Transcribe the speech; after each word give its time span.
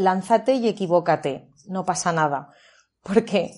lánzate 0.00 0.54
y 0.54 0.68
equivócate, 0.68 1.48
no 1.66 1.84
pasa 1.84 2.12
nada. 2.12 2.50
Porque 3.02 3.52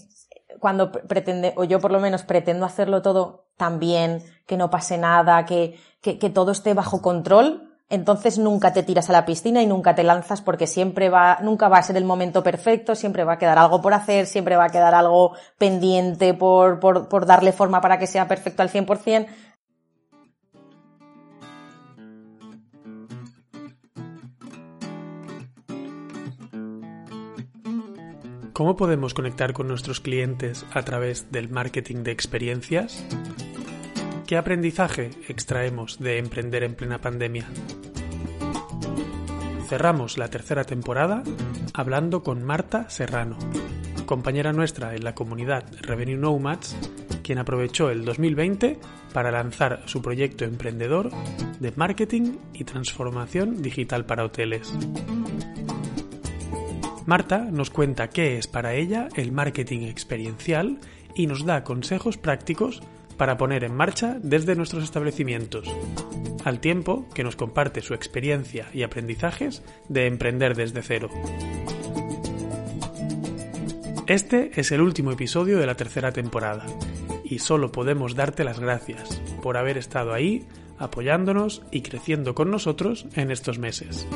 cuando 0.61 0.93
pretende, 0.93 1.55
o 1.57 1.65
yo 1.65 1.81
por 1.81 1.91
lo 1.91 2.01
menos 2.01 2.23
pretendo 2.23 2.67
hacerlo 2.67 3.03
todo 3.03 3.47
tan 3.57 3.79
bien, 3.79 4.22
que 4.47 4.57
no 4.57 4.71
pase 4.71 4.99
nada, 4.99 5.45
que, 5.47 5.79
que, 6.01 6.19
que 6.19 6.31
todo 6.31 6.53
esté 6.53 6.75
bajo 6.75 7.03
control, 7.03 7.73
entonces 7.93 8.39
nunca 8.39 8.73
te 8.73 8.83
tiras 8.83 9.11
a 9.11 9.13
la 9.13 9.27
piscina 9.27 9.61
y 9.61 9.67
nunca 9.67 9.95
te 9.95 10.03
lanzas 10.03 10.41
porque 10.41 10.67
siempre 10.67 11.11
va, 11.11 11.39
nunca 11.43 11.69
va 11.69 11.77
a 11.77 11.83
ser 11.83 11.99
el 11.99 12.07
momento 12.07 12.43
perfecto, 12.43 12.95
siempre 12.95 13.24
va 13.24 13.34
a 13.34 13.38
quedar 13.38 13.59
algo 13.59 13.82
por 13.82 13.93
hacer, 13.93 14.27
siempre 14.27 14.56
va 14.56 14.64
a 14.64 14.70
quedar 14.70 14.95
algo 14.95 15.32
pendiente 15.59 16.32
por, 16.32 16.80
por, 16.80 17.09
por 17.09 17.27
darle 17.27 17.52
forma 17.52 17.82
para 17.82 17.98
que 17.98 18.06
sea 18.06 18.27
perfecto 18.29 18.62
al 18.62 18.70
100%. 18.70 19.27
¿Cómo 28.52 28.77
podemos 28.77 29.15
conectar 29.15 29.55
con 29.55 29.66
nuestros 29.66 30.01
clientes 30.01 30.66
a 30.73 30.83
través 30.83 31.33
del 31.33 31.48
marketing 31.48 32.02
de 32.02 32.11
experiencias? 32.11 33.02
¿Qué 34.27 34.37
aprendizaje 34.37 35.11
extraemos 35.27 35.98
de 35.98 36.19
emprender 36.19 36.62
en 36.62 36.75
plena 36.75 37.01
pandemia? 37.01 37.47
Cerramos 39.69 40.19
la 40.19 40.28
tercera 40.28 40.65
temporada 40.65 41.23
hablando 41.73 42.23
con 42.23 42.45
Marta 42.45 42.91
Serrano, 42.91 43.38
compañera 44.05 44.53
nuestra 44.53 44.95
en 44.95 45.05
la 45.05 45.14
comunidad 45.14 45.64
Revenue 45.80 46.19
Nomads, 46.19 46.77
quien 47.23 47.39
aprovechó 47.39 47.89
el 47.89 48.05
2020 48.05 48.78
para 49.14 49.30
lanzar 49.30 49.83
su 49.87 50.03
proyecto 50.03 50.45
emprendedor 50.45 51.09
de 51.59 51.73
marketing 51.77 52.37
y 52.53 52.64
transformación 52.64 53.62
digital 53.62 54.05
para 54.05 54.25
hoteles. 54.25 54.75
Marta 57.06 57.38
nos 57.38 57.70
cuenta 57.70 58.11
qué 58.11 58.38
es 58.38 58.47
para 58.47 58.74
ella 58.74 59.09
el 59.16 59.33
marketing 59.33 59.88
experiencial 59.88 60.78
y 61.14 61.27
nos 61.27 61.45
da 61.45 61.64
consejos 61.64 62.17
prácticos 62.17 62.83
para 63.17 63.36
poner 63.36 63.64
en 63.64 63.75
marcha 63.75 64.19
desde 64.22 64.55
nuestros 64.55 64.84
establecimientos, 64.84 65.69
al 66.45 66.61
tiempo 66.61 67.06
que 67.14 67.25
nos 67.25 67.36
comparte 67.36 67.83
su 67.83 67.95
experiencia 67.95 68.69
y 68.73 68.84
aprendizajes 68.84 69.62
de 69.89 70.06
emprender 70.06 70.55
desde 70.55 70.83
cero. 70.83 71.11
Este 74.06 74.50
es 74.55 74.73
el 74.73 74.80
último 74.80 75.12
episodio 75.12 75.58
de 75.58 75.67
la 75.67 75.77
tercera 75.77 76.12
temporada 76.12 76.67
y 77.25 77.39
solo 77.41 77.73
podemos 77.73 78.14
darte 78.14 78.45
las 78.45 78.61
gracias 78.61 79.20
por 79.42 79.56
haber 79.56 79.78
estado 79.78 80.12
ahí 80.12 80.47
apoyándonos 80.78 81.62
y 81.70 81.83
creciendo 81.83 82.34
con 82.34 82.50
nosotros 82.50 83.06
en 83.14 83.30
estos 83.30 83.58
meses. 83.58 84.06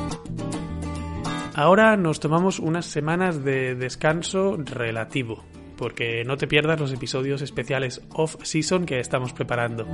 Ahora 1.57 1.97
nos 1.97 2.19
tomamos 2.19 2.59
unas 2.59 2.85
semanas 2.85 3.43
de 3.43 3.73
descanso 3.73 4.57
relativo, 4.59 5.43
porque 5.75 6.23
no 6.23 6.37
te 6.37 6.45
pierdas 6.45 6.79
los 6.79 6.93
episodios 6.93 7.41
especiales 7.41 7.99
off-season 8.11 8.85
que 8.85 8.99
estamos 8.99 9.33
preparando. 9.33 9.87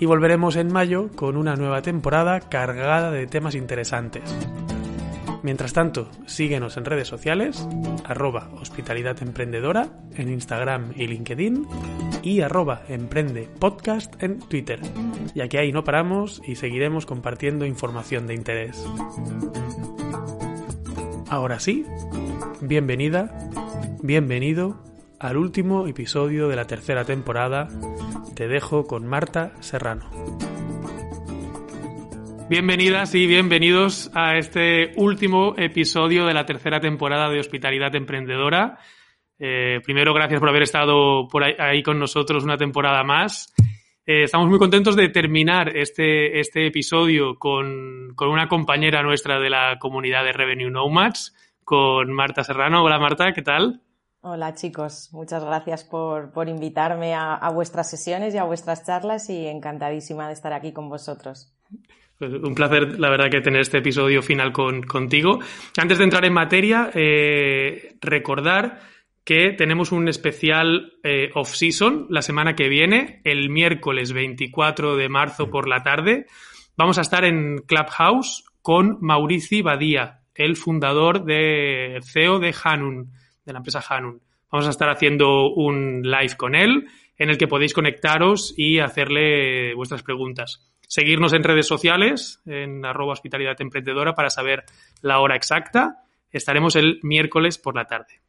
Y 0.00 0.06
volveremos 0.06 0.56
en 0.56 0.72
mayo 0.72 1.12
con 1.14 1.36
una 1.36 1.54
nueva 1.54 1.80
temporada 1.80 2.40
cargada 2.40 3.12
de 3.12 3.28
temas 3.28 3.54
interesantes. 3.54 4.24
Mientras 5.44 5.74
tanto, 5.74 6.10
síguenos 6.26 6.76
en 6.76 6.86
redes 6.86 7.06
sociales, 7.06 7.68
arroba 8.04 8.50
hospitalidad 8.60 9.22
emprendedora 9.22 9.90
en 10.16 10.28
Instagram 10.28 10.92
y 10.96 11.06
LinkedIn 11.06 11.68
y 12.24 12.40
arroba 12.40 12.82
emprende 12.88 13.48
podcast 13.60 14.20
en 14.20 14.40
Twitter, 14.40 14.80
ya 15.36 15.46
que 15.46 15.58
ahí 15.60 15.70
no 15.70 15.84
paramos 15.84 16.42
y 16.44 16.56
seguiremos 16.56 17.06
compartiendo 17.06 17.64
información 17.64 18.26
de 18.26 18.34
interés. 18.34 18.84
Ahora 21.34 21.58
sí, 21.58 21.84
bienvenida 22.60 23.36
Bienvenido 24.04 24.80
al 25.18 25.36
último 25.36 25.88
episodio 25.88 26.46
de 26.46 26.54
la 26.54 26.68
tercera 26.68 27.04
temporada. 27.04 27.66
Te 28.36 28.46
dejo 28.46 28.86
con 28.86 29.04
Marta 29.08 29.50
Serrano. 29.58 30.08
Bienvenidas 32.48 33.16
y 33.16 33.26
bienvenidos 33.26 34.12
a 34.14 34.36
este 34.36 34.92
último 34.94 35.56
episodio 35.58 36.24
de 36.24 36.34
la 36.34 36.46
tercera 36.46 36.78
temporada 36.78 37.28
de 37.28 37.40
Hospitalidad 37.40 37.96
Emprendedora. 37.96 38.78
Eh, 39.36 39.80
primero, 39.84 40.14
gracias 40.14 40.38
por 40.38 40.50
haber 40.50 40.62
estado 40.62 41.26
por 41.26 41.42
ahí, 41.42 41.82
con 41.82 41.98
nosotros 41.98 42.44
una 42.44 42.56
temporada 42.56 43.02
más. 43.02 43.52
Eh, 44.06 44.24
estamos 44.24 44.50
muy 44.50 44.58
contentos 44.58 44.96
de 44.96 45.08
terminar 45.08 45.74
este, 45.74 46.38
este 46.38 46.66
episodio 46.66 47.38
con, 47.38 48.12
con, 48.14 48.28
una 48.28 48.48
compañera 48.48 49.02
nuestra 49.02 49.40
de 49.40 49.48
la 49.48 49.78
comunidad 49.78 50.24
de 50.24 50.32
Revenue 50.32 50.70
Nomads, 50.70 51.34
con 51.64 52.12
Marta 52.12 52.44
Serrano. 52.44 52.84
Hola 52.84 52.98
Marta, 52.98 53.32
¿qué 53.32 53.40
tal? 53.40 53.80
Hola 54.20 54.52
chicos, 54.54 55.08
muchas 55.12 55.42
gracias 55.42 55.84
por, 55.84 56.32
por 56.32 56.50
invitarme 56.50 57.14
a, 57.14 57.34
a, 57.34 57.50
vuestras 57.50 57.88
sesiones 57.88 58.34
y 58.34 58.38
a 58.38 58.44
vuestras 58.44 58.84
charlas 58.84 59.30
y 59.30 59.46
encantadísima 59.46 60.26
de 60.26 60.34
estar 60.34 60.52
aquí 60.52 60.74
con 60.74 60.90
vosotros. 60.90 61.54
Pues 62.18 62.30
un 62.30 62.54
placer, 62.54 63.00
la 63.00 63.08
verdad, 63.08 63.30
que 63.30 63.40
tener 63.40 63.62
este 63.62 63.78
episodio 63.78 64.20
final 64.20 64.52
con, 64.52 64.82
contigo. 64.82 65.38
Antes 65.78 65.96
de 65.96 66.04
entrar 66.04 66.24
en 66.26 66.32
materia, 66.34 66.90
eh, 66.94 67.96
recordar 68.02 68.80
que 69.24 69.52
tenemos 69.52 69.90
un 69.90 70.08
especial 70.08 70.92
eh, 71.02 71.30
off-season 71.34 72.06
la 72.10 72.22
semana 72.22 72.54
que 72.54 72.68
viene, 72.68 73.20
el 73.24 73.48
miércoles 73.48 74.12
24 74.12 74.96
de 74.96 75.08
marzo 75.08 75.50
por 75.50 75.68
la 75.68 75.82
tarde. 75.82 76.26
Vamos 76.76 76.98
a 76.98 77.02
estar 77.02 77.24
en 77.24 77.58
Clubhouse 77.66 78.44
con 78.60 78.98
Maurici 79.00 79.62
Badía, 79.62 80.20
el 80.34 80.56
fundador 80.56 81.24
de 81.24 82.00
CEO 82.02 82.38
de 82.38 82.54
Hanun 82.62 83.12
de 83.44 83.52
la 83.52 83.58
empresa 83.58 83.82
Hanun. 83.88 84.20
Vamos 84.50 84.66
a 84.66 84.70
estar 84.70 84.88
haciendo 84.88 85.50
un 85.52 86.02
live 86.02 86.36
con 86.36 86.54
él 86.54 86.86
en 87.16 87.30
el 87.30 87.38
que 87.38 87.48
podéis 87.48 87.74
conectaros 87.74 88.54
y 88.56 88.78
hacerle 88.78 89.74
vuestras 89.74 90.02
preguntas. 90.02 90.70
Seguirnos 90.86 91.32
en 91.32 91.44
redes 91.44 91.66
sociales, 91.66 92.40
en 92.46 92.84
arroba 92.84 93.12
hospitalidad 93.12 93.60
emprendedora 93.60 94.14
para 94.14 94.30
saber 94.30 94.64
la 95.00 95.20
hora 95.20 95.36
exacta. 95.36 96.04
Estaremos 96.30 96.76
el 96.76 97.00
miércoles 97.02 97.58
por 97.58 97.74
la 97.74 97.86
tarde. 97.86 98.20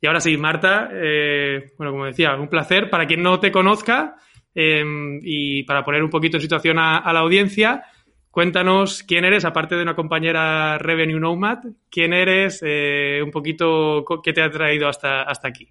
Y 0.00 0.06
ahora 0.06 0.20
sí, 0.20 0.36
Marta, 0.36 0.88
eh, 0.92 1.72
bueno, 1.76 1.92
como 1.92 2.06
decía, 2.06 2.34
un 2.36 2.48
placer. 2.48 2.88
Para 2.88 3.06
quien 3.06 3.22
no 3.22 3.38
te 3.38 3.52
conozca 3.52 4.16
eh, 4.54 4.82
y 5.22 5.62
para 5.64 5.84
poner 5.84 6.02
un 6.02 6.10
poquito 6.10 6.38
en 6.38 6.40
situación 6.40 6.78
a, 6.78 7.12
la 7.12 7.20
audiencia, 7.20 7.84
Cuéntanos 8.30 9.02
quién 9.02 9.24
eres, 9.24 9.44
aparte 9.44 9.74
de 9.74 9.82
una 9.82 9.96
compañera 9.96 10.78
Revenue 10.78 11.18
Nomad, 11.18 11.64
quién 11.90 12.12
eres, 12.12 12.60
eh, 12.64 13.20
un 13.24 13.32
poquito 13.32 14.04
qué 14.22 14.32
te 14.32 14.40
ha 14.40 14.48
traído 14.48 14.86
hasta, 14.86 15.22
hasta 15.22 15.48
aquí. 15.48 15.68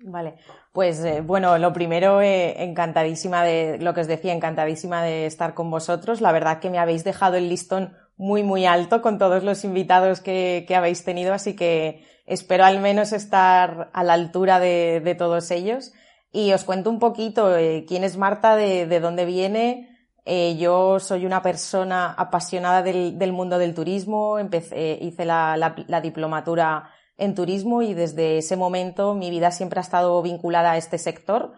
Vale, 0.00 0.34
pues 0.70 1.02
eh, 1.02 1.22
bueno, 1.22 1.56
lo 1.56 1.72
primero, 1.72 2.20
encantadísima 2.20 3.42
de 3.42 3.78
lo 3.78 3.94
que 3.94 4.02
os 4.02 4.06
decía, 4.06 4.34
encantadísima 4.34 5.02
de 5.02 5.24
estar 5.24 5.54
con 5.54 5.70
vosotros. 5.70 6.20
La 6.20 6.30
verdad 6.30 6.60
que 6.60 6.68
me 6.68 6.78
habéis 6.78 7.04
dejado 7.04 7.36
el 7.36 7.48
listón 7.48 7.94
muy, 8.18 8.42
muy 8.42 8.66
alto 8.66 9.00
con 9.00 9.16
todos 9.16 9.42
los 9.42 9.64
invitados 9.64 10.20
que 10.20 10.66
habéis 10.76 11.04
tenido, 11.04 11.32
así 11.32 11.56
que 11.56 12.04
espero 12.32 12.64
al 12.64 12.80
menos 12.80 13.12
estar 13.12 13.90
a 13.92 14.04
la 14.04 14.14
altura 14.14 14.58
de, 14.58 15.14
todos 15.18 15.50
ellos. 15.50 15.92
Y 16.32 16.52
os 16.52 16.64
cuento 16.64 16.90
un 16.90 16.98
poquito 16.98 17.56
eh, 17.56 17.84
quién 17.86 18.04
es 18.04 18.16
Marta, 18.16 18.56
de, 18.56 18.86
de 18.86 19.00
dónde 19.00 19.26
viene, 19.26 19.92
eh, 20.24 20.56
yo 20.56 21.00
soy 21.00 21.26
una 21.26 21.42
persona 21.42 22.12
apasionada 22.12 22.82
del, 22.82 23.32
mundo 23.32 23.58
del 23.58 23.74
turismo, 23.74 24.38
hice 24.38 25.24
la, 25.24 25.56
la, 25.56 25.74
la, 25.88 26.00
diplomatura 26.00 26.90
en 27.16 27.34
turismo 27.34 27.82
y 27.82 27.92
desde 27.94 28.38
ese 28.38 28.56
momento 28.56 29.14
mi 29.14 29.30
vida 29.30 29.50
siempre 29.50 29.80
ha 29.80 29.82
estado 29.82 30.22
vinculada 30.22 30.72
a 30.72 30.76
este 30.76 30.98
sector, 30.98 31.54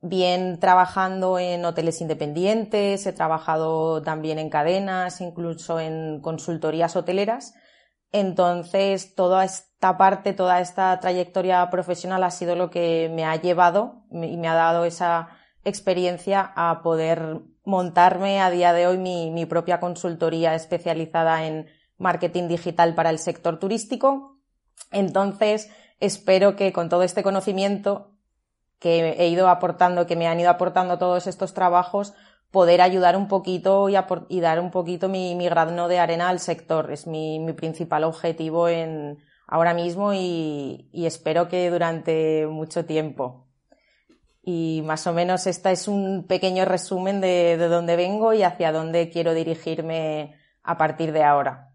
bien 0.00 0.60
trabajando 0.60 1.40
en 1.40 1.64
hoteles 1.64 2.00
independientes, 2.00 3.04
he 3.04 3.12
trabajado 3.12 4.00
también 4.02 4.38
en 4.38 4.48
cadenas, 4.48 5.20
incluso 5.20 5.80
en 5.80 6.20
consultorías 6.20 6.94
hoteleras. 6.94 7.54
Entonces, 8.14 9.16
toda 9.16 9.44
esta 9.44 9.98
parte, 9.98 10.34
toda 10.34 10.60
esta 10.60 11.00
trayectoria 11.00 11.68
profesional 11.68 12.22
ha 12.22 12.30
sido 12.30 12.54
lo 12.54 12.70
que 12.70 13.10
me 13.12 13.24
ha 13.24 13.34
llevado 13.34 14.04
y 14.12 14.36
me 14.36 14.46
ha 14.46 14.54
dado 14.54 14.84
esa 14.84 15.30
experiencia 15.64 16.52
a 16.54 16.80
poder 16.80 17.40
montarme 17.64 18.40
a 18.40 18.50
día 18.50 18.72
de 18.72 18.86
hoy 18.86 18.98
mi, 18.98 19.46
propia 19.46 19.80
consultoría 19.80 20.54
especializada 20.54 21.44
en 21.44 21.66
marketing 21.98 22.46
digital 22.46 22.94
para 22.94 23.10
el 23.10 23.18
sector 23.18 23.58
turístico. 23.58 24.38
Entonces, 24.92 25.68
espero 25.98 26.54
que 26.54 26.72
con 26.72 26.88
todo 26.88 27.02
este 27.02 27.24
conocimiento 27.24 28.12
que 28.78 29.16
he 29.18 29.26
ido 29.26 29.48
aportando, 29.48 30.06
que 30.06 30.14
me 30.14 30.28
han 30.28 30.38
ido 30.38 30.50
aportando 30.50 30.98
todos 30.98 31.26
estos 31.26 31.52
trabajos, 31.52 32.14
poder 32.54 32.80
ayudar 32.80 33.16
un 33.16 33.26
poquito 33.26 33.88
y, 33.88 34.40
dar 34.40 34.60
un 34.60 34.70
poquito 34.70 35.08
mi, 35.08 35.34
mi, 35.34 35.48
de 35.48 35.98
arena 35.98 36.28
al 36.28 36.38
sector. 36.38 36.92
Es 36.92 37.08
mi, 37.08 37.44
principal 37.54 38.04
objetivo 38.04 38.68
en, 38.68 39.18
ahora 39.48 39.74
mismo 39.74 40.14
y, 40.14 40.88
espero 40.94 41.48
que 41.48 41.68
durante 41.68 42.46
mucho 42.46 42.86
tiempo. 42.86 43.48
Y 44.40 44.82
más 44.84 45.06
o 45.08 45.12
menos 45.12 45.48
este 45.48 45.72
es 45.72 45.88
un 45.88 46.26
pequeño 46.28 46.64
resumen 46.64 47.20
de, 47.20 47.56
de 47.56 47.66
dónde 47.66 47.96
vengo 47.96 48.32
y 48.34 48.44
hacia 48.44 48.70
dónde 48.70 49.10
quiero 49.10 49.34
dirigirme 49.34 50.36
a 50.62 50.78
partir 50.78 51.10
de 51.12 51.24
ahora. 51.24 51.72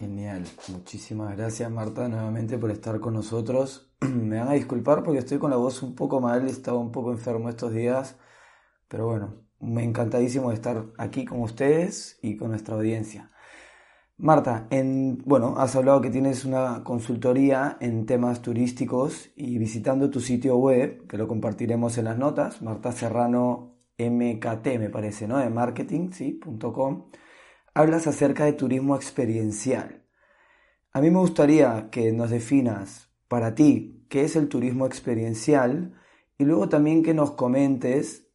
Genial, 0.00 0.44
muchísimas 0.68 1.36
gracias 1.36 1.70
Marta 1.70 2.08
nuevamente 2.08 2.58
por 2.58 2.72
estar 2.72 2.98
con 2.98 3.14
nosotros. 3.14 3.92
Me 4.00 4.38
van 4.40 4.48
a 4.48 4.54
disculpar 4.54 5.04
porque 5.04 5.20
estoy 5.20 5.38
con 5.38 5.50
la 5.50 5.56
voz 5.58 5.80
un 5.82 5.94
poco 5.94 6.20
mal, 6.20 6.48
he 6.48 6.50
estado 6.50 6.80
un 6.80 6.90
poco 6.90 7.12
enfermo 7.12 7.48
estos 7.48 7.72
días, 7.72 8.16
pero 8.88 9.06
bueno, 9.06 9.49
me 9.60 9.84
encantadísimo 9.84 10.48
de 10.48 10.54
estar 10.56 10.86
aquí 10.98 11.24
con 11.24 11.40
ustedes 11.42 12.18
y 12.22 12.36
con 12.36 12.50
nuestra 12.50 12.74
audiencia. 12.74 13.30
Marta, 14.16 14.66
en, 14.70 15.22
bueno, 15.24 15.54
has 15.58 15.76
hablado 15.76 16.02
que 16.02 16.10
tienes 16.10 16.44
una 16.44 16.84
consultoría 16.84 17.78
en 17.80 18.04
temas 18.04 18.42
turísticos 18.42 19.30
y 19.34 19.56
visitando 19.58 20.10
tu 20.10 20.20
sitio 20.20 20.56
web, 20.56 21.06
que 21.06 21.16
lo 21.16 21.26
compartiremos 21.26 21.96
en 21.96 22.04
las 22.04 22.18
notas, 22.18 22.60
Marta 22.60 22.92
Serrano 22.92 23.76
MKT 23.98 24.78
me 24.78 24.90
parece, 24.90 25.26
¿no? 25.26 25.38
De 25.38 25.50
marketing, 25.50 26.10
sí, 26.12 26.40
hablas 27.74 28.06
acerca 28.06 28.44
de 28.44 28.52
turismo 28.52 28.96
experiencial. 28.96 30.04
A 30.92 31.00
mí 31.00 31.10
me 31.10 31.18
gustaría 31.18 31.88
que 31.90 32.12
nos 32.12 32.30
definas 32.30 33.10
para 33.28 33.54
ti 33.54 34.04
qué 34.08 34.24
es 34.24 34.36
el 34.36 34.48
turismo 34.48 34.86
experiencial 34.86 35.94
y 36.36 36.44
luego 36.44 36.68
también 36.68 37.02
que 37.02 37.14
nos 37.14 37.32
comentes, 37.32 38.26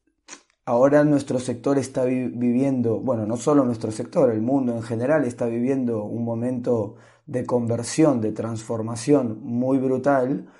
ahora 0.65 1.03
nuestro 1.03 1.39
sector 1.39 1.77
está 1.77 2.05
viviendo, 2.05 2.99
bueno, 2.99 3.25
no 3.25 3.37
solo 3.37 3.63
nuestro 3.65 3.91
sector, 3.91 4.31
el 4.31 4.41
mundo 4.41 4.73
en 4.73 4.83
general 4.83 5.25
está 5.25 5.45
viviendo 5.45 6.03
un 6.03 6.25
momento 6.25 6.95
de 7.25 7.45
conversión, 7.45 8.21
de 8.21 8.31
transformación 8.31 9.39
muy 9.43 9.77
brutal. 9.77 10.51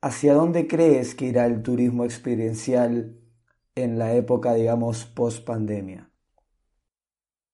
¿Hacia 0.00 0.34
dónde 0.34 0.66
crees 0.68 1.14
que 1.14 1.26
irá 1.26 1.46
el 1.46 1.62
turismo 1.62 2.04
experiencial 2.04 3.18
en 3.74 3.98
la 3.98 4.14
época, 4.14 4.54
digamos, 4.54 5.06
post 5.06 5.44
pandemia? 5.46 6.10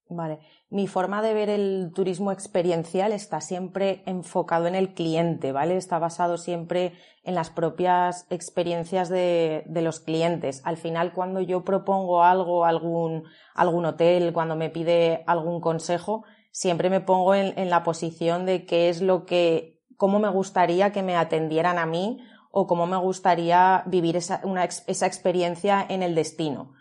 Vale, 0.09 0.39
mi 0.71 0.87
forma 0.87 1.21
de 1.21 1.33
ver 1.33 1.49
el 1.49 1.91
turismo 1.93 2.31
experiencial 2.31 3.11
está 3.11 3.41
siempre 3.41 4.03
enfocado 4.05 4.67
en 4.67 4.75
el 4.75 4.93
cliente, 4.93 5.51
¿vale? 5.51 5.75
Está 5.75 5.99
basado 5.99 6.37
siempre 6.37 6.93
en 7.25 7.35
las 7.35 7.49
propias 7.49 8.25
experiencias 8.29 9.09
de, 9.09 9.65
los 9.67 9.99
clientes. 9.99 10.61
Al 10.63 10.77
final, 10.77 11.11
cuando 11.11 11.41
yo 11.41 11.65
propongo 11.65 12.23
algo, 12.23 12.63
algún, 12.63 13.25
algún 13.53 13.83
hotel, 13.83 14.31
cuando 14.31 14.55
me 14.55 14.69
pide 14.69 15.25
algún 15.27 15.59
consejo, 15.59 16.23
siempre 16.51 16.89
me 16.89 17.01
pongo 17.01 17.35
en, 17.35 17.69
la 17.69 17.83
posición 17.83 18.45
de 18.45 18.65
qué 18.65 18.87
es 18.87 19.01
lo 19.01 19.25
que, 19.25 19.81
cómo 19.97 20.19
me 20.19 20.29
gustaría 20.29 20.93
que 20.93 21.03
me 21.03 21.17
atendieran 21.17 21.79
a 21.79 21.85
mí 21.85 22.23
o 22.49 22.65
cómo 22.65 22.87
me 22.87 22.95
gustaría 22.95 23.83
vivir 23.87 24.15
esa, 24.15 24.41
esa 24.87 25.05
experiencia 25.05 25.85
en 25.89 26.01
el 26.01 26.15
destino. 26.15 26.71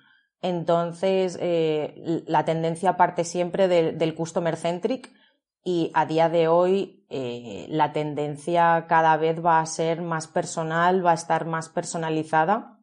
Entonces, 0.42 1.38
eh, 1.40 2.22
la 2.26 2.44
tendencia 2.44 2.96
parte 2.96 3.24
siempre 3.24 3.68
del 3.68 4.14
customer 4.14 4.56
centric 4.56 5.12
y 5.62 5.90
a 5.92 6.06
día 6.06 6.28
de 6.30 6.48
hoy 6.48 7.04
eh, 7.10 7.66
la 7.68 7.92
tendencia 7.92 8.86
cada 8.88 9.16
vez 9.18 9.44
va 9.44 9.60
a 9.60 9.66
ser 9.66 10.00
más 10.00 10.26
personal, 10.26 11.04
va 11.04 11.10
a 11.10 11.14
estar 11.14 11.44
más 11.44 11.68
personalizada. 11.68 12.78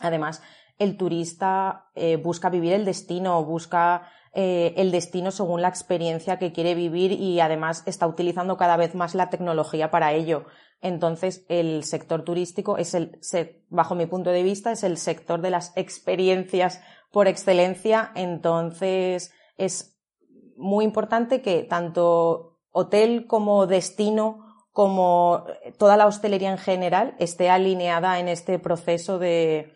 Además, 0.00 0.42
el 0.78 0.96
turista 0.96 1.90
eh, 1.94 2.16
busca 2.16 2.48
vivir 2.48 2.72
el 2.72 2.84
destino, 2.84 3.44
busca 3.44 4.08
el 4.34 4.90
destino 4.90 5.30
según 5.30 5.62
la 5.62 5.68
experiencia 5.68 6.38
que 6.38 6.52
quiere 6.52 6.74
vivir 6.74 7.12
y 7.12 7.40
además 7.40 7.82
está 7.86 8.06
utilizando 8.06 8.56
cada 8.56 8.76
vez 8.76 8.94
más 8.94 9.14
la 9.14 9.30
tecnología 9.30 9.90
para 9.90 10.12
ello. 10.12 10.46
Entonces, 10.80 11.46
el 11.48 11.84
sector 11.84 12.24
turístico 12.24 12.76
es 12.76 12.94
el, 12.94 13.20
bajo 13.70 13.94
mi 13.94 14.06
punto 14.06 14.30
de 14.30 14.42
vista, 14.42 14.72
es 14.72 14.84
el 14.84 14.98
sector 14.98 15.40
de 15.40 15.50
las 15.50 15.72
experiencias 15.76 16.82
por 17.10 17.28
excelencia. 17.28 18.12
Entonces, 18.14 19.32
es 19.56 19.96
muy 20.56 20.84
importante 20.84 21.40
que 21.40 21.62
tanto 21.62 22.58
hotel 22.70 23.26
como 23.26 23.66
destino, 23.66 24.66
como 24.72 25.46
toda 25.78 25.96
la 25.96 26.06
hostelería 26.06 26.50
en 26.50 26.58
general, 26.58 27.14
esté 27.18 27.48
alineada 27.48 28.18
en 28.18 28.28
este 28.28 28.58
proceso 28.58 29.18
de, 29.18 29.72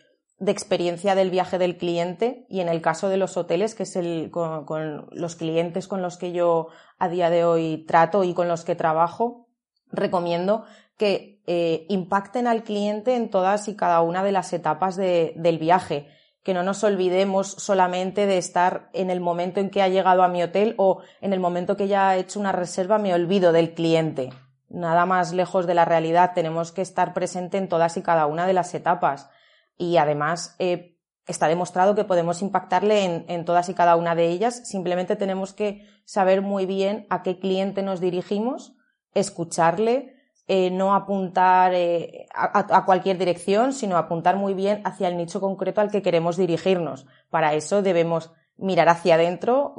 experiencia 0.46 1.14
del 1.14 1.30
viaje 1.30 1.58
del 1.58 1.76
cliente 1.76 2.46
y 2.48 2.60
en 2.60 2.68
el 2.68 2.80
caso 2.80 3.08
de 3.08 3.16
los 3.16 3.36
hoteles, 3.36 3.74
que 3.74 3.82
es 3.82 3.96
el, 3.96 4.30
con, 4.30 5.08
los 5.10 5.36
clientes 5.36 5.88
con 5.88 6.02
los 6.02 6.16
que 6.16 6.32
yo 6.32 6.68
a 6.98 7.08
día 7.08 7.30
de 7.30 7.44
hoy 7.44 7.84
trato 7.88 8.24
y 8.24 8.34
con 8.34 8.48
los 8.48 8.64
que 8.64 8.76
trabajo, 8.76 9.48
recomiendo 9.90 10.64
que 10.96 11.42
eh, 11.46 11.86
impacten 11.88 12.46
al 12.46 12.62
cliente 12.62 13.16
en 13.16 13.30
todas 13.30 13.68
y 13.68 13.76
cada 13.76 14.00
una 14.00 14.22
de 14.22 14.32
las 14.32 14.52
etapas 14.52 14.96
del 14.96 15.58
viaje 15.58 16.08
que 16.42 16.54
no 16.54 16.62
nos 16.62 16.82
olvidemos 16.82 17.48
solamente 17.48 18.26
de 18.26 18.38
estar 18.38 18.88
en 18.94 19.10
el 19.10 19.20
momento 19.20 19.60
en 19.60 19.70
que 19.70 19.82
ha 19.82 19.88
llegado 19.88 20.22
a 20.22 20.28
mi 20.28 20.42
hotel 20.42 20.74
o 20.78 21.02
en 21.20 21.32
el 21.32 21.40
momento 21.40 21.76
que 21.76 21.88
ya 21.88 22.08
ha 22.08 22.16
hecho 22.16 22.40
una 22.40 22.52
reserva 22.52 22.98
me 22.98 23.12
olvido 23.12 23.52
del 23.52 23.74
cliente. 23.74 24.30
Nada 24.70 25.04
más 25.04 25.32
lejos 25.32 25.66
de 25.66 25.74
la 25.74 25.84
realidad, 25.84 26.32
tenemos 26.34 26.72
que 26.72 26.82
estar 26.82 27.12
presente 27.12 27.58
en 27.58 27.68
todas 27.68 27.96
y 27.96 28.02
cada 28.02 28.26
una 28.26 28.46
de 28.46 28.52
las 28.52 28.74
etapas. 28.74 29.28
Y 29.78 29.96
además 29.96 30.56
eh, 30.58 30.98
está 31.26 31.46
demostrado 31.46 31.94
que 31.94 32.04
podemos 32.04 32.42
impactarle 32.42 33.24
en, 33.28 33.44
todas 33.44 33.68
y 33.68 33.74
cada 33.74 33.96
una 33.96 34.14
de 34.14 34.28
ellas. 34.28 34.68
Simplemente 34.68 35.14
tenemos 35.14 35.54
que 35.54 35.86
saber 36.04 36.42
muy 36.42 36.66
bien 36.66 37.06
a 37.10 37.22
qué 37.22 37.38
cliente 37.38 37.82
nos 37.82 38.00
dirigimos, 38.00 38.74
escucharle, 39.14 40.16
eh, 40.48 40.70
no 40.70 40.94
apuntar 40.94 41.74
eh, 41.74 42.26
a, 42.34 42.84
cualquier 42.84 43.18
dirección, 43.18 43.72
sino 43.72 43.96
apuntar 43.96 44.36
muy 44.36 44.54
bien 44.54 44.80
hacia 44.84 45.08
el 45.08 45.16
nicho 45.16 45.40
concreto 45.40 45.80
al 45.80 45.90
que 45.90 46.02
queremos 46.02 46.36
dirigirnos. 46.36 47.06
Para 47.30 47.54
eso 47.54 47.82
debemos 47.82 48.32
mirar 48.56 48.88
hacia 48.88 49.14
adentro 49.14 49.74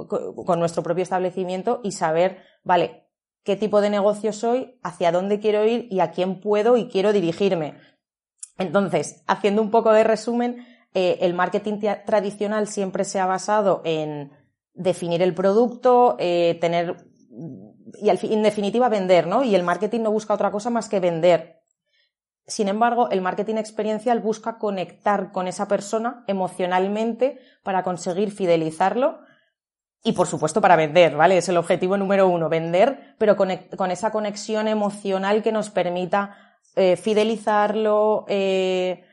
con 0.46 0.60
nuestro 0.60 0.84
propio 0.84 1.04
establecimiento 1.04 1.82
y 1.84 1.92
saber, 1.92 2.44
vale, 2.64 3.10
qué 3.44 3.56
tipo 3.56 3.82
de 3.82 3.90
negocio 3.90 4.32
soy, 4.32 4.80
hacia 4.84 5.12
dónde 5.12 5.40
quiero 5.40 5.66
ir 5.66 5.88
y 5.90 6.00
a 6.00 6.12
quién 6.12 6.40
puedo 6.40 6.78
y 6.78 6.88
quiero 6.88 7.12
dirigirme. 7.12 7.76
Entonces, 8.60 9.24
haciendo 9.26 9.62
un 9.62 9.72
poco 9.72 9.92
de 9.92 10.04
resumen, 10.04 10.68
eh, 10.94 11.18
el 11.22 11.34
marketing 11.34 11.80
tradicional 12.06 12.68
siempre 12.68 13.04
se 13.04 13.20
ha 13.20 13.26
basado 13.26 13.82
en 13.86 14.32
definir 14.74 15.22
el 15.22 15.34
producto, 15.34 16.16
tener 16.18 17.10
y 17.98 18.10
en 18.10 18.44
definitiva 18.44 18.90
vender, 18.90 19.28
¿no? 19.28 19.44
Y 19.44 19.56
el 19.56 19.64
marketing 19.64 20.02
no 20.02 20.12
busca 20.12 20.34
otra 20.34 20.52
cosa 20.52 20.70
más 20.70 20.90
que 20.90 21.00
vender. 21.00 21.62
Sin 22.48 22.68
embargo, 22.68 23.10
el 23.12 23.22
marketing 23.22 23.56
experiencial 23.56 24.20
busca 24.22 24.58
conectar 24.58 25.32
con 25.32 25.48
esa 25.48 25.68
persona 25.68 26.24
emocionalmente 26.28 27.40
para 27.64 27.84
conseguir 27.84 28.32
fidelizarlo 28.32 29.20
y, 30.04 30.14
por 30.14 30.28
supuesto, 30.28 30.62
para 30.62 30.76
vender, 30.76 31.16
¿vale? 31.16 31.38
Es 31.38 31.50
el 31.50 31.58
objetivo 31.58 31.98
número 31.98 32.28
uno, 32.28 32.50
vender, 32.50 33.16
pero 33.18 33.36
con, 33.36 33.52
esa 33.52 34.12
conexión 34.12 34.68
emocional 34.68 35.44
que 35.44 35.52
nos 35.52 35.70
permita 35.70 36.49
eh, 36.76 36.96
fidelizarlo, 36.96 38.26
eh, 38.28 39.04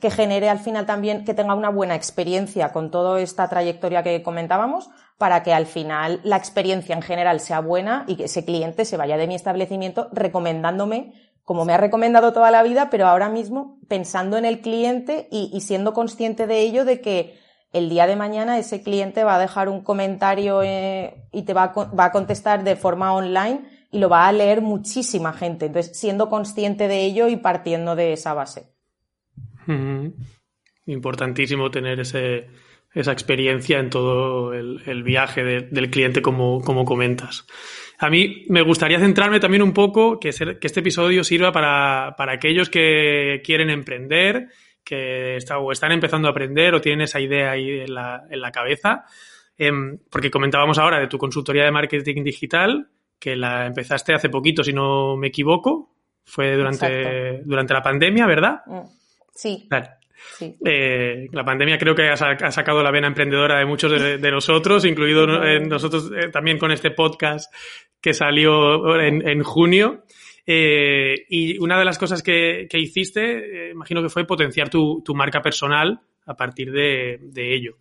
que 0.00 0.10
genere 0.10 0.48
al 0.48 0.58
final 0.58 0.86
también 0.86 1.24
que 1.24 1.34
tenga 1.34 1.54
una 1.54 1.70
buena 1.70 1.94
experiencia 1.94 2.72
con 2.72 2.90
toda 2.90 3.20
esta 3.20 3.48
trayectoria 3.48 4.02
que 4.02 4.22
comentábamos 4.22 4.90
para 5.18 5.42
que 5.42 5.52
al 5.52 5.66
final 5.66 6.20
la 6.22 6.36
experiencia 6.36 6.94
en 6.94 7.02
general 7.02 7.40
sea 7.40 7.60
buena 7.60 8.04
y 8.06 8.16
que 8.16 8.24
ese 8.24 8.44
cliente 8.44 8.84
se 8.84 8.96
vaya 8.96 9.16
de 9.16 9.26
mi 9.26 9.34
establecimiento 9.34 10.08
recomendándome 10.12 11.12
como 11.44 11.64
me 11.64 11.72
ha 11.72 11.78
recomendado 11.78 12.32
toda 12.32 12.52
la 12.52 12.62
vida, 12.62 12.90
pero 12.90 13.08
ahora 13.08 13.28
mismo 13.28 13.80
pensando 13.88 14.38
en 14.38 14.44
el 14.44 14.60
cliente 14.60 15.26
y, 15.32 15.60
siendo 15.62 15.92
consciente 15.92 16.46
de 16.46 16.60
ello, 16.60 16.84
de 16.84 17.00
que 17.00 17.40
el 17.72 17.88
día 17.88 18.06
de 18.06 18.14
mañana 18.14 18.56
ese 18.56 18.84
cliente 18.84 19.24
va 19.24 19.34
a 19.34 19.38
dejar 19.40 19.68
un 19.68 19.82
comentario 19.82 20.62
eh, 20.62 21.24
y 21.32 21.42
te 21.42 21.52
va 21.52 21.64
a, 21.64 21.84
va 21.92 22.04
a 22.04 22.12
contestar 22.12 22.62
de 22.62 22.76
forma 22.76 23.12
online 23.14 23.62
lo 23.92 24.08
va 24.08 24.26
a 24.26 24.32
leer 24.32 24.60
muchísima 24.60 25.32
gente. 25.32 25.66
Entonces, 25.66 25.98
siendo 25.98 26.28
consciente 26.28 26.88
de 26.88 27.04
ello 27.04 27.28
y 27.28 27.36
partiendo 27.36 27.96
de 27.96 28.12
esa 28.12 28.34
base. 28.34 28.68
Importantísimo 30.86 31.70
tener 31.70 32.00
ese, 32.00 32.48
esa 32.94 33.12
experiencia 33.12 33.78
en 33.78 33.90
todo 33.90 34.52
el, 34.52 35.02
viaje 35.02 35.44
del 35.44 35.90
cliente, 35.90 36.22
como, 36.22 36.60
como, 36.60 36.84
comentas. 36.84 37.46
A 37.98 38.10
mí 38.10 38.44
me 38.48 38.62
gustaría 38.62 38.98
centrarme 38.98 39.40
también 39.40 39.62
un 39.62 39.72
poco, 39.72 40.18
que, 40.18 40.30
que 40.30 40.66
este 40.66 40.80
episodio 40.80 41.22
sirva 41.22 41.52
para, 41.52 42.14
para, 42.16 42.32
aquellos 42.32 42.70
que 42.70 43.42
quieren 43.44 43.70
emprender, 43.70 44.48
que 44.82 45.36
están 45.36 45.92
empezando 45.92 46.28
a 46.28 46.32
aprender 46.32 46.74
o 46.74 46.80
tienen 46.80 47.02
esa 47.02 47.20
idea 47.20 47.52
ahí 47.52 47.80
en 47.80 47.94
la, 47.94 48.24
en 48.30 48.40
la 48.40 48.50
cabeza. 48.50 49.04
Em, 49.56 49.98
porque 50.10 50.30
comentábamos 50.30 50.78
ahora 50.78 50.98
de 50.98 51.06
tu 51.06 51.18
consultoría 51.18 51.64
de 51.64 51.70
marketing 51.70 52.24
digital, 52.24 52.88
que 53.20 53.36
la 53.36 53.66
empezaste 53.66 54.14
hace 54.14 54.28
poquito, 54.28 54.64
si 54.64 54.72
no 54.72 55.16
me 55.16 55.28
equivoco. 55.28 55.90
Fue 56.24 56.56
durante, 56.56 57.42
durante 57.44 57.74
la 57.74 57.82
pandemia, 57.82 58.26
¿verdad? 58.26 58.62
Mm. 58.66 58.80
Sí. 59.34 59.68
Eh, 60.64 61.28
la 61.32 61.44
pandemia 61.44 61.78
creo 61.78 61.94
que 61.94 62.08
ha, 62.08 62.16
sacado 62.16 62.82
la 62.82 62.90
vena 62.90 63.08
emprendedora 63.08 63.58
de 63.58 63.66
muchos 63.66 63.90
de, 63.90 64.30
nosotros, 64.30 64.84
incluido 64.84 65.26
nosotros 65.26 66.10
eh, 66.14 66.28
también 66.30 66.58
con 66.58 66.70
este 66.70 66.90
podcast 66.90 67.52
que 68.00 68.12
salió 68.12 69.00
en, 69.00 69.42
junio. 69.42 70.04
Eh, 70.46 71.14
y 71.28 71.58
una 71.58 71.78
de 71.78 71.84
las 71.84 71.98
cosas 71.98 72.22
que, 72.22 72.68
imagino 73.72 74.02
que 74.02 74.08
fue 74.08 74.26
potenciar 74.26 74.68
tu, 74.68 75.02
marca 75.14 75.40
personal 75.40 76.00
a 76.26 76.34
partir 76.34 76.70
de, 76.70 77.18
ello. 77.34 77.76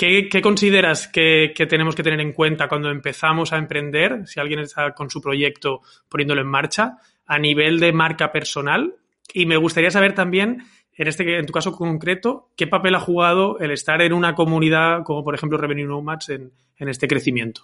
¿Qué, 0.00 0.40
consideras 0.42 1.08
que, 1.08 1.52
tenemos 1.68 1.94
que 1.94 2.02
tener 2.02 2.20
en 2.20 2.32
cuenta 2.32 2.68
cuando 2.68 2.90
empezamos 2.90 3.52
a 3.52 3.58
emprender, 3.58 4.26
si 4.26 4.40
alguien 4.40 4.60
está 4.60 4.94
con 4.94 5.10
su 5.10 5.20
proyecto 5.20 5.82
poniéndolo 6.08 6.40
en 6.40 6.46
marcha, 6.46 6.96
a 7.26 7.38
nivel 7.38 7.78
de 7.80 7.92
marca 7.92 8.32
personal? 8.32 8.94
Y 9.34 9.44
me 9.44 9.58
gustaría 9.58 9.90
saber 9.90 10.14
también, 10.14 10.64
en, 10.94 11.06
este, 11.06 11.38
en 11.38 11.44
tu 11.44 11.52
caso 11.52 11.72
concreto, 11.72 12.48
qué 12.56 12.66
papel 12.66 12.94
ha 12.94 13.00
jugado 13.00 13.58
el 13.58 13.72
estar 13.72 14.00
en 14.00 14.14
una 14.14 14.34
comunidad 14.34 15.02
como 15.04 15.22
por 15.22 15.34
ejemplo 15.34 15.58
Revenue 15.58 15.86
Nomads 15.86 16.30
en, 16.30 16.52
en 16.78 16.88
este 16.88 17.06
crecimiento. 17.06 17.62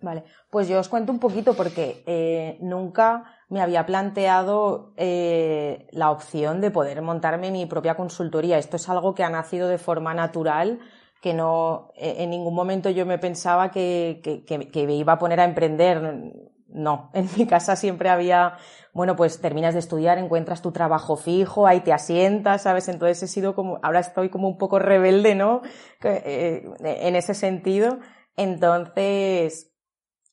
Vale, 0.00 0.24
pues 0.50 0.68
yo 0.68 0.78
os 0.78 0.88
cuento 0.88 1.12
un 1.12 1.18
poquito 1.18 1.54
porque 1.54 2.02
eh, 2.06 2.58
nunca 2.60 3.24
me 3.48 3.60
había 3.60 3.86
planteado 3.86 4.92
eh, 4.96 5.86
la 5.92 6.10
opción 6.10 6.60
de 6.60 6.70
poder 6.70 7.00
montarme 7.02 7.50
mi 7.50 7.66
propia 7.66 7.94
consultoría. 7.94 8.58
Esto 8.58 8.76
es 8.76 8.88
algo 8.88 9.14
que 9.14 9.22
ha 9.22 9.30
nacido 9.30 9.68
de 9.68 9.78
forma 9.78 10.12
natural, 10.12 10.80
que 11.24 11.32
no 11.32 11.88
eh, 11.96 12.16
en 12.18 12.28
ningún 12.28 12.54
momento 12.54 12.90
yo 12.90 13.06
me 13.06 13.16
pensaba 13.16 13.70
que, 13.70 14.20
que, 14.46 14.86
me 14.86 14.94
iba 14.94 15.14
a 15.14 15.18
poner 15.18 15.40
a 15.40 15.44
emprender. 15.44 16.34
No, 16.68 17.10
en 17.14 17.30
mi 17.38 17.46
casa 17.46 17.76
siempre 17.76 18.10
había, 18.10 18.58
bueno, 18.92 19.16
pues 19.16 19.40
terminas 19.40 19.72
de 19.72 19.80
estudiar, 19.80 20.18
encuentras 20.18 20.60
tu 20.60 20.70
trabajo 20.70 21.16
fijo, 21.16 21.66
ahí 21.66 21.80
te 21.80 21.94
asientas, 21.94 22.64
¿sabes? 22.64 22.88
Entonces 22.88 23.22
he 23.22 23.28
sido 23.28 23.54
como, 23.54 23.80
ahora 23.82 24.00
estoy 24.00 24.28
como 24.28 24.48
un 24.48 24.58
poco 24.58 24.78
rebelde, 24.78 25.34
¿no? 25.34 25.62
en 26.02 27.16
ese 27.16 27.32
sentido. 27.32 28.00
Entonces, 28.36 29.72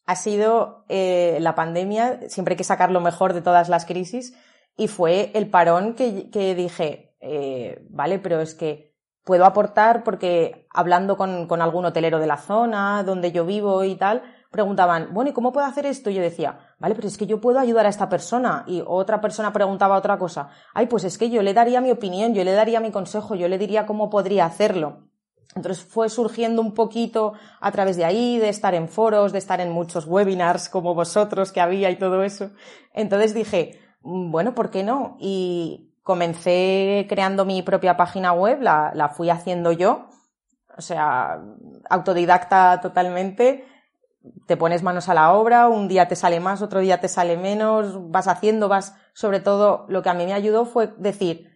ha 0.06 0.16
sido 0.18 0.84
eh, 0.90 1.38
la 1.40 1.56
pandemia, 1.56 2.20
siempre 2.28 2.54
hay 2.54 2.58
que 2.58 2.66
sacar 2.66 2.92
lo 2.92 3.00
mejor 3.00 3.34
de 3.34 3.42
todas 3.42 3.70
las 3.70 3.86
crisis, 3.86 4.38
y 4.76 4.90
fue 4.90 5.32
el 5.36 5.50
parón 5.50 5.94
que, 5.94 6.30
que 6.32 6.54
dije, 6.54 7.16
eh, 7.22 7.86
vale, 7.90 8.20
pero 8.20 8.42
es 8.42 8.56
que 8.56 8.91
puedo 9.24 9.46
aportar 9.46 10.04
porque 10.04 10.68
hablando 10.74 11.18
con, 11.18 11.62
algún 11.62 11.86
hotelero 11.86 12.20
de 12.20 12.28
la 12.28 12.38
zona, 12.38 13.04
donde 13.04 13.32
yo 13.32 13.46
vivo 13.46 13.84
y 13.84 13.96
tal, 13.96 14.24
preguntaban, 14.50 15.10
bueno, 15.14 15.30
¿y 15.30 15.34
cómo 15.34 15.52
puedo 15.52 15.66
hacer 15.66 15.86
esto? 15.86 16.10
Y 16.10 16.16
yo 16.16 16.22
decía, 16.22 16.60
vale, 16.80 16.96
pero 16.96 17.08
es 17.08 17.18
que 17.18 17.28
yo 17.28 17.40
puedo 17.40 17.60
ayudar 17.60 17.86
a 17.86 17.90
esta 17.90 18.10
persona. 18.10 18.64
Y 18.68 18.84
otra 18.86 19.22
persona 19.22 19.54
preguntaba 19.54 19.98
otra 19.98 20.18
cosa. 20.18 20.50
Ay, 20.74 20.88
pues 20.88 21.04
es 21.04 21.18
que 21.18 21.30
yo 21.30 21.42
le 21.42 21.54
daría 21.54 21.82
mi 21.82 21.92
opinión, 21.92 22.34
yo 22.34 22.44
le 22.44 22.54
daría 22.54 22.80
mi 22.80 22.92
consejo, 22.92 23.36
yo 23.36 23.48
le 23.48 23.58
diría 23.58 23.86
cómo 23.86 24.10
podría 24.10 24.46
hacerlo. 24.46 25.08
Entonces 25.56 25.84
fue 25.84 26.10
surgiendo 26.10 26.62
un 26.62 26.74
poquito 26.74 27.34
a 27.60 27.72
través 27.72 27.98
de 27.98 28.06
ahí, 28.06 28.40
de 28.40 28.50
estar 28.50 28.74
en 28.74 28.88
foros, 28.88 29.34
de 29.34 29.38
estar 29.38 29.60
en 29.60 29.72
muchos 29.72 30.08
webinars 30.08 30.70
como 30.70 30.96
vosotros 30.96 31.52
que 31.52 31.60
había 31.60 31.90
y 31.92 31.98
todo 31.98 32.24
eso. 32.24 32.52
Entonces 32.94 33.34
dije, 33.34 33.80
mm, 34.02 34.32
bueno, 34.32 34.56
¿por 34.56 34.72
qué 34.72 34.84
no? 34.84 35.18
Y 35.20 35.91
comencé 36.12 37.06
creando 37.08 37.46
mi 37.46 37.62
propia 37.62 37.96
página 37.96 38.34
web, 38.34 38.62
la, 38.62 38.92
la 38.94 39.08
fui 39.08 39.30
haciendo 39.30 39.72
yo, 39.72 40.10
o 40.78 40.82
sea, 40.82 41.40
autodidacta 41.90 42.82
totalmente, 42.82 43.66
te 44.46 44.58
pones 44.58 44.84
manos 44.84 45.08
a 45.08 45.14
la 45.14 45.32
obra, 45.32 45.70
un 45.70 45.88
día 45.88 46.10
te 46.10 46.18
sale 46.18 46.42
más, 46.42 46.62
otro 46.62 46.82
día 46.82 47.00
te 47.00 47.08
sale 47.08 47.38
menos, 47.38 48.12
vas 48.12 48.28
haciendo, 48.28 48.68
vas, 48.68 48.94
sobre 49.14 49.40
todo, 49.40 49.86
lo 49.88 50.02
que 50.02 50.10
a 50.10 50.14
mí 50.14 50.26
me 50.26 50.34
ayudó 50.34 50.66
fue 50.66 50.94
decir, 50.98 51.50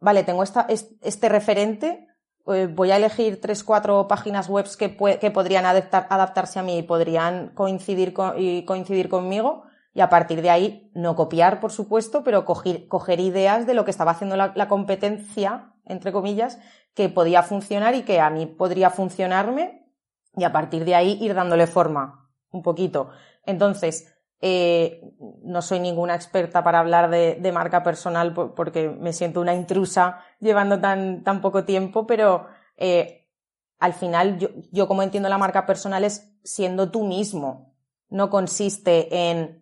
vale, 0.00 0.24
tengo 0.24 0.42
esta, 0.42 0.66
este 0.70 1.28
referente, 1.28 2.08
eh, 2.46 2.68
voy 2.72 2.92
a 2.92 2.96
elegir 2.96 3.42
tres, 3.42 3.62
cuatro 3.62 4.08
páginas 4.08 4.48
web 4.48 4.64
que, 4.78 4.96
que 5.20 5.30
podrían 5.30 5.66
adaptarse 5.66 6.58
a 6.58 6.62
mí 6.62 6.78
y 6.78 6.82
podrían 6.82 7.48
coincidir, 7.48 8.14
y 8.38 8.64
coincidir 8.64 9.10
conmigo. 9.10 9.64
Y 9.94 10.00
a 10.00 10.08
partir 10.08 10.42
de 10.42 10.50
ahí, 10.50 10.90
no 10.94 11.16
copiar, 11.16 11.60
por 11.60 11.72
supuesto, 11.72 12.24
pero 12.24 12.44
coger, 12.44 13.20
ideas 13.20 13.66
de 13.66 13.74
lo 13.74 13.84
que 13.84 13.90
estaba 13.90 14.12
haciendo 14.12 14.36
la, 14.36 14.52
la, 14.54 14.68
competencia, 14.68 15.74
entre 15.84 16.12
comillas, 16.12 16.58
que 16.94 17.08
podía 17.08 17.42
funcionar 17.42 17.94
y 17.94 18.02
que 18.02 18.20
a 18.20 18.30
mí 18.30 18.46
podría 18.46 18.90
funcionarme. 18.90 19.86
Y 20.34 20.44
a 20.44 20.52
partir 20.52 20.86
de 20.86 20.94
ahí 20.94 21.18
ir 21.20 21.34
dándole 21.34 21.66
forma, 21.66 22.30
un 22.50 22.62
poquito. 22.62 23.10
Entonces, 23.44 24.12
eh, 24.44 25.00
no 25.44 25.62
soy 25.62 25.78
ninguna 25.78 26.16
experta 26.16 26.64
para 26.64 26.80
hablar 26.80 27.10
de, 27.10 27.52
marca 27.52 27.84
personal 27.84 28.34
porque 28.34 28.88
me 28.88 29.12
siento 29.12 29.40
una 29.40 29.54
intrusa 29.54 30.18
llevando 30.40 30.80
tan, 30.80 31.22
tan 31.22 31.40
poco 31.40 31.64
tiempo, 31.64 32.08
pero 32.08 32.48
eh, 32.76 33.28
al 33.78 33.92
final 33.92 34.38
yo, 34.38 34.48
yo 34.72 34.88
como 34.88 35.04
entiendo 35.04 35.28
la 35.28 35.38
marca 35.38 35.64
personal 35.64 36.02
es 36.02 36.36
siendo 36.42 36.90
tú 36.90 37.04
mismo. 37.04 37.76
No 38.08 38.30
consiste 38.30 39.30
en 39.30 39.61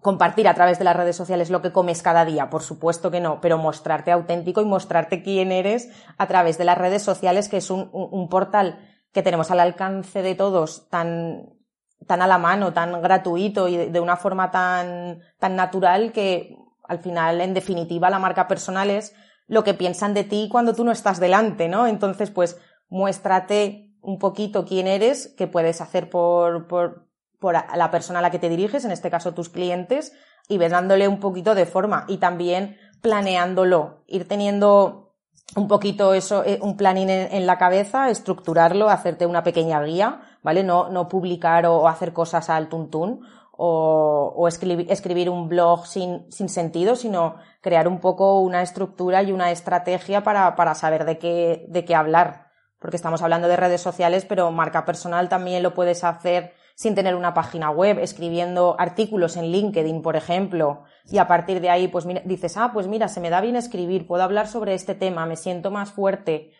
compartir 0.00 0.48
a 0.48 0.54
través 0.54 0.78
de 0.78 0.84
las 0.84 0.96
redes 0.96 1.16
sociales 1.16 1.50
lo 1.50 1.62
que 1.62 1.72
comes 1.72 2.02
cada 2.02 2.24
día, 2.24 2.50
por 2.50 2.62
supuesto 2.62 3.10
que 3.10 3.20
no, 3.20 3.40
pero 3.40 3.58
mostrarte 3.58 4.10
auténtico 4.10 4.60
y 4.60 4.64
mostrarte 4.64 5.22
quién 5.22 5.52
eres 5.52 5.90
a 6.16 6.26
través 6.26 6.58
de 6.58 6.64
las 6.64 6.78
redes 6.78 7.02
sociales, 7.02 7.48
que 7.48 7.58
es 7.58 7.70
un, 7.70 7.90
un 7.92 8.28
portal 8.28 8.78
que 9.12 9.22
tenemos 9.22 9.50
al 9.50 9.60
alcance 9.60 10.22
de 10.22 10.34
todos 10.34 10.88
tan 10.88 11.60
tan 12.06 12.22
a 12.22 12.26
la 12.26 12.38
mano, 12.38 12.72
tan 12.72 13.02
gratuito 13.02 13.68
y 13.68 13.76
de 13.76 14.00
una 14.00 14.16
forma 14.16 14.50
tan, 14.50 15.20
tan 15.38 15.54
natural 15.54 16.12
que 16.12 16.56
al 16.88 16.98
final, 16.98 17.40
en 17.40 17.54
definitiva, 17.54 18.10
la 18.10 18.18
marca 18.18 18.48
personal 18.48 18.90
es 18.90 19.14
lo 19.46 19.64
que 19.64 19.74
piensan 19.74 20.14
de 20.14 20.24
ti 20.24 20.48
cuando 20.50 20.74
tú 20.74 20.84
no 20.84 20.92
estás 20.92 21.20
delante, 21.20 21.68
¿no? 21.68 21.86
Entonces, 21.86 22.30
pues, 22.30 22.60
muéstrate 22.88 23.94
un 24.00 24.18
poquito 24.18 24.64
quién 24.64 24.86
eres, 24.86 25.34
qué 25.36 25.46
puedes 25.46 25.80
hacer 25.80 26.10
por, 26.10 26.66
por, 26.66 27.09
por 27.40 27.54
la 27.54 27.90
persona 27.90 28.20
a 28.20 28.22
la 28.22 28.30
que 28.30 28.38
te 28.38 28.48
diriges, 28.48 28.84
en 28.84 28.92
este 28.92 29.10
caso 29.10 29.34
tus 29.34 29.48
clientes, 29.48 30.12
y 30.48 30.58
ves 30.58 30.70
dándole 30.70 31.08
un 31.08 31.18
poquito 31.18 31.54
de 31.54 31.66
forma 31.66 32.04
y 32.06 32.18
también 32.18 32.76
planeándolo, 33.00 34.04
ir 34.06 34.28
teniendo 34.28 35.14
un 35.56 35.66
poquito 35.66 36.14
eso, 36.14 36.44
eh, 36.44 36.58
un 36.62 36.76
planning 36.76 37.10
en 37.10 37.46
la 37.46 37.58
cabeza, 37.58 38.10
estructurarlo, 38.10 38.88
hacerte 38.88 39.26
una 39.26 39.42
pequeña 39.42 39.82
guía 39.82 40.20
¿vale? 40.42 40.62
No, 40.62 40.88
no 40.88 41.08
publicar 41.08 41.66
o, 41.66 41.88
hacer 41.88 42.12
cosas 42.12 42.50
al 42.50 42.68
tuntún 42.68 43.26
o, 43.52 44.32
o 44.36 44.48
escribir, 44.48 44.90
escribir, 44.90 45.28
un 45.28 45.48
blog 45.48 45.86
sin, 45.86 46.30
sin, 46.32 46.48
sentido, 46.48 46.96
sino 46.96 47.36
crear 47.60 47.88
un 47.88 48.00
poco 48.00 48.40
una 48.40 48.62
estructura 48.62 49.22
y 49.22 49.32
una 49.32 49.50
estrategia 49.50 50.22
para, 50.22 50.56
para 50.56 50.74
saber 50.74 51.04
de 51.04 51.18
qué, 51.18 51.66
de 51.68 51.84
qué 51.84 51.94
hablar. 51.94 52.48
Porque 52.78 52.96
estamos 52.96 53.22
hablando 53.22 53.48
de 53.48 53.56
redes 53.56 53.82
sociales, 53.82 54.24
pero 54.24 54.50
marca 54.50 54.86
personal 54.86 55.28
también 55.28 55.62
lo 55.62 55.74
puedes 55.74 56.04
hacer 56.04 56.54
sin 56.74 56.94
tener 56.94 57.14
una 57.14 57.34
página 57.34 57.70
web, 57.70 57.98
escribiendo 57.98 58.76
artículos 58.78 59.36
en 59.36 59.52
LinkedIn, 59.52 60.02
por 60.02 60.16
ejemplo, 60.16 60.84
y 61.10 61.18
a 61.18 61.26
partir 61.26 61.60
de 61.60 61.70
ahí, 61.70 61.88
pues 61.88 62.06
mira, 62.06 62.22
dices, 62.24 62.56
ah, 62.56 62.70
pues 62.72 62.86
mira, 62.86 63.08
se 63.08 63.20
me 63.20 63.30
da 63.30 63.40
bien 63.40 63.56
escribir, 63.56 64.06
puedo 64.06 64.22
hablar 64.22 64.48
sobre 64.48 64.74
este 64.74 64.94
tema, 64.94 65.26
me 65.26 65.36
siento 65.36 65.70
más 65.70 65.92
fuerte. 65.92 66.52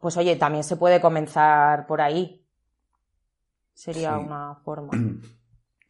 Pues 0.00 0.16
oye, 0.16 0.34
también 0.36 0.64
se 0.64 0.76
puede 0.76 1.00
comenzar 1.00 1.86
por 1.86 2.00
ahí 2.00 2.42
sería 3.74 4.18
una 4.18 4.54
forma. 4.64 4.90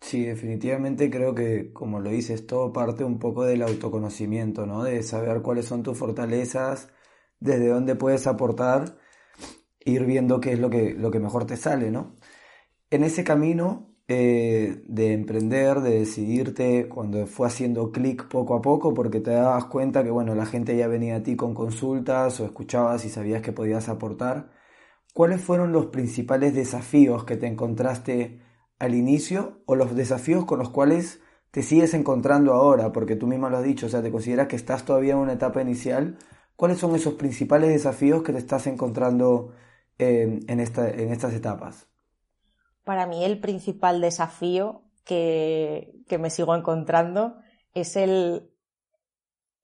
Sí, 0.00 0.24
definitivamente 0.24 1.08
creo 1.08 1.32
que, 1.32 1.72
como 1.72 2.00
lo 2.00 2.10
dices, 2.10 2.44
todo 2.44 2.72
parte 2.72 3.04
un 3.04 3.20
poco 3.20 3.44
del 3.44 3.62
autoconocimiento, 3.62 4.66
¿no? 4.66 4.82
De 4.82 5.00
saber 5.04 5.42
cuáles 5.42 5.66
son 5.66 5.84
tus 5.84 5.96
fortalezas, 5.96 6.88
desde 7.38 7.68
dónde 7.68 7.94
puedes 7.94 8.26
aportar, 8.26 8.98
ir 9.78 10.04
viendo 10.04 10.40
qué 10.40 10.54
es 10.54 10.58
lo 10.58 10.70
que, 10.70 10.92
lo 10.94 11.12
que 11.12 11.20
mejor 11.20 11.46
te 11.46 11.56
sale, 11.56 11.92
¿no? 11.92 12.16
En 12.92 13.04
ese 13.04 13.24
camino 13.24 13.96
eh, 14.06 14.82
de 14.86 15.14
emprender, 15.14 15.80
de 15.80 16.00
decidirte, 16.00 16.90
cuando 16.90 17.26
fue 17.26 17.46
haciendo 17.46 17.90
clic 17.90 18.28
poco 18.28 18.54
a 18.54 18.60
poco, 18.60 18.92
porque 18.92 19.18
te 19.20 19.30
dabas 19.30 19.64
cuenta 19.64 20.04
que, 20.04 20.10
bueno, 20.10 20.34
la 20.34 20.44
gente 20.44 20.76
ya 20.76 20.88
venía 20.88 21.16
a 21.16 21.22
ti 21.22 21.34
con 21.34 21.54
consultas 21.54 22.38
o 22.38 22.44
escuchabas 22.44 23.06
y 23.06 23.08
sabías 23.08 23.40
que 23.40 23.52
podías 23.52 23.88
aportar, 23.88 24.50
¿cuáles 25.14 25.40
fueron 25.40 25.72
los 25.72 25.86
principales 25.86 26.54
desafíos 26.54 27.24
que 27.24 27.36
te 27.38 27.46
encontraste 27.46 28.42
al 28.78 28.94
inicio 28.94 29.62
o 29.66 29.74
los 29.76 29.96
desafíos 29.96 30.44
con 30.44 30.58
los 30.58 30.68
cuales 30.70 31.20
te 31.50 31.62
sigues 31.62 31.94
encontrando 31.94 32.52
ahora? 32.52 32.92
Porque 32.92 33.16
tú 33.16 33.26
misma 33.26 33.50
lo 33.50 33.58
has 33.58 33.64
dicho, 33.64 33.86
o 33.86 33.88
sea, 33.88 34.02
te 34.02 34.12
consideras 34.12 34.48
que 34.48 34.56
estás 34.56 34.84
todavía 34.84 35.14
en 35.14 35.20
una 35.20 35.34
etapa 35.34 35.62
inicial. 35.62 36.18
¿Cuáles 36.56 36.78
son 36.78 36.94
esos 36.94 37.14
principales 37.14 37.70
desafíos 37.70 38.22
que 38.22 38.32
te 38.32 38.38
estás 38.38 38.66
encontrando 38.66 39.52
en, 39.98 40.44
en 40.48 40.60
estas 40.60 41.34
etapas? 41.34 41.91
Para 42.84 43.06
mí 43.06 43.24
el 43.24 43.38
principal 43.40 44.00
desafío 44.00 44.82
que, 45.04 45.94
que 46.08 46.18
me 46.18 46.30
sigo 46.30 46.54
encontrando 46.54 47.36
es 47.74 47.96
el, 47.96 48.50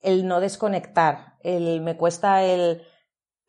el 0.01 0.27
no 0.27 0.41
desconectar. 0.41 1.37
El, 1.43 1.81
me 1.81 1.97
cuesta 1.97 2.45
el 2.45 2.83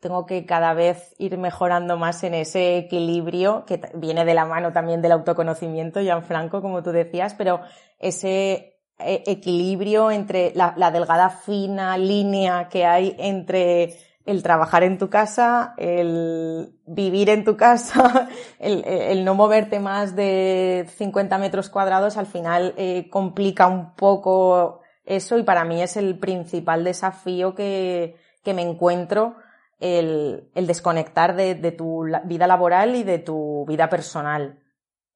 tengo 0.00 0.24
que 0.24 0.46
cada 0.46 0.72
vez 0.72 1.14
ir 1.18 1.36
mejorando 1.36 1.98
más 1.98 2.24
en 2.24 2.34
ese 2.34 2.78
equilibrio 2.78 3.64
que 3.66 3.80
viene 3.94 4.24
de 4.24 4.34
la 4.34 4.46
mano 4.46 4.72
también 4.72 5.02
del 5.02 5.12
autoconocimiento, 5.12 6.00
Franco, 6.22 6.62
como 6.62 6.82
tú 6.82 6.90
decías, 6.90 7.34
pero 7.34 7.60
ese 7.98 8.80
eh, 8.98 9.22
equilibrio 9.26 10.10
entre 10.10 10.52
la, 10.54 10.90
delgada 10.90 11.28
fina 11.28 11.96
línea 11.98 12.68
que 12.68 12.86
hay 12.86 13.14
entre 13.18 13.96
el 14.30 14.42
trabajar 14.42 14.84
en 14.84 14.98
tu 14.98 15.10
casa, 15.10 15.74
el 15.76 16.78
vivir 16.86 17.30
en 17.30 17.44
tu 17.44 17.56
casa, 17.56 18.28
el, 18.58 19.24
no 19.24 19.34
moverte 19.34 19.80
más 19.80 20.14
de 20.14 20.86
50 20.96 21.38
metros 21.38 21.68
cuadrados, 21.68 22.16
al 22.16 22.26
final 22.26 22.74
eh, 22.76 23.08
complica 23.10 23.66
un 23.66 23.94
poco 23.94 24.80
eso 25.04 25.38
y 25.38 25.42
para 25.42 25.64
mí 25.64 25.82
es 25.82 25.96
el 25.96 26.18
principal 26.18 26.84
desafío 26.84 27.54
que, 27.54 28.16
que 28.42 28.54
me 28.54 28.62
encuentro 28.62 29.36
el, 29.80 30.50
desconectar 30.54 31.34
de, 31.34 31.72
tu 31.72 32.04
vida 32.24 32.46
laboral 32.46 32.94
y 32.96 33.02
de 33.02 33.18
tu 33.18 33.64
vida 33.66 33.88
personal, 33.88 34.60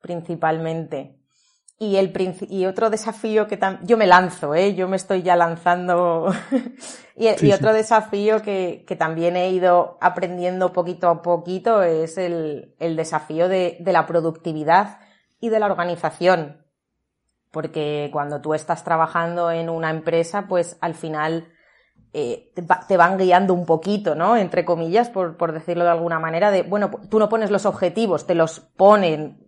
principalmente. 0.00 1.20
Y, 1.78 1.96
el, 1.96 2.12
y 2.48 2.66
otro 2.66 2.88
desafío 2.88 3.48
que 3.48 3.58
yo 3.82 3.96
me 3.96 4.06
lanzo, 4.06 4.54
¿eh? 4.54 4.74
yo 4.74 4.88
me 4.88 4.96
estoy 4.96 5.22
ya 5.22 5.34
lanzando. 5.34 6.32
y, 7.16 7.52
otro 7.52 7.72
desafío 7.72 8.42
que, 8.42 8.84
también 8.98 9.36
he 9.36 9.50
ido 9.50 9.98
aprendiendo 10.00 10.72
poquito 10.72 11.08
a 11.08 11.22
poquito 11.22 11.82
es 11.82 12.16
el, 12.16 12.74
desafío 12.78 13.48
de, 13.48 13.76
de 13.80 13.92
la 13.92 14.06
productividad 14.06 15.00
y 15.40 15.48
de 15.48 15.58
la 15.58 15.66
organización. 15.66 16.64
Porque 17.50 18.08
cuando 18.12 18.40
tú 18.40 18.54
estás 18.54 18.84
trabajando 18.84 19.50
en 19.50 19.68
una 19.68 19.90
empresa, 19.90 20.46
pues 20.48 20.76
al 20.80 20.94
final 20.94 21.54
eh, 22.16 22.52
te, 22.86 22.96
van 22.96 23.18
guiando 23.18 23.54
un 23.54 23.66
poquito, 23.66 24.14
¿no? 24.14 24.36
Entre 24.36 24.64
comillas, 24.64 25.10
por, 25.10 25.36
por, 25.36 25.50
decirlo 25.50 25.82
de 25.82 25.90
alguna 25.90 26.20
manera, 26.20 26.52
de, 26.52 26.62
bueno, 26.62 26.92
tú 27.10 27.18
no 27.18 27.28
pones 27.28 27.50
los 27.50 27.66
objetivos, 27.66 28.24
te 28.24 28.36
los 28.36 28.60
ponen. 28.60 29.43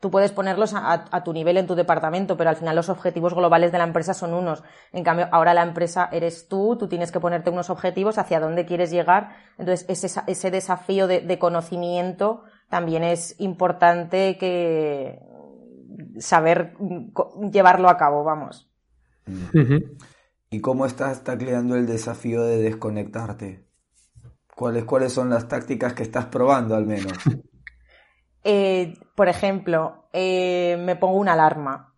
Tú 0.00 0.12
puedes 0.12 0.30
ponerlos 0.30 0.74
a, 0.76 1.24
tu 1.24 1.32
nivel 1.32 1.56
en 1.56 1.66
tu 1.66 1.74
departamento, 1.74 2.36
pero 2.36 2.50
al 2.50 2.56
final 2.56 2.76
los 2.76 2.88
objetivos 2.88 3.34
globales 3.34 3.72
de 3.72 3.78
la 3.78 3.84
empresa 3.84 4.14
son 4.14 4.32
unos. 4.32 4.62
En 4.92 5.02
cambio, 5.02 5.28
ahora 5.32 5.54
la 5.54 5.62
empresa 5.62 6.08
eres 6.12 6.46
tú, 6.46 6.76
tú 6.78 6.88
tienes 6.88 7.10
que 7.10 7.18
ponerte 7.18 7.50
unos 7.50 7.68
objetivos 7.68 8.16
hacia 8.16 8.38
dónde 8.38 8.64
quieres 8.64 8.92
llegar. 8.92 9.30
Entonces, 9.58 9.86
ese, 9.88 10.20
ese 10.28 10.52
desafío 10.52 11.08
de, 11.08 11.38
conocimiento 11.40 12.44
también 12.68 13.02
es 13.02 13.40
importante 13.40 14.38
que 14.38 15.20
saber 16.20 16.76
llevarlo 17.50 17.88
a 17.88 17.96
cabo, 17.96 18.22
vamos. 18.22 18.70
¿Y 20.48 20.60
cómo 20.60 20.86
estás 20.86 21.24
tacleando 21.24 21.74
el 21.74 21.86
desafío 21.86 22.44
de 22.44 22.58
desconectarte? 22.58 23.66
¿Cuáles, 24.54 24.84
cuáles 24.84 25.12
son 25.12 25.28
las 25.28 25.48
tácticas 25.48 25.92
que 25.92 26.04
estás 26.04 26.26
probando 26.26 26.76
al 26.76 26.86
menos? 26.86 27.12
Eh, 28.50 28.94
por 29.14 29.28
ejemplo, 29.28 30.08
eh, 30.14 30.78
me 30.80 30.96
pongo 30.96 31.18
una 31.18 31.34
alarma. 31.34 31.92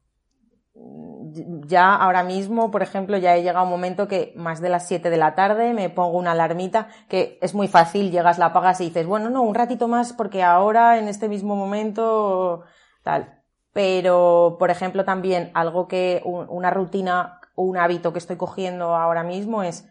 Ya 1.69 1.95
ahora 1.95 2.25
mismo, 2.25 2.73
por 2.73 2.83
ejemplo, 2.83 3.17
ya 3.19 3.37
he 3.37 3.43
llegado 3.45 3.61
a 3.61 3.63
un 3.63 3.71
momento 3.71 4.09
que 4.09 4.33
más 4.35 4.61
de 4.61 4.69
las 4.69 4.89
7 4.89 5.11
de 5.11 5.17
la 5.17 5.37
tarde 5.37 5.73
me 5.75 5.91
pongo 5.91 6.19
una 6.19 6.33
alarmita 6.33 6.89
que 7.09 7.39
es 7.41 7.55
muy 7.55 7.69
fácil, 7.69 8.11
llegas, 8.11 8.39
la 8.39 8.47
apagas 8.47 8.81
y 8.81 8.87
dices, 8.87 9.07
bueno, 9.07 9.31
no, 9.31 9.43
un 9.43 9.55
ratito 9.55 9.87
más 9.87 10.13
porque 10.13 10.43
ahora 10.43 10.99
en 10.99 11.07
este 11.07 11.29
mismo 11.29 11.55
momento 11.55 12.65
tal. 13.05 13.43
Pero, 13.73 14.57
por 14.59 14.71
ejemplo, 14.71 15.05
también 15.05 15.53
algo 15.55 15.87
que 15.87 16.21
una 16.25 16.71
rutina 16.73 17.39
un 17.55 17.77
hábito 17.77 18.13
que 18.13 18.19
estoy 18.19 18.37
cogiendo 18.37 18.97
ahora 18.97 19.23
mismo 19.23 19.63
es 19.63 19.89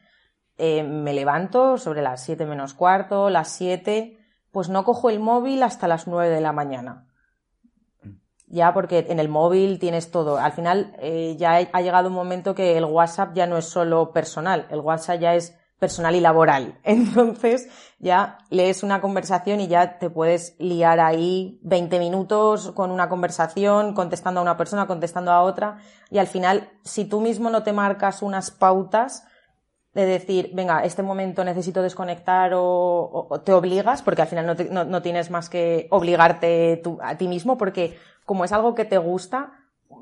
eh, 0.58 0.84
me 0.84 1.14
levanto 1.14 1.78
sobre 1.78 2.02
las 2.02 2.22
7 2.26 2.46
menos 2.46 2.74
cuarto, 2.74 3.30
las 3.30 3.48
7, 3.54 4.19
pues 4.52 4.70
no 4.70 4.84
cojo 4.84 5.10
el 5.10 5.20
móvil 5.20 5.64
hasta 5.64 5.88
las 5.88 6.08
9 6.08 6.30
de 6.30 6.42
la 6.42 6.52
mañana. 6.52 7.06
Ya 8.48 8.74
porque 8.74 9.06
en 9.10 9.20
el 9.20 9.30
móvil 9.30 9.78
tienes 9.78 10.10
todo. 10.10 10.38
Al 10.38 10.54
final 10.54 10.96
eh, 11.00 11.36
ya 11.38 11.58
ha 11.72 11.82
llegado 11.82 12.08
un 12.08 12.16
momento 12.16 12.56
que 12.56 12.78
el 12.78 12.86
WhatsApp 12.86 13.36
ya 13.36 13.46
no 13.46 13.58
es 13.58 13.66
solo 13.66 14.12
personal, 14.12 14.66
el 14.72 14.80
WhatsApp 14.80 15.20
ya 15.20 15.36
es 15.36 15.56
personal 15.80 16.16
y 16.16 16.20
laboral. 16.20 16.80
Entonces 16.84 17.70
ya 18.00 18.40
lees 18.50 18.84
una 18.84 19.02
conversación 19.02 19.62
y 19.62 19.68
ya 19.68 19.98
te 19.98 20.10
puedes 20.10 20.56
liar 20.60 21.00
ahí 21.00 21.60
20 21.64 22.00
minutos 22.00 22.72
con 22.72 22.92
una 22.92 23.10
conversación, 23.10 23.94
contestando 23.94 24.40
a 24.40 24.44
una 24.44 24.58
persona, 24.58 24.88
contestando 24.88 25.32
a 25.32 25.42
otra. 25.42 25.78
Y 26.10 26.18
al 26.18 26.28
final, 26.28 26.70
si 26.84 27.06
tú 27.06 27.22
mismo 27.22 27.50
no 27.50 27.64
te 27.64 27.74
marcas 27.74 28.22
unas 28.22 28.52
pautas 28.52 29.26
de 29.94 30.06
decir, 30.06 30.52
venga, 30.54 30.84
este 30.84 31.02
momento 31.02 31.44
necesito 31.44 31.82
desconectar 31.82 32.52
o, 32.54 33.42
te 33.44 33.54
obligas, 33.54 34.02
porque 34.02 34.22
al 34.22 34.28
final 34.28 34.58
no, 34.72 35.02
tienes 35.02 35.32
más 35.32 35.50
que 35.50 35.88
obligarte 35.90 36.82
a 37.02 37.18
ti 37.18 37.28
mismo, 37.28 37.58
porque 37.58 37.98
como 38.26 38.46
es 38.46 38.52
algo 38.52 38.76
que 38.76 38.86
te 38.86 38.98
gusta, 38.98 39.54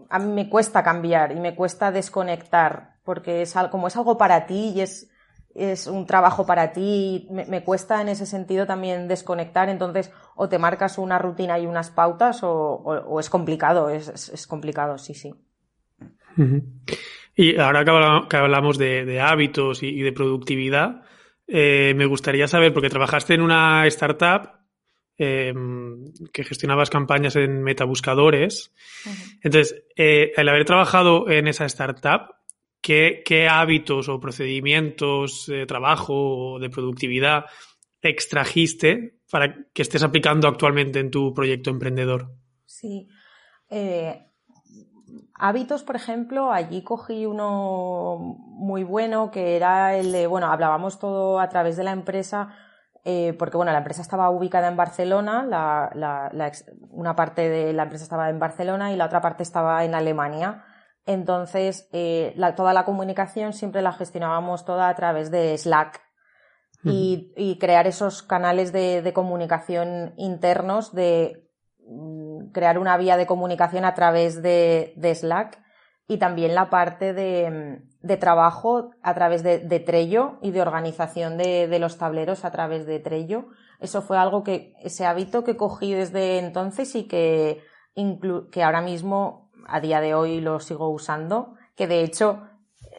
a 0.09 0.19
mí 0.19 0.31
me 0.33 0.49
cuesta 0.49 0.83
cambiar 0.83 1.31
y 1.31 1.39
me 1.39 1.55
cuesta 1.55 1.91
desconectar, 1.91 2.95
porque 3.03 3.41
es, 3.41 3.55
como 3.71 3.87
es 3.87 3.95
algo 3.95 4.17
para 4.17 4.45
ti 4.45 4.73
y 4.75 4.81
es, 4.81 5.09
es 5.55 5.87
un 5.87 6.05
trabajo 6.05 6.45
para 6.45 6.73
ti, 6.73 7.27
me, 7.31 7.45
me, 7.45 7.63
cuesta 7.63 8.01
en 8.01 8.09
ese 8.09 8.25
sentido 8.25 8.67
también 8.67 9.07
desconectar, 9.07 9.69
entonces 9.69 10.11
o 10.35 10.49
te 10.49 10.59
marcas 10.59 10.97
una 10.97 11.17
rutina 11.17 11.57
y 11.57 11.65
unas 11.65 11.89
pautas 11.89 12.43
o, 12.43 12.51
o, 12.51 13.19
es 13.19 13.29
complicado, 13.29 13.89
es, 13.89 14.09
es, 14.09 14.47
complicado, 14.47 14.97
sí, 14.97 15.13
sí. 15.13 15.33
Y 17.39 17.55
ahora 17.57 17.85
que 18.27 18.35
hablamos 18.35 18.79
de, 18.79 19.05
de 19.05 19.21
hábitos 19.21 19.83
y, 19.83 20.01
de 20.01 20.11
productividad, 20.11 21.03
eh, 21.47 21.93
me 21.95 22.07
gustaría 22.07 22.47
saber, 22.47 22.73
porque 22.73 22.89
trabajaste 22.89 23.35
en 23.35 23.41
una 23.41 23.85
startup 23.85 24.49
eh, 25.19 25.53
que 26.33 26.43
gestionabas 26.43 26.89
campañas 26.89 27.35
en 27.35 27.61
metabuscadores, 27.61 28.73
entonces, 29.43 29.83
eh, 29.95 30.31
al 30.35 30.49
haber 30.49 30.65
trabajado 30.65 31.29
en 31.29 31.47
esa 31.47 31.65
startup, 31.65 32.33
¿qué, 32.81 33.47
hábitos 33.47 34.09
o 34.09 34.19
procedimientos 34.19 35.45
de 35.45 35.67
trabajo 35.67 36.53
o 36.53 36.59
de 36.59 36.71
productividad 36.71 37.45
extrajiste 38.01 39.19
para 39.29 39.67
que 39.73 39.83
estés 39.83 40.01
aplicando 40.01 40.47
actualmente 40.47 40.99
en 40.99 41.11
tu 41.11 41.35
proyecto 41.35 41.69
emprendedor? 41.69 42.31
Sí. 42.65 43.07
Eh, 43.69 44.26
hábitos, 45.35 45.83
por 45.83 45.95
ejemplo, 45.95 46.51
allí 46.51 46.83
cogí 46.83 47.25
uno 47.25 48.17
muy 48.19 48.83
bueno 48.83 49.31
que 49.31 49.55
era 49.55 49.95
el 49.95 50.11
de, 50.11 50.27
bueno, 50.27 50.51
hablábamos 50.51 50.99
todo 50.99 51.39
a 51.39 51.49
través 51.49 51.77
de 51.77 51.83
la 51.83 51.91
empresa, 51.91 52.49
eh, 53.03 53.33
porque 53.39 53.57
bueno, 53.57 53.71
la 53.71 53.77
empresa 53.79 54.01
estaba 54.01 54.29
ubicada 54.29 54.67
en 54.67 54.75
Barcelona, 54.75 55.47
una 56.89 57.15
parte 57.15 57.49
de 57.49 57.73
la 57.73 57.83
empresa 57.83 58.03
estaba 58.03 58.29
en 58.29 58.39
Barcelona 58.39 58.91
y 58.91 58.97
la 58.97 59.05
otra 59.05 59.21
parte 59.21 59.43
estaba 59.43 59.83
en 59.85 59.95
Alemania. 59.95 60.65
Entonces, 61.05 61.87
eh, 61.93 62.35
toda 62.57 62.73
la 62.73 62.83
comunicación 62.83 63.53
siempre 63.53 63.81
la 63.81 63.93
gestionábamos 63.93 64.65
toda 64.65 64.89
a 64.89 64.95
través 64.95 65.31
de 65.31 65.57
Slack 65.57 66.01
y, 66.83 67.57
crear 67.59 67.87
esos 67.87 68.23
canales 68.23 68.71
de, 68.71 69.11
comunicación 69.13 70.13
internos, 70.17 70.93
de 70.93 71.49
crear 72.53 72.77
una 72.79 72.97
vía 72.97 73.17
de 73.17 73.25
comunicación 73.25 73.85
a 73.85 73.93
través 73.93 74.41
de, 74.41 74.93
Slack 75.15 75.59
y 76.07 76.17
también 76.17 76.55
la 76.55 76.69
parte 76.69 77.13
de, 77.13 77.81
trabajo 78.19 78.91
a 79.01 79.13
través 79.13 79.43
de, 79.43 79.79
Trello 79.79 80.39
y 80.41 80.51
de 80.51 80.61
organización 80.61 81.37
de, 81.37 81.79
los 81.79 81.97
tableros 81.97 82.45
a 82.45 82.51
través 82.51 82.85
de 82.85 82.99
Trello. 82.99 83.47
Eso 83.79 84.01
fue 84.01 84.17
algo 84.17 84.43
que, 84.43 84.73
ese 84.81 85.05
hábito 85.05 85.43
que 85.43 85.57
cogí 85.57 85.93
desde 85.93 86.39
entonces 86.39 86.95
y 86.95 87.03
que, 87.03 87.61
que 88.51 88.63
ahora 88.63 88.81
mismo 88.81 89.51
a 89.67 89.79
día 89.79 90.01
de 90.01 90.13
hoy 90.15 90.41
lo 90.41 90.59
sigo 90.59 90.89
usando, 90.89 91.55
que 91.75 91.87
de 91.87 92.01
hecho, 92.01 92.41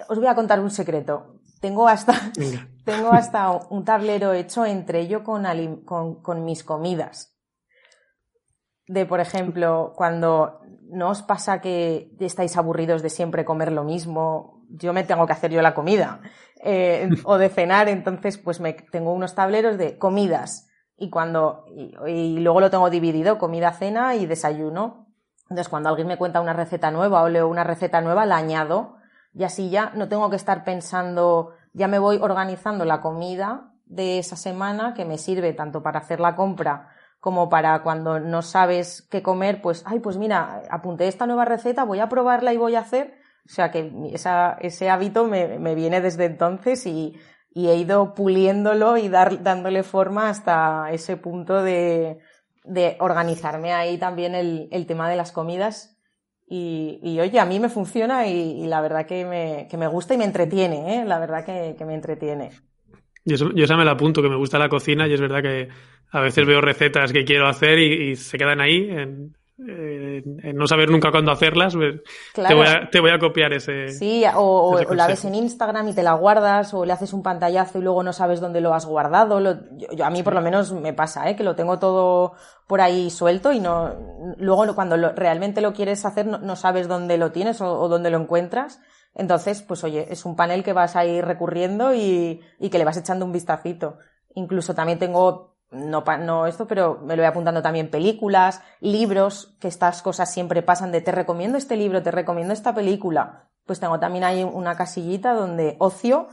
os 0.08 0.18
voy 0.18 0.28
a 0.28 0.34
contar 0.34 0.60
un 0.60 0.70
secreto. 0.70 1.38
Tengo 1.60 1.88
hasta, 1.88 2.14
tengo 2.84 3.12
hasta 3.12 3.50
un 3.50 3.84
tablero 3.84 4.32
hecho 4.32 4.64
entre 4.64 5.00
ello 5.00 5.24
con, 5.24 5.44
con, 5.84 6.44
mis 6.44 6.62
comidas. 6.62 7.37
De, 8.88 9.04
por 9.04 9.20
ejemplo, 9.20 9.92
cuando 9.94 10.60
no 10.90 11.10
os 11.10 11.22
pasa 11.22 11.60
que 11.60 12.10
estáis 12.18 12.56
aburridos 12.56 13.02
de 13.02 13.10
siempre 13.10 13.44
comer 13.44 13.70
lo 13.70 13.84
mismo, 13.84 14.64
yo 14.70 14.94
me 14.94 15.04
tengo 15.04 15.26
que 15.26 15.34
hacer 15.34 15.50
yo 15.50 15.60
la 15.60 15.74
comida. 15.74 16.20
Eh, 16.64 17.10
o 17.24 17.36
de 17.38 17.50
cenar, 17.50 17.88
entonces 17.88 18.38
pues 18.38 18.60
me 18.60 18.72
tengo 18.72 19.12
unos 19.12 19.34
tableros 19.34 19.76
de 19.76 19.98
comidas. 19.98 20.68
Y 20.96 21.10
cuando 21.10 21.66
y 22.06 22.40
luego 22.40 22.60
lo 22.60 22.70
tengo 22.70 22.90
dividido 22.90 23.38
comida, 23.38 23.72
cena 23.72 24.16
y 24.16 24.26
desayuno. 24.26 25.06
Entonces, 25.42 25.68
cuando 25.68 25.88
alguien 25.88 26.08
me 26.08 26.18
cuenta 26.18 26.40
una 26.40 26.52
receta 26.52 26.90
nueva 26.90 27.22
o 27.22 27.28
leo 27.28 27.48
una 27.48 27.64
receta 27.64 28.00
nueva, 28.00 28.26
la 28.26 28.36
añado. 28.36 28.96
Y 29.32 29.44
así 29.44 29.70
ya 29.70 29.92
no 29.94 30.08
tengo 30.08 30.28
que 30.30 30.36
estar 30.36 30.64
pensando, 30.64 31.52
ya 31.72 31.86
me 31.88 31.98
voy 31.98 32.18
organizando 32.20 32.84
la 32.84 33.00
comida 33.00 33.72
de 33.84 34.18
esa 34.18 34.36
semana 34.36 34.94
que 34.94 35.04
me 35.04 35.18
sirve 35.18 35.52
tanto 35.52 35.82
para 35.82 36.00
hacer 36.00 36.20
la 36.20 36.34
compra 36.34 36.88
como 37.28 37.50
para 37.50 37.82
cuando 37.82 38.20
no 38.20 38.40
sabes 38.40 39.06
qué 39.10 39.22
comer, 39.22 39.60
pues, 39.60 39.82
ay, 39.84 39.98
pues 40.00 40.16
mira, 40.16 40.62
apunté 40.70 41.08
esta 41.08 41.26
nueva 41.26 41.44
receta, 41.44 41.84
voy 41.84 41.98
a 42.00 42.08
probarla 42.08 42.54
y 42.54 42.56
voy 42.56 42.74
a 42.74 42.80
hacer. 42.80 43.18
O 43.44 43.52
sea 43.52 43.70
que 43.70 43.92
ese 44.62 44.88
hábito 44.88 45.26
me, 45.26 45.58
me 45.58 45.74
viene 45.74 46.00
desde 46.00 46.24
entonces 46.24 46.86
y, 46.86 47.18
he 47.54 47.76
ido 47.76 48.14
puliéndolo 48.14 48.96
y 48.96 49.10
dar, 49.10 49.42
dándole 49.42 49.82
forma 49.82 50.30
hasta 50.30 50.90
ese 50.90 51.18
punto 51.18 51.62
de, 51.62 52.18
de 52.64 52.96
organizarme 52.98 53.74
ahí 53.74 53.98
también 53.98 54.34
el, 54.34 54.86
tema 54.86 55.10
de 55.10 55.16
las 55.16 55.30
comidas. 55.30 55.98
Y, 56.46 56.98
y, 57.02 57.20
oye, 57.20 57.40
a 57.40 57.44
mí 57.44 57.60
me 57.60 57.68
funciona 57.68 58.26
y, 58.26 58.66
la 58.68 58.80
verdad 58.80 59.04
que 59.04 59.26
me, 59.26 59.68
que 59.68 59.76
me, 59.76 59.86
gusta 59.86 60.14
y 60.14 60.16
me 60.16 60.24
entretiene, 60.24 60.96
¿eh? 60.96 61.04
La 61.04 61.18
verdad 61.18 61.44
que 61.44 61.84
me 61.84 61.94
entretiene. 61.94 62.52
Yo, 63.36 63.52
yo 63.52 63.64
esa 63.64 63.76
me 63.76 63.84
la 63.84 63.92
apunto, 63.92 64.22
que 64.22 64.28
me 64.28 64.36
gusta 64.36 64.58
la 64.58 64.68
cocina 64.68 65.06
y 65.06 65.14
es 65.14 65.20
verdad 65.20 65.42
que 65.42 65.68
a 66.10 66.20
veces 66.20 66.46
veo 66.46 66.60
recetas 66.60 67.12
que 67.12 67.24
quiero 67.24 67.46
hacer 67.46 67.78
y, 67.78 68.16
se 68.16 68.38
quedan 68.38 68.60
ahí 68.60 68.88
en, 68.90 69.36
eh, 69.66 70.22
no 70.54 70.68
saber 70.68 70.88
nunca 70.88 71.10
cuándo 71.10 71.32
hacerlas, 71.32 71.74
pues, 71.74 72.00
te, 72.32 73.00
voy 73.00 73.10
a, 73.10 73.18
copiar 73.18 73.52
ese. 73.52 73.88
Sí, 73.88 74.22
o, 74.36 74.78
la 74.94 75.08
ves 75.08 75.24
en 75.24 75.34
Instagram 75.34 75.88
y 75.88 75.94
te 75.94 76.04
la 76.04 76.12
guardas, 76.12 76.72
o 76.74 76.84
le 76.84 76.92
haces 76.92 77.12
un 77.12 77.24
pantallazo 77.24 77.78
y 77.78 77.82
luego 77.82 78.04
no 78.04 78.12
sabes 78.12 78.40
dónde 78.40 78.60
lo 78.60 78.72
has 78.72 78.86
guardado. 78.86 79.40
yo, 79.40 80.04
a 80.04 80.10
mí 80.10 80.22
por 80.22 80.34
lo 80.34 80.42
menos 80.42 80.72
me 80.72 80.92
pasa, 80.92 81.28
¿eh? 81.28 81.34
que 81.34 81.42
lo 81.42 81.56
tengo 81.56 81.78
todo 81.78 82.34
por 82.68 82.80
ahí 82.80 83.10
suelto 83.10 83.52
y 83.52 83.60
no 83.60 84.34
luego 84.36 84.74
cuando 84.74 84.96
realmente 85.12 85.60
lo 85.60 85.72
quieres 85.72 86.04
hacer 86.04 86.26
no, 86.26 86.54
sabes 86.54 86.86
dónde 86.86 87.18
lo 87.18 87.32
tienes 87.32 87.60
o, 87.60 87.88
dónde 87.88 88.10
lo 88.10 88.18
encuentras. 88.18 88.80
Entonces, 89.18 89.60
pues 89.60 89.84
oye, 89.84 90.06
es 90.10 90.24
un 90.24 90.36
panel 90.36 90.64
que 90.64 90.72
vas 90.72 90.96
a 90.96 91.04
ir 91.04 91.24
recurriendo 91.24 91.94
y, 91.94 92.40
y 92.58 92.70
que 92.70 92.78
le 92.78 92.84
vas 92.84 92.96
echando 92.96 93.26
un 93.26 93.32
vistacito. 93.32 93.98
Incluso 94.34 94.74
también 94.74 94.98
tengo 94.98 95.58
no, 95.70 96.02
no 96.20 96.46
esto, 96.46 96.66
pero 96.66 97.00
me 97.02 97.14
lo 97.14 97.22
voy 97.22 97.28
apuntando 97.28 97.60
también 97.60 97.90
películas, 97.90 98.62
libros, 98.80 99.56
que 99.60 99.68
estas 99.68 100.00
cosas 100.02 100.32
siempre 100.32 100.62
pasan 100.62 100.92
de 100.92 101.00
te 101.00 101.12
recomiendo 101.12 101.58
este 101.58 101.76
libro, 101.76 102.02
te 102.02 102.10
recomiendo 102.10 102.54
esta 102.54 102.74
película. 102.74 103.48
Pues 103.66 103.80
tengo 103.80 104.00
también 104.00 104.24
ahí 104.24 104.44
una 104.44 104.76
casillita 104.76 105.34
donde 105.34 105.76
ocio 105.78 106.28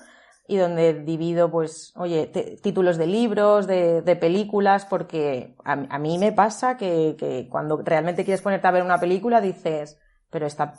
y 0.48 0.58
donde 0.58 0.94
divido, 0.94 1.50
pues, 1.52 1.92
oye, 1.98 2.28
títulos 2.62 2.98
de 2.98 3.08
libros, 3.08 3.68
de, 3.68 4.02
de 4.04 4.16
películas, 4.16 4.86
porque 4.86 5.56
a, 5.66 5.74
a, 5.74 6.00
mí 6.00 6.18
me 6.18 6.32
pasa 6.32 6.78
que, 6.78 7.16
que 7.18 7.50
cuando 7.50 7.82
realmente 7.84 8.24
quieres 8.24 8.44
ponerte 8.44 8.68
a 8.68 8.72
ver 8.72 8.84
una 8.84 9.00
película 9.00 9.42
dices, 9.42 10.00
pero 10.30 10.46
esta, 10.46 10.76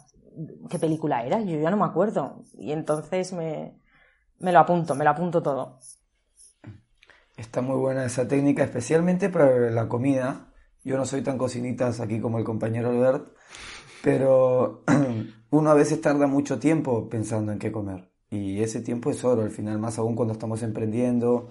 ¿qué 0.68 0.79
película 0.79 1.25
era? 1.25 1.40
Yo 1.40 1.59
ya 1.59 1.70
no 1.70 1.77
me 1.77 1.85
acuerdo. 1.85 2.44
Y 2.59 2.72
entonces 2.72 3.33
me, 3.33 3.81
me 4.38 4.53
lo 4.53 4.59
apunto, 4.61 4.94
me 4.94 5.05
lo 5.05 5.11
apunto 5.11 5.42
todo. 5.42 5.79
Está 7.37 7.61
muy 7.61 7.77
buena 7.77 8.05
esa 8.05 8.27
técnica, 8.27 8.64
especialmente 8.64 9.29
para 9.29 9.70
la 9.70 9.88
comida. 9.88 10.53
Yo 10.85 10.96
no 10.96 11.05
soy 11.05 11.22
tan 11.22 11.37
cocinitas 11.37 12.01
aquí 12.01 12.20
como 12.20 12.38
el 12.38 12.44
compañero 12.44 12.90
Albert, 12.90 13.29
pero 14.03 14.85
uno 15.51 15.70
a 15.70 15.75
veces 15.75 16.01
tarda 16.01 16.27
mucho 16.27 16.59
tiempo 16.59 17.09
pensando 17.09 17.53
en 17.53 17.59
qué 17.59 17.72
comer. 17.72 18.11
Y 18.31 18.62
ese 18.62 18.81
tiempo 18.81 19.11
es 19.11 19.25
oro 19.25 19.42
al 19.42 19.51
final, 19.51 19.79
más 19.79 19.99
aún 19.99 20.14
cuando 20.14 20.33
estamos 20.33 20.62
emprendiendo. 20.62 21.51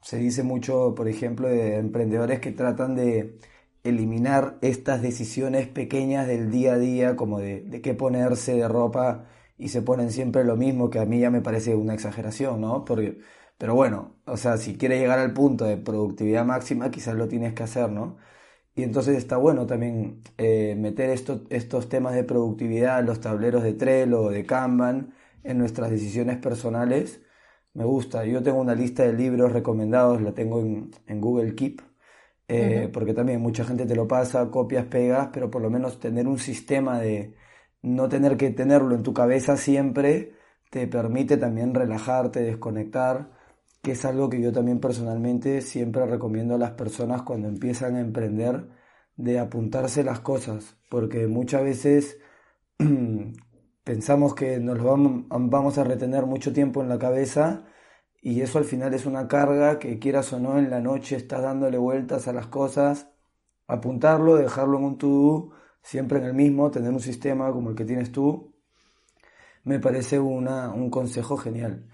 Se 0.00 0.18
dice 0.18 0.42
mucho, 0.42 0.94
por 0.94 1.08
ejemplo, 1.08 1.48
de 1.48 1.76
emprendedores 1.76 2.40
que 2.40 2.52
tratan 2.52 2.94
de 2.94 3.38
eliminar 3.88 4.58
estas 4.62 5.02
decisiones 5.02 5.68
pequeñas 5.68 6.26
del 6.26 6.50
día 6.50 6.74
a 6.74 6.78
día, 6.78 7.16
como 7.16 7.38
de, 7.40 7.80
qué 7.82 7.94
ponerse 7.94 8.54
de 8.54 8.68
ropa, 8.68 9.26
y 9.58 9.68
se 9.68 9.82
ponen 9.82 10.10
siempre 10.10 10.44
lo 10.44 10.56
mismo, 10.56 10.90
que 10.90 10.98
a 10.98 11.06
mí 11.06 11.20
ya 11.20 11.30
me 11.30 11.40
parece 11.40 11.74
una 11.74 11.94
exageración, 11.94 12.60
¿no? 12.60 12.84
Porque 12.84 13.18
pero 13.58 13.74
bueno, 13.74 14.16
o 14.26 14.36
sea, 14.36 14.58
si 14.58 14.76
quieres 14.76 15.00
llegar 15.00 15.18
al 15.18 15.32
punto 15.32 15.64
de 15.64 15.76
productividad 15.78 16.44
máxima, 16.44 16.90
quizás 16.90 17.14
lo 17.14 17.28
tienes 17.28 17.54
que 17.54 17.62
hacer, 17.62 17.90
¿no? 17.90 18.18
Y 18.74 18.82
entonces 18.82 19.16
está 19.16 19.38
bueno 19.38 19.66
también 19.66 20.22
eh, 20.38 20.76
meter 20.76 21.10
estos 21.10 21.88
temas 21.88 22.14
de 22.14 22.24
productividad, 22.24 23.02
los 23.04 23.20
tableros 23.20 23.62
de 23.62 23.72
Trello 23.74 24.22
o 24.24 24.30
de 24.30 24.44
Kanban, 24.44 25.14
en 25.44 25.58
nuestras 25.58 25.90
decisiones 25.90 26.36
personales. 26.38 27.22
Me 27.74 27.84
gusta. 27.84 28.24
Yo 28.26 28.42
tengo 28.42 28.60
una 28.60 28.74
lista 28.74 29.04
de 29.04 29.12
libros 29.14 29.52
recomendados, 29.52 30.20
la 30.22 30.34
tengo 30.34 30.60
en, 30.60 31.20
Google 31.20 31.54
Keep, 31.54 31.80
eh, 32.48 32.88
porque 32.92 33.14
también 33.14 33.40
mucha 33.40 33.64
gente 33.64 33.86
te 33.86 33.96
lo 33.96 34.06
pasa, 34.08 34.50
copias, 34.50 34.86
pegas, 34.86 35.30
pero 35.32 35.50
por 35.50 35.62
lo 35.62 35.70
menos 35.70 36.00
tener 36.00 36.28
un 36.28 36.38
sistema 36.38 37.00
de 37.00 37.34
no 37.82 38.08
tener 38.08 38.36
que 38.36 38.50
tenerlo 38.50 38.94
en 38.94 39.02
tu 39.02 39.12
cabeza 39.14 39.56
siempre 39.56 40.34
te 40.70 40.86
permite 40.86 41.36
también 41.36 41.74
relajarte, 41.74 42.42
desconectar 42.42 43.36
que 43.86 43.92
es 43.92 44.04
algo 44.04 44.28
que 44.28 44.40
yo 44.40 44.52
también 44.52 44.80
personalmente 44.80 45.60
siempre 45.60 46.04
recomiendo 46.06 46.56
a 46.56 46.58
las 46.58 46.72
personas 46.72 47.22
cuando 47.22 47.46
empiezan 47.46 47.94
a 47.94 48.00
emprender, 48.00 48.68
de 49.16 49.38
apuntarse 49.38 50.02
las 50.02 50.18
cosas, 50.18 50.76
porque 50.90 51.28
muchas 51.28 51.62
veces 51.62 52.18
pensamos 53.84 54.34
que 54.34 54.58
nos 54.58 54.82
vamos 54.82 55.78
a 55.78 55.84
retener 55.84 56.26
mucho 56.26 56.52
tiempo 56.52 56.82
en 56.82 56.88
la 56.88 56.98
cabeza 56.98 57.64
y 58.26 58.40
eso 58.40 58.58
al 58.58 58.64
final 58.64 58.92
es 58.92 59.06
una 59.06 59.28
carga 59.28 59.78
que 59.78 60.00
quieras 60.00 60.32
o 60.32 60.40
no 60.40 60.58
en 60.58 60.68
la 60.68 60.80
noche 60.80 61.14
estás 61.14 61.42
dándole 61.42 61.78
vueltas 61.78 62.26
a 62.26 62.32
las 62.32 62.48
cosas, 62.48 63.08
apuntarlo, 63.68 64.34
dejarlo 64.34 64.78
en 64.78 64.84
un 64.84 64.98
to 64.98 65.50
siempre 65.80 66.18
en 66.18 66.24
el 66.24 66.34
mismo, 66.34 66.72
tener 66.72 66.90
un 66.90 66.98
sistema 66.98 67.52
como 67.52 67.70
el 67.70 67.76
que 67.76 67.84
tienes 67.84 68.10
tú, 68.10 68.52
me 69.62 69.78
parece 69.78 70.18
una, 70.18 70.70
un 70.72 70.90
consejo 70.90 71.36
genial. 71.36 71.88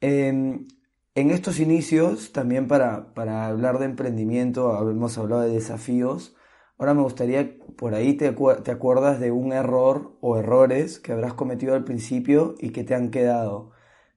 Em, 0.00 0.66
en 1.14 1.30
estos 1.30 1.60
inicios, 1.60 2.32
también 2.32 2.66
para, 2.66 3.14
para 3.14 3.46
hablar 3.46 3.78
de 3.78 3.84
emprendimiento, 3.84 4.76
hemos 4.90 5.18
hablado 5.18 5.42
de 5.42 5.52
desafíos. 5.52 6.34
Ahora 6.78 6.94
me 6.94 7.02
gustaría, 7.02 7.58
por 7.76 7.94
ahí 7.94 8.14
te, 8.14 8.32
te 8.64 8.70
acuerdas 8.72 9.20
de 9.20 9.30
un 9.30 9.52
error 9.52 10.16
o 10.20 10.36
errores 10.36 10.98
que 10.98 11.12
habrás 11.12 11.34
cometido 11.34 11.74
al 11.76 11.84
principio 11.84 12.56
y 12.58 12.70
que 12.70 12.82
te 12.82 12.96
han 12.96 13.10
quedado. 13.12 13.70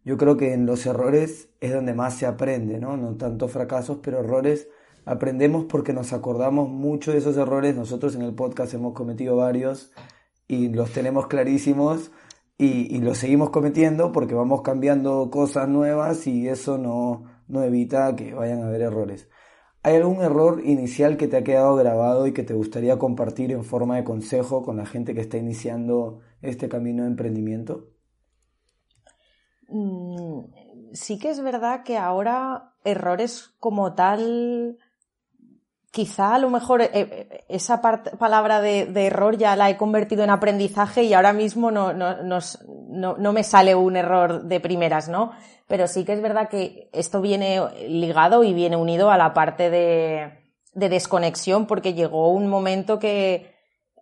Yo 0.05 0.17
creo 0.17 0.35
que 0.35 0.53
en 0.53 0.65
los 0.65 0.85
errores 0.85 1.49
es 1.61 1.73
donde 1.73 1.93
más 1.93 2.15
se 2.15 2.25
aprende, 2.25 2.79
¿no? 2.79 2.97
No 2.97 3.15
tanto 3.15 3.47
fracasos, 3.47 3.99
pero 4.03 4.19
errores 4.19 4.67
aprendemos 5.05 5.65
porque 5.65 5.93
nos 5.93 6.11
acordamos 6.11 6.69
mucho 6.69 7.11
de 7.11 7.19
esos 7.19 7.37
errores. 7.37 7.75
Nosotros 7.75 8.15
en 8.15 8.21
el 8.23 8.33
podcast 8.33 8.73
hemos 8.73 8.93
cometido 8.93 9.37
varios 9.37 9.91
y 10.47 10.69
los 10.69 10.91
tenemos 10.91 11.27
clarísimos 11.27 12.11
y, 12.57 12.99
lo 12.99 13.15
seguimos 13.15 13.49
cometiendo 13.49 14.11
porque 14.11 14.35
vamos 14.35 14.61
cambiando 14.61 15.29
cosas 15.31 15.67
nuevas 15.67 16.27
y 16.27 16.47
eso 16.47 16.77
no, 16.77 17.23
no 17.47 17.63
evita 17.63 18.15
que 18.15 18.33
vayan 18.33 18.61
a 18.61 18.67
haber 18.67 18.81
errores. 18.81 19.29
¿Hay 19.83 19.95
algún 19.97 20.21
error 20.21 20.61
inicial 20.63 21.17
que 21.17 21.27
te 21.27 21.37
ha 21.37 21.43
quedado 21.43 21.75
grabado 21.75 22.27
y 22.27 22.33
que 22.33 22.43
te 22.43 22.53
gustaría 22.53 22.97
compartir 22.97 23.51
en 23.51 23.63
forma 23.65 23.97
de 23.97 24.03
consejo 24.05 24.63
con 24.63 24.77
la 24.77 24.85
gente 24.85 25.13
que 25.13 25.21
está 25.21 25.37
iniciando 25.37 26.19
este 26.41 26.69
camino 26.69 27.03
de 27.03 27.09
emprendimiento? 27.09 27.92
Mm, 29.67 30.45
sí 30.93 31.17
que 31.19 31.29
es 31.29 31.41
verdad 31.41 31.83
que 31.83 31.97
ahora 31.97 32.73
errores 32.83 33.53
como 33.59 33.93
tal 33.93 34.77
quizá 35.93 36.33
a 36.33 36.39
lo 36.39 36.49
mejor 36.49 36.81
eh, 36.81 36.89
eh, 36.91 37.45
esa 37.49 37.79
palabra 37.79 38.61
de, 38.61 38.89
error 39.05 39.37
ya 39.37 39.55
la 39.55 39.69
he 39.69 39.77
convertido 39.77 40.23
en 40.23 40.31
aprendizaje 40.31 41.03
y 41.03 41.13
ahora 41.13 41.33
mismo 41.33 41.69
no, 41.69 41.93
no, 41.93 43.33
me 43.33 43.43
sale 43.43 43.75
un 43.75 43.95
error 43.95 44.41
de 44.41 44.59
primeras, 44.59 45.07
¿no? 45.07 45.33
Pero 45.67 45.87
sí 45.87 46.03
que 46.03 46.13
es 46.13 46.21
verdad 46.21 46.49
que 46.49 46.89
esto 46.93 47.21
viene 47.21 47.61
ligado 47.87 48.43
y 48.43 48.55
viene 48.55 48.75
unido 48.75 49.11
a 49.11 49.19
la 49.19 49.35
parte 49.35 49.69
de, 49.69 50.41
desconexión 50.73 51.67
porque 51.67 51.93
llegó 51.93 52.29
un 52.29 52.47
momento 52.47 52.97
que 52.97 53.53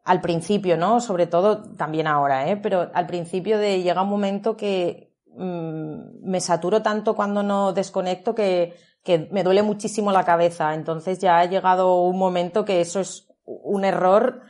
al 0.06 0.22
principio, 0.22 0.78
¿no? 0.78 1.02
Sobre 1.02 1.28
todo 1.28 1.62
también 1.74 2.08
ahora, 2.08 2.50
¿eh? 2.50 2.56
Pero 2.56 2.90
al 2.94 3.06
principio 3.06 3.58
de 3.58 3.84
llega 3.84 4.02
un 4.02 4.10
momento 4.10 4.56
que 4.56 5.11
mm, 5.36 6.24
me 6.24 6.40
saturo 6.40 6.82
tanto 6.82 7.16
cuando 7.16 7.44
no 7.44 7.74
desconecto 7.74 8.36
que 8.36 8.74
que 9.04 9.30
me 9.32 9.44
duele 9.44 9.64
muchísimo 9.64 10.12
la 10.12 10.24
cabeza. 10.24 10.74
Entonces 10.74 11.20
ya 11.20 11.40
ha 11.40 11.46
llegado 11.46 12.02
un 12.02 12.18
momento 12.18 12.66
que 12.66 12.82
eso 12.82 13.00
es 13.00 13.28
un 13.46 13.84
error. 13.84 14.42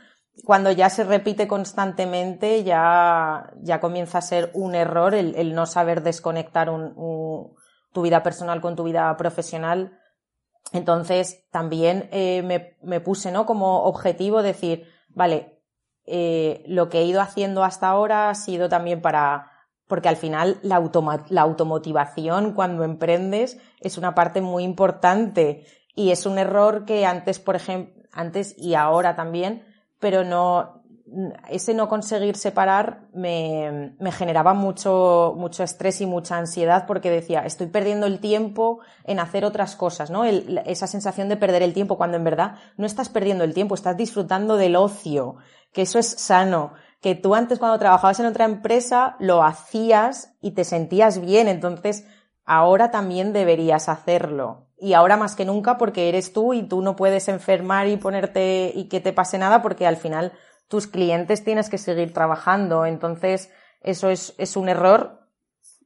Cuando 0.44 0.70
ya 0.70 0.90
se 0.90 1.04
repite 1.04 1.46
constantemente, 1.46 2.64
ya, 2.64 3.52
ya 3.60 3.80
comienza 3.80 4.18
a 4.18 4.22
ser 4.22 4.50
un 4.54 4.74
error 4.74 5.14
el, 5.14 5.54
no 5.54 5.66
saber 5.66 6.02
desconectar 6.02 6.70
tu 7.92 8.02
vida 8.02 8.22
personal 8.22 8.60
con 8.60 8.76
tu 8.76 8.84
vida 8.84 9.14
profesional. 9.16 9.98
Entonces 10.72 11.44
también 11.50 12.08
eh, 12.12 12.42
me, 12.42 12.76
me, 12.82 13.00
puse 13.00 13.30
¿no? 13.30 13.44
como 13.44 13.84
objetivo 13.84 14.42
decir, 14.42 14.86
vale, 15.08 15.60
eh, 16.06 16.64
lo 16.66 16.88
que 16.88 17.00
he 17.00 17.04
ido 17.04 17.20
haciendo 17.20 17.62
hasta 17.62 17.88
ahora 17.88 18.30
ha 18.30 18.34
sido 18.34 18.68
también 18.68 19.02
para 19.02 19.51
porque 19.92 20.08
al 20.08 20.16
final 20.16 20.58
la, 20.62 20.76
automotivación 21.42 22.54
cuando 22.54 22.82
emprendes 22.82 23.58
es 23.78 23.98
una 23.98 24.14
parte 24.14 24.40
muy 24.40 24.64
importante 24.64 25.66
y 25.94 26.12
es 26.12 26.24
un 26.24 26.38
error 26.38 26.86
que 26.86 27.04
antes, 27.04 27.38
por 27.38 27.56
ejemplo, 27.56 28.02
antes 28.10 28.54
y 28.56 28.74
ahora 28.74 29.16
también, 29.16 29.66
pero 29.98 30.24
no, 30.24 30.82
ese 31.50 31.74
no 31.74 31.90
conseguir 31.90 32.36
separar 32.36 33.10
me, 33.12 33.94
generaba 34.12 34.54
mucho, 34.54 35.34
mucho 35.36 35.62
estrés 35.62 36.00
y 36.00 36.06
mucha 36.06 36.38
ansiedad 36.38 36.86
porque 36.86 37.10
decía, 37.10 37.40
estoy 37.40 37.66
perdiendo 37.66 38.06
el 38.06 38.18
tiempo 38.18 38.80
en 39.04 39.20
hacer 39.20 39.44
otras 39.44 39.76
cosas, 39.76 40.10
¿no? 40.10 40.24
esa 40.24 40.86
sensación 40.86 41.28
de 41.28 41.36
perder 41.36 41.62
el 41.62 41.74
tiempo 41.74 41.98
cuando 41.98 42.16
en 42.16 42.24
verdad 42.24 42.54
no 42.78 42.86
estás 42.86 43.10
perdiendo 43.10 43.44
el 43.44 43.52
tiempo, 43.52 43.74
estás 43.74 43.98
disfrutando 43.98 44.56
del 44.56 44.74
ocio, 44.74 45.36
que 45.70 45.82
eso 45.82 45.98
es 45.98 46.06
sano 46.06 46.72
que 47.02 47.16
tú 47.16 47.34
antes 47.34 47.58
cuando 47.58 47.78
trabajabas 47.78 48.20
en 48.20 48.26
otra 48.26 48.44
empresa 48.46 49.16
lo 49.18 49.42
hacías 49.42 50.34
y 50.40 50.52
te 50.52 50.64
sentías 50.64 51.20
bien, 51.20 51.48
entonces 51.48 52.06
ahora 52.44 52.90
también 52.92 53.32
deberías 53.32 53.88
hacerlo. 53.88 54.68
Y 54.78 54.94
ahora 54.94 55.16
más 55.16 55.34
que 55.34 55.44
nunca 55.44 55.78
porque 55.78 56.08
eres 56.08 56.32
tú 56.32 56.54
y 56.54 56.62
tú 56.62 56.80
no 56.80 56.96
puedes 56.96 57.28
enfermar 57.28 57.88
y 57.88 57.96
ponerte 57.96 58.72
y 58.74 58.88
que 58.88 59.00
te 59.00 59.12
pase 59.12 59.36
nada 59.36 59.62
porque 59.62 59.86
al 59.86 59.96
final 59.96 60.32
tus 60.68 60.86
clientes 60.86 61.44
tienes 61.44 61.68
que 61.68 61.76
seguir 61.76 62.12
trabajando. 62.12 62.86
Entonces 62.86 63.50
eso 63.80 64.08
es, 64.08 64.34
es 64.38 64.56
un 64.56 64.68
error 64.68 65.28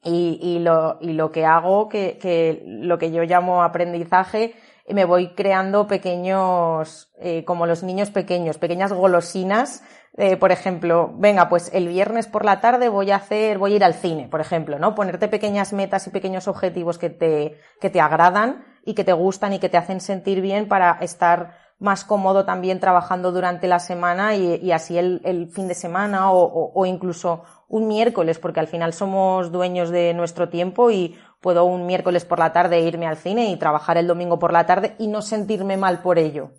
y, 0.05 0.39
y, 0.41 0.59
lo, 0.59 0.99
y 1.01 1.15
lo 1.15 1.33
que 1.33 1.47
hago, 1.47 1.89
que, 1.89 2.19
que 2.19 2.63
lo 2.67 2.99
que 2.99 3.11
yo 3.11 3.23
llamo 3.25 3.63
aprendizaje, 3.63 4.55
me 4.89 5.05
voy 5.05 5.35
creando 5.35 5.87
pequeños, 5.87 7.11
eh, 7.19 7.45
como 7.45 7.67
los 7.67 7.83
niños 7.83 8.11
pequeños, 8.11 8.59
pequeñas 8.59 8.93
golosinas. 8.93 9.83
Eh, 10.17 10.37
por 10.37 10.53
ejemplo, 10.53 11.13
venga, 11.17 11.49
pues 11.49 11.71
el 11.75 11.89
viernes 11.89 12.27
por 12.27 12.45
la 12.45 12.61
tarde 12.61 12.89
voy 12.89 13.11
a 13.11 13.17
hacer, 13.17 13.59
voy 13.59 13.73
a 13.73 13.77
ir 13.77 13.85
al 13.85 13.95
cine, 13.95 14.29
por 14.29 14.41
ejemplo, 14.41 14.79
¿no? 14.79 14.95
Ponerte 14.95 15.29
pequeñas 15.29 15.73
metas 15.73 16.07
y 16.07 16.11
pequeños 16.11 16.49
objetivos 16.49 16.99
que 16.99 17.11
te, 17.11 17.59
que 17.81 17.91
te 17.91 18.01
agradan 18.01 18.65
y 18.85 18.95
que 18.95 19.05
te 19.05 19.13
gustan 19.13 19.53
y 19.53 19.59
que 19.59 19.69
te 19.69 19.77
hacen 19.77 20.01
sentir 20.01 20.41
bien 20.41 20.69
para 20.69 20.99
estar 21.01 21.67
más 21.79 22.05
cómodo 22.05 22.45
también 22.45 22.81
trabajando 22.81 23.33
durante 23.33 23.69
la 23.69 23.79
semana 23.79 24.35
y, 24.35 24.73
así 24.73 24.97
el, 24.97 25.51
fin 25.53 25.69
de 25.69 25.75
semana 25.75 26.31
o, 26.33 26.87
incluso 26.87 27.43
un 27.69 27.87
miércoles, 27.87 28.39
porque 28.39 28.61
al 28.61 28.69
final 28.69 28.93
somos 28.93 29.53
dueños 29.53 29.91
de 29.91 30.15
nuestro 30.15 30.49
tiempo 30.49 30.91
y 30.91 31.19
puedo 31.41 31.65
un 31.65 31.87
miércoles 31.87 32.25
por 32.25 32.39
la 32.39 32.53
tarde 32.53 32.81
irme 32.81 33.07
al 33.07 33.17
cine 33.17 33.51
y 33.51 33.59
trabajar 33.59 33.97
el 33.99 34.07
domingo 34.07 34.39
por 34.39 34.53
la 34.53 34.67
tarde 34.67 34.97
y 34.99 35.07
no 35.07 35.23
sentirme 35.23 35.77
mal 35.77 36.03
por 36.03 36.19
ello. 36.19 36.53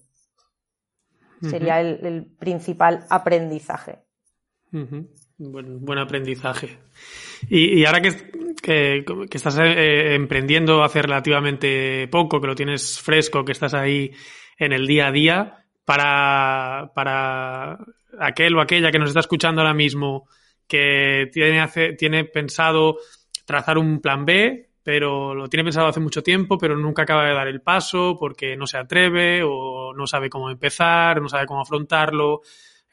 Sería 1.42 1.82
el, 1.82 2.26
principal 2.40 3.06
aprendizaje. 3.10 4.00
buen, 5.38 6.00
aprendizaje. 6.00 6.80
Y, 7.48 7.86
ahora 7.86 8.02
que, 8.02 8.12
que, 8.62 9.38
estás 9.38 9.58
eh, 9.60 10.16
emprendiendo 10.16 10.84
hace 10.84 11.04
relativamente 11.04 12.08
poco, 12.08 12.42
que 12.42 12.48
lo 12.48 12.56
tienes 12.56 13.00
fresco, 13.00 13.46
que 13.46 13.52
estás 13.52 13.76
ahí 13.76 14.12
en 14.58 14.74
el 14.74 14.88
día 14.88 15.08
a 15.08 15.12
día 15.12 15.66
para, 15.86 16.92
para 16.96 17.78
aquel 18.20 18.56
o 18.56 18.62
aquella 18.62 18.92
que 18.92 19.00
nos 19.00 19.10
está 19.10 19.20
escuchando 19.20 19.62
ahora 19.62 19.74
mismo 19.74 20.28
que 20.68 21.30
tiene, 21.32 21.62
hace, 21.62 21.94
tiene 21.94 22.26
pensado 22.26 22.98
trazar 23.46 23.78
un 23.78 24.02
plan 24.02 24.26
B, 24.26 24.67
pero 24.88 25.36
lo 25.36 25.50
tiene 25.50 25.66
pensado 25.66 25.88
hace 25.88 26.00
mucho 26.00 26.24
tiempo, 26.24 26.58
pero 26.58 26.78
nunca 26.78 27.02
acaba 27.02 27.26
de 27.26 27.34
dar 27.34 27.50
el 27.50 27.60
paso 27.60 28.16
porque 28.18 28.56
no 28.56 28.66
se 28.66 28.78
atreve 28.78 29.44
o 29.44 29.94
no 29.94 30.08
sabe 30.08 30.30
cómo 30.30 30.50
empezar, 30.50 31.22
no 31.22 31.28
sabe 31.28 31.46
cómo 31.46 31.60
afrontarlo, 31.60 32.40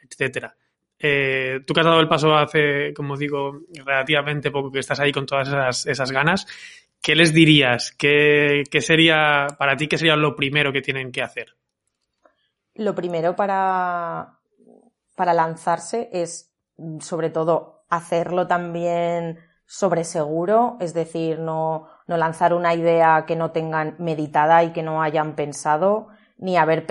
etcétera. 0.03 0.57
Eh, 0.99 1.61
tú 1.65 1.73
que 1.73 1.79
has 1.79 1.87
dado 1.87 2.01
el 2.01 2.09
paso 2.09 2.35
hace, 2.35 2.93
como 2.95 3.17
digo, 3.17 3.61
relativamente 3.73 4.51
poco 4.51 4.73
que 4.73 4.81
estás 4.81 4.99
ahí 4.99 5.13
con 5.13 5.25
todas 5.25 5.47
esas, 5.47 5.87
esas 5.87 6.11
ganas, 6.11 6.49
¿qué 7.01 7.15
les 7.15 7.33
dirías? 7.33 7.93
¿Qué, 7.93 8.65
sería, 8.81 9.47
para 9.57 9.77
ti, 9.77 9.87
qué 9.87 9.97
sería 9.97 10.17
lo 10.17 10.35
primero 10.35 10.73
que 10.73 10.83
tienen 10.83 11.13
que 11.13 11.23
hacer? 11.23 11.55
Lo 12.75 12.93
primero 12.97 13.37
para, 13.37 14.41
para 15.15 15.33
lanzarse 15.33 16.09
es, 16.13 16.53
sobre 16.99 17.31
todo, 17.31 17.85
hacerlo 17.89 18.49
también 18.49 19.39
sobre 19.67 20.05
seguro, 20.05 20.77
es 20.81 20.95
decir, 20.95 21.39
no, 21.39 21.87
no 22.07 22.17
lanzar 22.17 22.55
una 22.55 22.75
idea 22.75 23.25
que 23.27 23.37
no 23.37 23.51
tengan 23.51 23.97
meditada 23.99 24.63
y 24.65 24.73
que 24.73 24.83
no 24.83 25.03
hayan 25.03 25.35
pensado, 25.35 26.09
ni 26.39 26.57
haber 26.57 26.87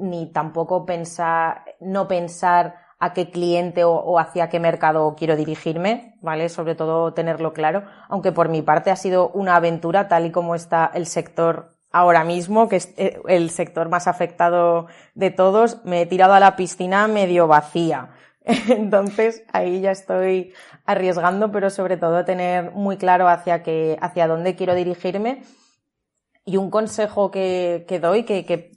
ni 0.00 0.32
tampoco 0.32 0.86
pensar, 0.86 1.64
no 1.80 2.08
pensar 2.08 2.76
a 2.98 3.12
qué 3.12 3.30
cliente 3.30 3.84
o, 3.84 4.18
hacia 4.18 4.48
qué 4.48 4.60
mercado 4.60 5.14
quiero 5.16 5.36
dirigirme, 5.36 6.16
¿vale? 6.22 6.48
Sobre 6.48 6.74
todo 6.74 7.12
tenerlo 7.12 7.52
claro, 7.52 7.84
aunque 8.08 8.32
por 8.32 8.48
mi 8.48 8.62
parte 8.62 8.90
ha 8.90 8.96
sido 8.96 9.28
una 9.30 9.56
aventura 9.56 10.08
tal 10.08 10.26
y 10.26 10.30
como 10.30 10.54
está 10.54 10.90
el 10.94 11.06
sector 11.06 11.76
ahora 11.92 12.24
mismo, 12.24 12.68
que 12.68 12.76
es 12.76 12.94
eh, 12.96 13.20
el 13.28 13.50
sector 13.50 13.88
más 13.88 14.06
afectado 14.06 14.86
de 15.14 15.30
todos, 15.30 15.84
me 15.84 16.02
he 16.02 16.06
tirado 16.06 16.32
a 16.32 16.40
la 16.40 16.56
piscina 16.56 17.06
medio 17.06 17.46
vacía. 17.46 18.10
Entonces 18.68 19.42
ahí 19.52 19.80
ya 19.80 19.90
estoy 19.90 20.52
arriesgando, 20.84 21.50
pero 21.50 21.70
sobre 21.70 21.96
todo 21.96 22.24
tener 22.24 22.72
muy 22.72 22.98
claro 22.98 23.28
hacia 23.28 23.62
qué, 23.62 23.96
hacia 24.00 24.28
dónde 24.28 24.54
quiero 24.54 24.74
dirigirme. 24.74 25.42
Y 26.44 26.58
un 26.58 26.70
consejo 26.70 27.30
que, 27.30 27.86
que 27.88 28.00
doy, 28.00 28.24
que, 28.24 28.44
que 28.44 28.72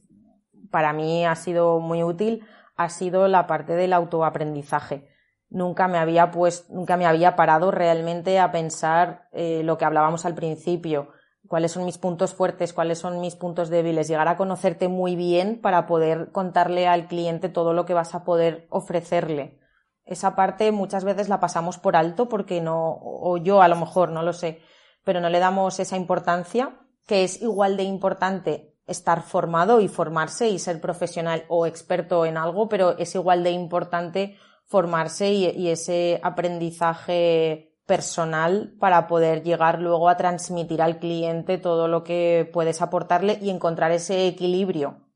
para 0.71 0.93
mí 0.93 1.25
ha 1.25 1.35
sido 1.35 1.79
muy 1.79 2.01
útil, 2.01 2.45
ha 2.77 2.89
sido 2.89 3.27
la 3.27 3.45
parte 3.45 3.73
del 3.73 3.91
autoaprendizaje. 3.91 5.09
Nunca 5.49 5.89
me 5.89 5.97
había 5.97 6.31
pues, 6.31 6.69
nunca 6.69 6.95
me 6.95 7.05
había 7.05 7.35
parado 7.35 7.71
realmente 7.71 8.39
a 8.39 8.51
pensar 8.51 9.27
eh, 9.33 9.63
lo 9.63 9.77
que 9.77 9.85
hablábamos 9.85 10.25
al 10.25 10.35
principio, 10.35 11.09
cuáles 11.47 11.71
son 11.71 11.85
mis 11.85 11.97
puntos 11.97 12.33
fuertes, 12.33 12.73
cuáles 12.73 12.99
son 12.99 13.19
mis 13.19 13.35
puntos 13.35 13.69
débiles, 13.69 14.07
llegar 14.07 14.27
a 14.27 14.37
conocerte 14.37 14.87
muy 14.87 15.15
bien 15.15 15.59
para 15.61 15.85
poder 15.85 16.31
contarle 16.31 16.87
al 16.87 17.07
cliente 17.07 17.49
todo 17.49 17.73
lo 17.73 17.85
que 17.85 17.93
vas 17.93 18.15
a 18.15 18.23
poder 18.23 18.67
ofrecerle. 18.69 19.59
Esa 20.05 20.35
parte 20.35 20.71
muchas 20.71 21.03
veces 21.03 21.27
la 21.29 21.39
pasamos 21.39 21.77
por 21.77 21.95
alto 21.95 22.29
porque 22.29 22.61
no, 22.61 22.97
o 23.01 23.37
yo 23.37 23.61
a 23.61 23.67
lo 23.67 23.75
mejor, 23.75 24.11
no 24.11 24.23
lo 24.23 24.33
sé, 24.33 24.61
pero 25.03 25.19
no 25.19 25.29
le 25.29 25.39
damos 25.39 25.79
esa 25.79 25.97
importancia, 25.97 26.79
que 27.05 27.23
es 27.23 27.41
igual 27.41 27.77
de 27.77 27.83
importante 27.83 28.77
estar 28.87 29.21
formado 29.21 29.81
y 29.81 29.87
formarse 29.87 30.49
y 30.49 30.59
ser 30.59 30.79
profesional 30.79 31.45
o 31.49 31.65
experto 31.65 32.25
en 32.25 32.37
algo, 32.37 32.69
pero 32.69 32.97
es 32.97 33.13
igual 33.15 33.43
de 33.43 33.51
importante 33.51 34.37
formarse 34.65 35.31
y, 35.31 35.69
ese 35.69 36.19
aprendizaje 36.23 37.66
personal 37.87 38.75
para 38.79 39.07
poder 39.07 39.43
llegar 39.43 39.81
luego 39.81 40.09
a 40.09 40.17
transmitir 40.17 40.81
al 40.81 40.99
cliente 40.99 41.57
todo 41.57 41.87
lo 41.87 42.03
que 42.03 42.47
puedes 42.53 42.81
aportarle 42.81 43.39
y 43.41 43.49
encontrar 43.49 43.91
ese 43.91 44.27
equilibrio 44.27 45.07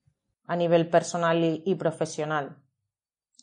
a 0.48 0.56
nivel 0.56 0.90
personal 0.90 1.38
y, 1.44 1.76
profesional. 1.76 2.58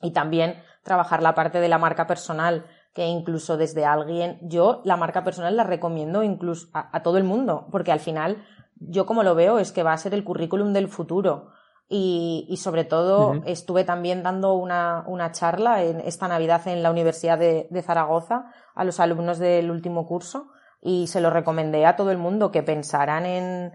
Y 0.03 0.13
también 0.13 0.61
trabajar 0.83 1.23
la 1.23 1.35
parte 1.35 1.61
de 1.61 1.69
la 1.69 1.79
marca 1.79 2.07
personal, 2.07 2.67
que 2.95 3.07
incluso 3.07 3.57
desde 3.57 3.85
alguien, 3.85 4.39
yo 4.43 4.81
la 4.85 4.97
marca 4.97 5.23
personal 5.23 5.57
la 5.57 5.65
recomiendo 5.65 6.23
incluso 6.23 6.69
a 6.73 7.03
todo 7.03 7.19
el 7.19 7.25
mundo, 7.25 7.69
porque 7.71 7.93
al 7.93 8.01
final 8.01 8.45
yo 8.81 9.07
como 9.07 9.23
lo 9.23 9.35
veo 9.35 9.59
es 9.59 9.73
que 9.73 9.83
va 9.83 9.93
a 9.93 9.99
ser 9.99 10.15
el 10.15 10.25
currículum 10.25 10.73
del 10.73 10.89
futuro. 10.89 11.51
Y, 11.91 12.55
sobre 12.61 12.85
todo 12.85 13.43
estuve 13.47 13.85
también 13.85 14.23
dando 14.23 14.53
una, 14.55 15.33
charla 15.33 15.83
en 15.83 16.01
esta 16.01 16.29
Navidad 16.29 16.69
en 16.69 16.83
la 16.83 16.91
Universidad 16.91 17.39
de, 17.39 17.83
Zaragoza 17.83 18.53
a 18.75 18.85
los 18.85 19.01
alumnos 19.01 19.39
del 19.39 19.71
último 19.71 20.07
curso 20.07 20.49
y 20.83 21.07
se 21.07 21.21
lo 21.21 21.31
recomendé 21.31 21.87
a 21.87 21.97
todo 21.97 22.11
el 22.11 22.19
mundo 22.19 22.51
que 22.51 22.63
pensaran 22.63 23.25
en, 23.25 23.73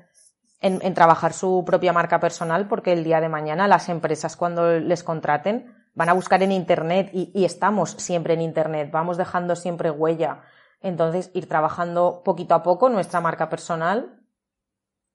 en, 0.61 0.93
trabajar 0.93 1.33
su 1.33 1.63
propia 1.65 1.91
marca 1.91 2.19
personal 2.19 2.67
porque 2.67 2.93
el 2.93 3.03
día 3.03 3.19
de 3.19 3.29
mañana 3.29 3.67
las 3.67 3.89
empresas 3.89 4.37
cuando 4.37 4.79
les 4.79 5.03
contraten 5.03 5.73
van 5.95 6.09
a 6.09 6.13
buscar 6.13 6.43
en 6.43 6.51
Internet 6.51 7.09
y, 7.13 7.31
y 7.33 7.45
estamos 7.45 7.91
siempre 7.91 8.35
en 8.35 8.41
Internet, 8.41 8.89
vamos 8.91 9.17
dejando 9.17 9.55
siempre 9.55 9.89
huella. 9.89 10.41
Entonces, 10.81 11.31
ir 11.33 11.47
trabajando 11.47 12.21
poquito 12.23 12.53
a 12.53 12.61
poco 12.61 12.89
nuestra 12.89 13.21
marca 13.21 13.49
personal 13.49 14.19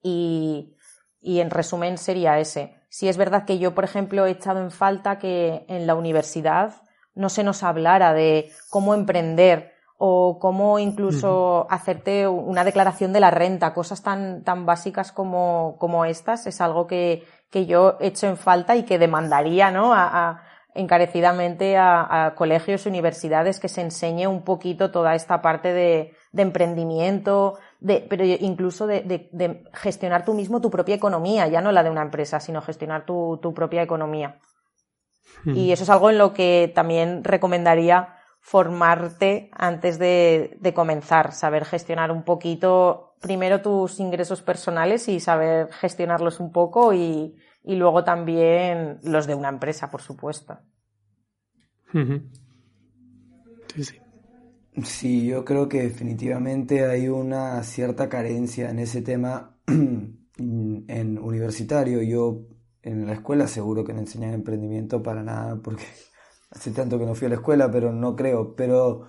y, 0.02 0.74
y 1.20 1.40
en 1.40 1.50
resumen 1.50 1.98
sería 1.98 2.38
ese. 2.38 2.77
Si 2.98 3.08
es 3.08 3.16
verdad 3.16 3.44
que 3.44 3.60
yo, 3.60 3.76
por 3.76 3.84
ejemplo, 3.84 4.26
he 4.26 4.32
echado 4.32 4.58
en 4.58 4.72
falta 4.72 5.20
que 5.20 5.64
en 5.68 5.86
la 5.86 5.94
universidad 5.94 6.82
no 7.14 7.28
se 7.28 7.44
nos 7.44 7.62
hablara 7.62 8.12
de 8.12 8.50
cómo 8.70 8.92
emprender 8.92 9.70
o 9.98 10.40
cómo 10.40 10.80
incluso 10.80 11.68
hacerte 11.70 12.26
una 12.26 12.64
declaración 12.64 13.12
de 13.12 13.20
la 13.20 13.30
renta, 13.30 13.72
cosas 13.72 14.02
tan, 14.02 14.42
tan 14.42 14.66
básicas 14.66 15.12
como, 15.12 15.76
como 15.78 16.06
estas, 16.06 16.48
es 16.48 16.60
algo 16.60 16.88
que, 16.88 17.22
que 17.52 17.66
yo 17.66 17.98
hecho 18.00 18.26
en 18.26 18.36
falta 18.36 18.74
y 18.74 18.82
que 18.82 18.98
demandaría, 18.98 19.70
¿no? 19.70 19.94
A, 19.94 20.42
encarecidamente 20.74 21.76
a, 21.76 22.26
a, 22.26 22.34
colegios 22.34 22.84
y 22.84 22.88
universidades 22.88 23.60
que 23.60 23.68
se 23.68 23.80
enseñe 23.80 24.26
un 24.26 24.42
poquito 24.42 24.90
toda 24.90 25.14
esta 25.14 25.40
parte 25.40 25.72
de, 25.72 26.14
de 26.32 26.42
emprendimiento, 26.42 27.58
de, 27.80 28.06
pero 28.08 28.24
incluso 28.24 28.86
de, 28.86 29.28
de, 29.32 29.64
gestionar 29.72 30.24
tú 30.24 30.34
mismo 30.34 30.60
tu 30.60 30.70
propia 30.70 30.96
economía, 30.96 31.46
ya 31.46 31.60
no 31.60 31.72
la 31.72 31.82
de 31.82 31.90
una 31.90 32.02
empresa, 32.02 32.40
sino 32.40 32.60
gestionar 32.60 33.06
tu, 33.06 33.38
tu 33.40 33.54
propia 33.54 33.82
economía. 33.82 34.40
Hmm. 35.44 35.54
Y 35.56 35.72
eso 35.72 35.84
es 35.84 35.90
algo 35.90 36.10
en 36.10 36.18
lo 36.18 36.32
que 36.32 36.72
también 36.74 37.22
recomendaría 37.22 38.16
formarte 38.40 39.50
antes 39.52 39.98
de, 39.98 40.56
de, 40.60 40.74
comenzar, 40.74 41.32
saber 41.32 41.64
gestionar 41.64 42.10
un 42.10 42.24
poquito 42.24 43.14
primero 43.20 43.60
tus 43.60 44.00
ingresos 44.00 44.42
personales 44.42 45.08
y 45.08 45.20
saber 45.20 45.72
gestionarlos 45.72 46.40
un 46.40 46.52
poco 46.52 46.92
y, 46.92 47.36
y 47.62 47.76
luego 47.76 48.04
también 48.04 48.98
los 49.02 49.26
de 49.26 49.34
una 49.34 49.48
empresa, 49.48 49.90
por 49.90 50.02
supuesto. 50.02 50.58
Sí, 53.74 53.84
sí. 53.84 53.98
Sí, 54.84 55.26
yo 55.26 55.44
creo 55.44 55.68
que 55.68 55.82
definitivamente 55.82 56.84
hay 56.86 57.08
una 57.08 57.62
cierta 57.64 58.08
carencia 58.08 58.70
en 58.70 58.78
ese 58.78 59.02
tema 59.02 59.56
en 59.66 61.18
universitario. 61.18 62.02
Yo 62.02 62.42
en 62.82 63.06
la 63.06 63.14
escuela 63.14 63.48
seguro 63.48 63.84
que 63.84 63.92
no 63.92 64.00
enseñan 64.00 64.34
emprendimiento 64.34 65.02
para 65.02 65.22
nada, 65.22 65.60
porque 65.62 65.84
hace 66.50 66.70
tanto 66.70 66.98
que 66.98 67.06
no 67.06 67.14
fui 67.14 67.26
a 67.26 67.30
la 67.30 67.36
escuela, 67.36 67.70
pero 67.70 67.92
no 67.92 68.14
creo. 68.14 68.54
Pero 68.54 69.08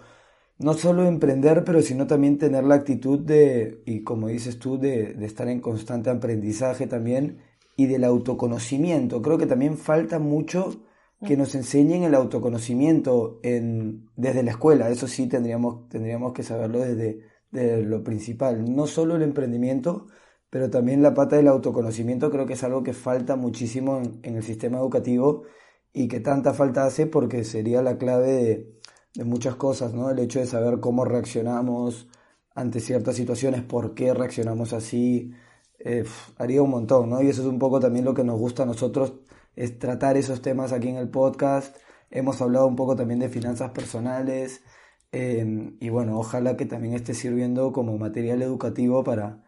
no 0.58 0.74
solo 0.74 1.06
emprender, 1.08 1.64
pero 1.64 1.82
sino 1.82 2.08
también 2.08 2.38
tener 2.38 2.64
la 2.64 2.76
actitud 2.76 3.20
de, 3.20 3.84
y 3.86 4.04
como 4.04 4.28
dices 4.28 4.60
tú, 4.60 4.80
de, 4.80 5.14
de 5.14 5.26
estar 5.26 5.48
en 5.50 5.62
constante 5.62 6.10
aprendizaje 6.10 6.88
también 6.88 7.40
y 7.76 7.86
del 7.88 8.04
autoconocimiento. 8.06 9.22
Creo 9.22 9.38
que 9.38 9.46
también 9.48 9.78
falta 9.78 10.20
mucho 10.20 10.84
que 11.26 11.36
nos 11.36 11.54
enseñen 11.56 12.04
el 12.04 12.16
autoconocimiento 12.16 13.40
en, 13.44 14.10
desde 14.16 14.44
la 14.44 14.52
escuela. 14.52 14.90
Eso 14.90 15.08
sí 15.08 15.28
tendríamos, 15.28 15.90
tendríamos 15.90 16.34
que 16.34 16.44
saberlo 16.44 16.80
desde, 16.80 17.28
lo 17.84 18.04
principal. 18.04 18.74
No 18.74 18.88
solo 18.88 19.16
el 19.16 19.24
emprendimiento, 19.24 20.08
pero 20.50 20.70
también 20.70 21.02
la 21.02 21.14
pata 21.14 21.36
del 21.36 21.48
autoconocimiento 21.48 22.32
creo 22.32 22.46
que 22.46 22.54
es 22.54 22.64
algo 22.64 22.84
que 22.84 22.94
falta 22.94 23.36
muchísimo 23.36 24.02
en, 24.24 24.36
el 24.36 24.44
sistema 24.44 24.78
educativo 24.78 25.44
y 25.92 26.08
que 26.08 26.20
tanta 26.20 26.54
falta 26.54 26.86
hace 26.86 27.08
porque 27.08 27.44
sería 27.44 27.82
la 27.82 27.98
clave 27.98 28.80
de, 29.16 29.24
muchas 29.26 29.56
cosas, 29.56 29.94
¿no? 29.94 30.10
El 30.10 30.20
hecho 30.20 30.40
de 30.40 30.46
saber 30.46 30.80
cómo 30.80 31.04
reaccionamos 31.04 32.08
ante 32.56 32.80
ciertas 32.80 33.16
situaciones, 33.16 33.64
por 33.64 33.94
qué 33.94 34.14
reaccionamos 34.14 34.72
así, 34.74 35.34
eh, 35.80 36.06
haría 36.38 36.62
un 36.62 36.70
montón, 36.70 37.10
¿no? 37.10 37.22
Y 37.22 37.30
eso 37.30 37.42
es 37.42 37.48
un 37.48 37.60
poco 37.60 37.80
también 37.80 38.06
lo 38.06 38.14
que 38.14 38.24
nos 38.24 38.40
gusta 38.40 38.64
a 38.64 38.66
nosotros, 38.66 39.14
es 39.56 39.80
tratar 39.80 40.18
esos 40.18 40.42
temas 40.42 40.74
aquí 40.74 40.90
en 40.90 40.98
el 40.98 41.10
podcast. 41.10 41.78
Hemos 42.12 42.42
hablado 42.42 42.68
un 42.68 42.76
poco 42.76 42.96
también 42.96 43.20
de 43.20 43.30
finanzas 43.30 43.72
personales 43.72 44.62
eh, 45.12 45.74
y 45.80 45.90
bueno, 45.90 46.20
ojalá 46.20 46.58
que 46.58 46.66
también 46.66 46.94
esté 46.94 47.14
sirviendo 47.14 47.72
como 47.72 47.98
material 47.98 48.42
educativo 48.42 49.04
para 49.04 49.44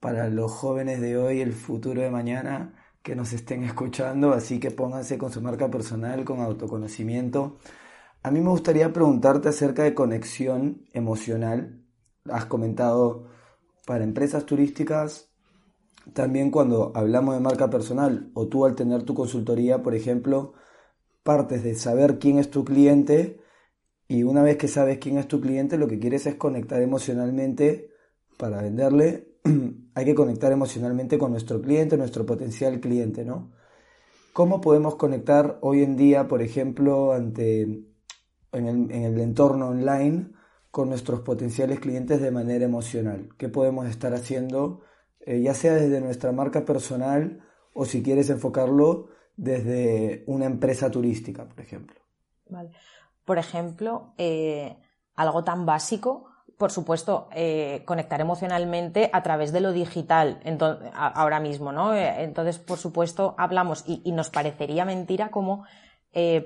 para 0.00 0.28
los 0.28 0.52
jóvenes 0.52 1.00
de 1.00 1.16
hoy, 1.16 1.40
el 1.40 1.52
futuro 1.52 2.02
de 2.02 2.10
mañana, 2.10 2.74
que 3.02 3.16
nos 3.16 3.32
estén 3.32 3.64
escuchando, 3.64 4.32
así 4.32 4.60
que 4.60 4.70
pónganse 4.70 5.18
con 5.18 5.32
su 5.32 5.40
marca 5.40 5.70
personal, 5.70 6.24
con 6.24 6.40
autoconocimiento. 6.40 7.58
A 8.22 8.30
mí 8.30 8.40
me 8.40 8.50
gustaría 8.50 8.92
preguntarte 8.92 9.48
acerca 9.48 9.84
de 9.84 9.94
conexión 9.94 10.86
emocional. 10.92 11.84
Has 12.30 12.46
comentado 12.46 13.28
para 13.86 14.04
empresas 14.04 14.46
turísticas, 14.46 15.30
también 16.12 16.50
cuando 16.50 16.92
hablamos 16.94 17.34
de 17.34 17.40
marca 17.40 17.70
personal 17.70 18.30
o 18.34 18.48
tú 18.48 18.64
al 18.64 18.74
tener 18.74 19.02
tu 19.02 19.14
consultoría, 19.14 19.82
por 19.82 19.94
ejemplo, 19.94 20.54
partes 21.22 21.62
de 21.62 21.74
saber 21.74 22.18
quién 22.18 22.38
es 22.38 22.50
tu 22.50 22.64
cliente 22.64 23.40
y 24.08 24.22
una 24.22 24.42
vez 24.42 24.56
que 24.56 24.68
sabes 24.68 24.98
quién 24.98 25.18
es 25.18 25.28
tu 25.28 25.40
cliente, 25.40 25.78
lo 25.78 25.88
que 25.88 25.98
quieres 25.98 26.26
es 26.26 26.36
conectar 26.36 26.80
emocionalmente 26.82 27.90
para 28.36 28.62
venderle 28.62 29.36
hay 29.94 30.04
que 30.04 30.14
conectar 30.14 30.52
emocionalmente 30.52 31.18
con 31.18 31.30
nuestro 31.30 31.60
cliente, 31.60 31.96
nuestro 31.96 32.26
potencial 32.26 32.80
cliente, 32.80 33.24
¿no? 33.24 33.52
¿Cómo 34.32 34.60
podemos 34.60 34.96
conectar 34.96 35.58
hoy 35.62 35.82
en 35.82 35.96
día, 35.96 36.28
por 36.28 36.42
ejemplo, 36.42 37.12
ante, 37.12 37.62
en, 38.52 38.90
el, 38.90 39.20
entorno 39.20 39.68
online 39.68 40.32
con 40.70 40.90
nuestros 40.90 41.20
potenciales 41.20 41.80
clientes 41.80 42.20
de 42.20 42.30
manera 42.30 42.64
emocional? 42.64 43.30
¿Qué 43.38 43.48
podemos 43.48 43.86
estar 43.86 44.12
haciendo, 44.12 44.82
eh, 45.26 45.42
ya 45.42 45.54
sea 45.54 45.74
desde 45.74 46.00
nuestra 46.00 46.30
marca 46.30 46.64
personal 46.64 47.40
o 47.74 47.84
si 47.84 48.00
quieres 48.00 48.30
enfocarlo 48.30 49.08
desde 49.36 50.22
una 50.28 50.46
empresa 50.46 50.88
turística, 50.88 51.44
por 51.44 51.60
ejemplo? 51.60 52.00
Por 53.24 53.38
ejemplo, 53.38 54.14
eh, 54.16 54.78
algo 55.16 55.44
tan 55.44 55.66
básico 55.66 56.30
por 56.56 56.70
supuesto, 56.72 57.28
eh, 57.32 57.82
conectar 57.84 58.18
emocionalmente 58.22 59.10
a 59.12 59.22
través 59.22 59.52
de 59.52 59.60
lo 59.60 59.72
digital 59.72 60.40
ahora 60.94 61.38
mismo, 61.38 61.70
¿no? 61.70 61.94
Entonces, 61.94 62.58
por 62.58 62.78
supuesto, 62.78 63.34
hablamos 63.36 63.84
y, 63.86 64.10
nos 64.12 64.30
parecería 64.30 64.86
mentira 64.86 65.28
como 65.28 65.64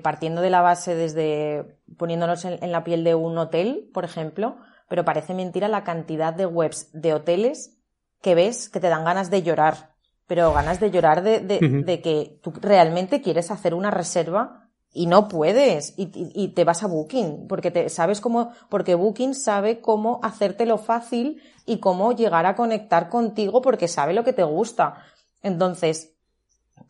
partiendo 0.03 0.41
de 0.41 0.49
la 0.49 0.59
base 0.59 0.95
desde 0.95 1.79
poniéndonos 1.97 2.43
en, 2.43 2.73
la 2.73 2.83
piel 2.83 3.05
de 3.05 3.15
un 3.15 3.37
hotel, 3.37 3.89
por 3.93 4.03
ejemplo, 4.03 4.57
pero 4.89 5.05
parece 5.05 5.33
mentira 5.33 5.69
la 5.69 5.85
cantidad 5.85 6.33
de 6.33 6.45
webs 6.45 6.89
de 6.91 7.13
hoteles 7.13 7.80
que 8.21 8.35
ves 8.35 8.69
que 8.69 8.79
te 8.79 8.89
dan 8.89 9.03
ganas 9.03 9.29
de 9.29 9.43
llorar, 9.43 9.95
pero 10.27 10.53
ganas 10.53 10.79
de 10.79 10.91
llorar 10.91 11.23
de, 11.23 11.39
de 11.39 12.01
que 12.01 12.39
tú 12.41 12.53
realmente 12.61 13.21
quieres 13.21 13.51
hacer 13.51 13.73
una 13.73 13.91
reserva 13.91 14.69
y 14.93 15.05
no 15.05 15.27
puedes 15.27 15.93
y, 15.97 16.11
y, 16.13 16.49
te 16.49 16.65
vas 16.65 16.83
a 16.83 16.87
Booking 16.87 17.47
porque 17.47 17.71
te 17.71 17.87
sabes 17.89 18.19
cómo 18.19 18.51
porque 18.69 18.95
Booking 18.95 19.33
sabe 19.35 19.79
cómo 19.79 20.19
hacértelo 20.21 20.77
fácil 20.77 21.41
y 21.65 21.79
cómo 21.79 22.11
llegar 22.11 22.45
a 22.45 22.55
conectar 22.55 23.07
contigo 23.07 23.61
porque 23.61 23.87
sabe 23.87 24.13
lo 24.13 24.25
que 24.25 24.33
te 24.33 24.43
gusta. 24.43 25.03
Entonces 25.41 26.13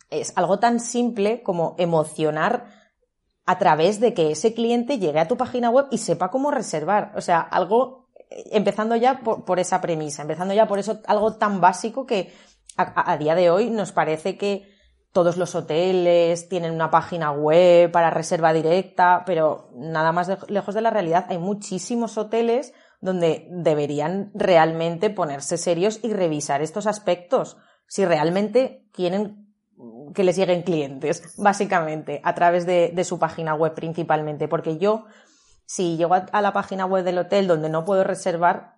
es 0.10 0.34
algo 0.36 0.58
tan 0.58 0.80
simple 0.80 1.44
como 1.44 1.76
emocionar 1.78 2.66
a 3.46 3.60
través 3.60 4.00
de 4.00 4.14
que 4.14 4.32
ese 4.32 4.54
cliente 4.54 4.98
llegue 4.98 5.20
a 5.20 5.28
tu 5.28 5.38
página 5.38 5.70
web 5.70 5.86
y 5.92 6.00
sepa 6.00 6.32
cómo 6.32 6.50
reservar. 6.50 7.12
O 7.16 7.22
sea 7.22 7.40
algo 7.40 8.10
empezando 8.52 8.96
ya 8.96 9.20
por, 9.20 9.60
esa 9.60 9.82
premisa 9.82 10.22
empezando 10.22 10.54
ya 10.54 10.68
por 10.68 10.80
eso 10.80 11.02
algo 11.06 11.36
tan 11.36 11.62
básico 11.62 12.06
que 12.06 12.34
a 12.78 13.18
día 13.18 13.36
de 13.36 13.50
hoy 13.50 13.70
nos 13.70 13.92
parece 13.92 14.38
que 14.38 14.72
todos 15.12 15.38
los 15.38 15.56
hoteles 15.56 16.48
tienen 16.48 16.74
una 16.74 16.90
página 16.90 17.32
web 17.32 17.92
para 17.92 18.10
reserva 18.10 18.54
directa, 18.54 19.24
pero 19.26 19.70
nada 19.76 20.12
más 20.12 20.32
lejos 20.50 20.74
de 20.74 20.82
la 20.82 20.90
realidad. 20.90 21.26
Hay 21.30 21.38
muchísimos 21.38 22.18
hoteles 22.18 22.74
donde 23.02 23.48
deberían 23.52 24.32
realmente 24.34 25.10
ponerse 25.10 25.58
serios 25.58 26.00
y 26.02 26.14
revisar 26.14 26.62
estos 26.62 26.88
aspectos. 26.88 27.58
Si 27.88 28.06
realmente 28.06 28.88
quieren 28.94 29.52
que 30.14 30.24
les 30.24 30.36
lleguen 30.36 30.62
clientes, 30.62 31.36
básicamente, 31.38 32.22
a 32.24 32.36
través 32.36 32.66
de, 32.66 33.04
su 33.04 33.18
página 33.18 33.56
web 33.56 33.74
principalmente. 33.74 34.48
Porque 34.48 34.78
yo, 34.78 35.06
si 35.72 35.96
llego 35.96 36.16
a, 36.16 36.42
la 36.42 36.52
página 36.52 36.86
web 36.86 37.06
del 37.06 37.18
hotel 37.18 37.48
donde 37.48 37.70
no 37.70 37.86
puedo 37.86 38.04
reservar, 38.04 38.76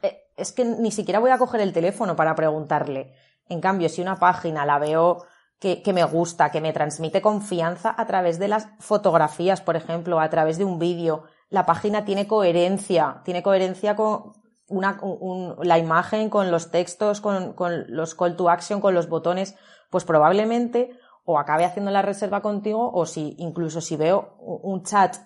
eh, 0.00 0.30
es 0.34 0.52
que 0.52 0.64
ni 0.64 0.90
siquiera 0.90 1.20
voy 1.20 1.30
a 1.30 1.36
coger 1.36 1.60
el 1.60 1.74
teléfono 1.74 2.16
para 2.16 2.34
preguntarle. 2.34 3.12
En 3.50 3.60
cambio, 3.60 3.90
si 3.90 4.00
una 4.00 4.18
página 4.18 4.64
la 4.64 4.78
veo 4.78 5.26
que, 5.58 5.82
me 5.92 6.04
gusta, 6.04 6.50
que 6.50 6.62
me 6.62 6.72
transmite 6.72 7.20
confianza 7.20 7.94
a 7.94 8.06
través 8.06 8.38
de 8.38 8.48
las 8.48 8.66
fotografías, 8.80 9.60
por 9.60 9.76
ejemplo, 9.76 10.20
a 10.20 10.30
través 10.30 10.56
de 10.56 10.64
un 10.64 10.78
vídeo. 10.78 11.24
La 11.50 11.66
página 11.66 12.06
tiene 12.06 12.26
coherencia, 12.26 13.20
tiene 13.26 13.42
coherencia 13.42 13.94
con 13.94 14.32
la 14.70 15.78
imagen, 15.78 16.30
con 16.30 16.50
los 16.50 16.70
textos, 16.70 17.20
con, 17.20 17.52
con 17.52 17.84
los 17.88 18.14
call 18.14 18.36
to 18.36 18.48
action, 18.48 18.80
con 18.80 18.94
los 18.94 19.10
botones, 19.10 19.54
pues 19.90 20.06
probablemente 20.06 20.98
o 21.24 21.38
acabe 21.38 21.66
haciendo 21.66 21.90
la 21.90 22.00
reserva 22.00 22.40
contigo 22.40 22.90
o 22.90 23.04
si 23.04 23.36
incluso 23.38 23.82
si 23.82 23.96
veo 23.96 24.38
un 24.40 24.82
chat 24.82 25.16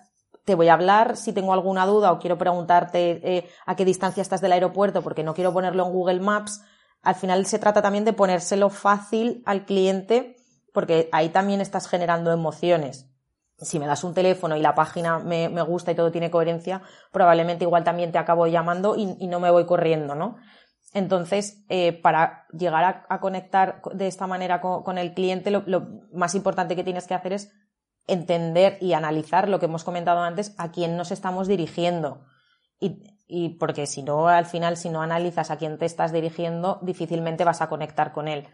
te 0.47 0.55
voy 0.55 0.69
a 0.69 0.75
hablar 0.75 1.17
si 1.17 1.33
tengo 1.33 1.51
alguna 1.51 1.85
duda 1.85 2.13
o 2.13 2.19
quiero 2.19 2.37
preguntarte 2.37 3.19
eh, 3.21 3.49
a 3.65 3.75
qué 3.75 3.83
distancia 3.83 4.21
estás 4.21 4.39
del 4.39 4.53
aeropuerto 4.53 5.01
porque 5.01 5.21
no 5.21 5.33
quiero 5.33 5.51
ponerlo 5.51 5.85
en 5.85 5.91
Google 5.91 6.21
Maps, 6.21 6.63
al 7.01 7.15
final 7.15 7.45
se 7.45 7.59
trata 7.59 7.81
también 7.81 8.05
de 8.05 8.13
ponérselo 8.13 8.69
fácil 8.69 9.43
al 9.45 9.65
cliente 9.65 10.37
porque 10.73 11.09
ahí 11.11 11.27
también 11.29 11.59
estás 11.59 11.89
generando 11.89 12.31
emociones. 12.31 13.11
Si 13.57 13.77
me 13.77 13.87
das 13.87 14.05
un 14.05 14.13
teléfono 14.13 14.55
y 14.55 14.61
la 14.61 14.73
página 14.73 15.19
me, 15.19 15.49
gusta 15.63 15.91
y 15.91 15.95
todo 15.95 16.13
tiene 16.13 16.31
coherencia, 16.31 16.81
probablemente 17.11 17.65
igual 17.65 17.83
también 17.83 18.13
te 18.13 18.17
acabo 18.17 18.47
llamando 18.47 18.95
y, 18.95 19.27
no 19.27 19.41
me 19.41 19.51
voy 19.51 19.65
corriendo, 19.65 20.15
¿no? 20.15 20.37
Entonces, 20.93 21.65
eh, 21.67 21.91
para 21.91 22.45
llegar 22.53 23.05
a, 23.09 23.19
conectar 23.19 23.81
de 23.93 24.07
esta 24.07 24.27
manera 24.27 24.61
con, 24.61 24.97
el 24.97 25.13
cliente, 25.13 25.51
lo, 25.51 25.63
más 26.13 26.35
importante 26.35 26.77
que 26.77 26.85
tienes 26.85 27.05
que 27.05 27.15
hacer 27.15 27.33
es 27.33 27.51
entender 28.07 28.77
y 28.81 28.93
analizar 28.93 29.49
lo 29.49 29.59
que 29.59 29.65
hemos 29.65 29.83
comentado 29.83 30.21
antes, 30.21 30.55
a 30.57 30.71
quién 30.71 30.97
nos 30.97 31.11
estamos 31.11 31.47
dirigiendo. 31.47 32.25
Y 32.79 33.01
y 33.27 33.49
porque 33.49 33.85
si 33.85 34.03
no, 34.03 34.29
al 34.29 34.45
final, 34.45 34.77
si 34.77 34.89
no 34.89 35.01
analizas 35.01 35.51
a 35.51 35.57
quién 35.57 35.77
te 35.77 35.85
estás 35.85 36.13
dirigiendo, 36.13 36.79
difícilmente 36.81 37.43
vas 37.43 37.61
a 37.61 37.67
conectar 37.67 38.13
con 38.13 38.27
él. 38.27 38.47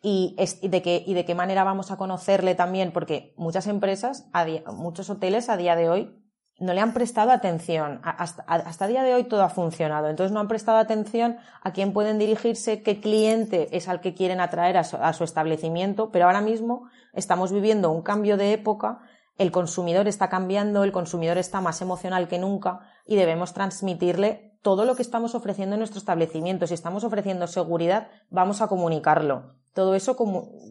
Y, 0.00 0.36
de, 0.62 0.82
qué, 0.82 1.02
y 1.06 1.14
de 1.14 1.24
qué 1.24 1.34
manera 1.34 1.64
vamos 1.64 1.90
a 1.90 1.96
conocerle 1.96 2.54
también, 2.54 2.92
porque 2.92 3.34
muchas 3.36 3.66
empresas, 3.66 4.26
muchos 4.66 5.08
hoteles 5.08 5.48
a 5.48 5.56
día 5.56 5.76
de 5.76 5.88
hoy 5.88 6.23
no 6.58 6.72
le 6.72 6.80
han 6.80 6.94
prestado 6.94 7.32
atención. 7.32 8.00
Hasta, 8.02 8.42
hasta 8.42 8.86
día 8.86 9.02
de 9.02 9.14
hoy 9.14 9.24
todo 9.24 9.42
ha 9.42 9.48
funcionado. 9.48 10.08
Entonces 10.08 10.32
no 10.32 10.40
han 10.40 10.48
prestado 10.48 10.78
atención 10.78 11.36
a 11.62 11.72
quién 11.72 11.92
pueden 11.92 12.18
dirigirse, 12.18 12.82
qué 12.82 13.00
cliente 13.00 13.76
es 13.76 13.88
al 13.88 14.00
que 14.00 14.14
quieren 14.14 14.40
atraer 14.40 14.76
a 14.76 15.12
su 15.12 15.24
establecimiento. 15.24 16.10
Pero 16.10 16.26
ahora 16.26 16.40
mismo 16.40 16.88
estamos 17.12 17.52
viviendo 17.52 17.90
un 17.90 18.02
cambio 18.02 18.36
de 18.36 18.52
época 18.52 19.00
el 19.36 19.50
consumidor 19.50 20.06
está 20.06 20.28
cambiando, 20.28 20.84
el 20.84 20.92
consumidor 20.92 21.38
está 21.38 21.60
más 21.60 21.82
emocional 21.82 22.28
que 22.28 22.38
nunca 22.38 22.80
y 23.04 23.16
debemos 23.16 23.52
transmitirle 23.52 24.58
todo 24.62 24.84
lo 24.84 24.94
que 24.94 25.02
estamos 25.02 25.34
ofreciendo 25.34 25.74
en 25.74 25.80
nuestro 25.80 25.98
establecimiento. 25.98 26.66
Si 26.66 26.74
estamos 26.74 27.02
ofreciendo 27.02 27.46
seguridad, 27.48 28.08
vamos 28.30 28.62
a 28.62 28.68
comunicarlo. 28.68 29.56
Todo 29.74 29.94
eso 29.94 30.16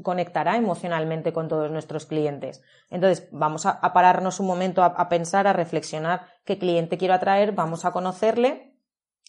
conectará 0.01 0.55
emocionalmente 0.55 1.33
con 1.33 1.49
todos 1.49 1.69
nuestros 1.69 2.05
clientes. 2.05 2.63
Entonces, 2.89 3.27
vamos 3.31 3.65
a, 3.65 3.81
pararnos 3.93 4.39
un 4.39 4.47
momento 4.47 4.81
a, 4.81 5.09
pensar, 5.09 5.45
a 5.45 5.53
reflexionar 5.53 6.27
qué 6.45 6.57
cliente 6.57 6.97
quiero 6.97 7.13
atraer, 7.13 7.51
vamos 7.51 7.85
a 7.85 7.91
conocerle 7.91 8.75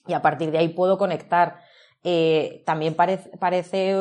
y 0.07 0.13
a 0.13 0.23
partir 0.23 0.53
de 0.53 0.59
ahí 0.59 0.69
puedo 0.69 0.97
conectar. 0.97 1.59
Eh, 2.05 2.63
también 2.65 2.95
parece 2.95 3.95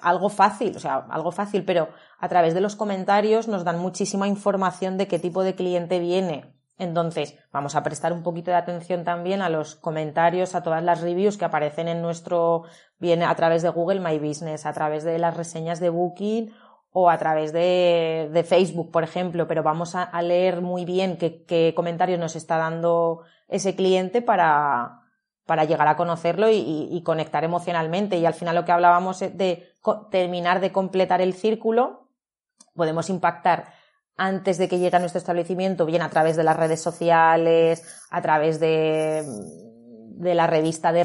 algo 0.00 0.28
fácil, 0.28 0.76
o 0.76 0.80
sea, 0.80 1.06
algo 1.10 1.32
fácil, 1.32 1.64
pero 1.64 1.88
a 2.18 2.28
través 2.28 2.54
de 2.54 2.60
los 2.60 2.76
comentarios 2.76 3.48
nos 3.48 3.64
dan 3.64 3.78
muchísima 3.78 4.28
información 4.28 4.98
de 4.98 5.08
qué 5.08 5.18
tipo 5.18 5.42
de 5.42 5.54
cliente 5.54 5.98
viene. 5.98 6.53
Entonces, 6.76 7.38
vamos 7.52 7.76
a 7.76 7.82
prestar 7.82 8.12
un 8.12 8.22
poquito 8.22 8.50
de 8.50 8.56
atención 8.56 9.04
también 9.04 9.42
a 9.42 9.48
los 9.48 9.76
comentarios, 9.76 10.54
a 10.54 10.62
todas 10.62 10.82
las 10.82 11.00
reviews 11.00 11.38
que 11.38 11.44
aparecen 11.44 11.86
en 11.86 12.02
nuestro, 12.02 12.64
viene 12.98 13.24
a 13.24 13.34
través 13.36 13.62
de 13.62 13.68
Google 13.68 14.00
My 14.00 14.18
Business, 14.18 14.66
a 14.66 14.72
través 14.72 15.04
de 15.04 15.18
las 15.18 15.36
reseñas 15.36 15.78
de 15.78 15.90
Booking 15.90 16.52
o 16.90 17.10
a 17.10 17.18
través 17.18 17.52
de, 17.52 18.28
de 18.32 18.44
Facebook, 18.44 18.90
por 18.90 19.04
ejemplo, 19.04 19.46
pero 19.46 19.62
vamos 19.62 19.94
a, 19.94 20.22
leer 20.22 20.62
muy 20.62 20.84
bien 20.84 21.16
qué, 21.16 21.44
qué 21.44 21.72
comentarios 21.76 22.18
nos 22.20 22.36
está 22.36 22.56
dando 22.56 23.22
ese 23.48 23.74
cliente 23.74 24.22
para, 24.22 25.04
para 25.46 25.64
llegar 25.64 25.88
a 25.88 25.96
conocerlo 25.96 26.48
y, 26.50 27.00
conectar 27.04 27.44
emocionalmente. 27.44 28.16
Y 28.18 28.26
al 28.26 28.34
final 28.34 28.54
lo 28.54 28.64
que 28.64 28.72
hablábamos 28.72 29.20
de 29.20 29.72
terminar 30.10 30.60
de 30.60 30.72
completar 30.72 31.20
el 31.20 31.34
círculo, 31.34 32.08
podemos 32.74 33.10
impactar 33.10 33.72
antes 34.16 34.58
de 34.58 34.68
que 34.68 34.78
llegue 34.78 34.96
a 34.96 35.00
nuestro 35.00 35.18
establecimiento, 35.18 35.86
bien 35.86 36.02
a 36.02 36.10
través 36.10 36.36
de 36.36 36.44
las 36.44 36.56
redes 36.56 36.80
sociales, 36.80 37.82
a 38.10 38.22
través 38.22 38.60
de, 38.60 39.24
la 40.20 40.46
revista 40.46 40.92
de, 40.92 41.04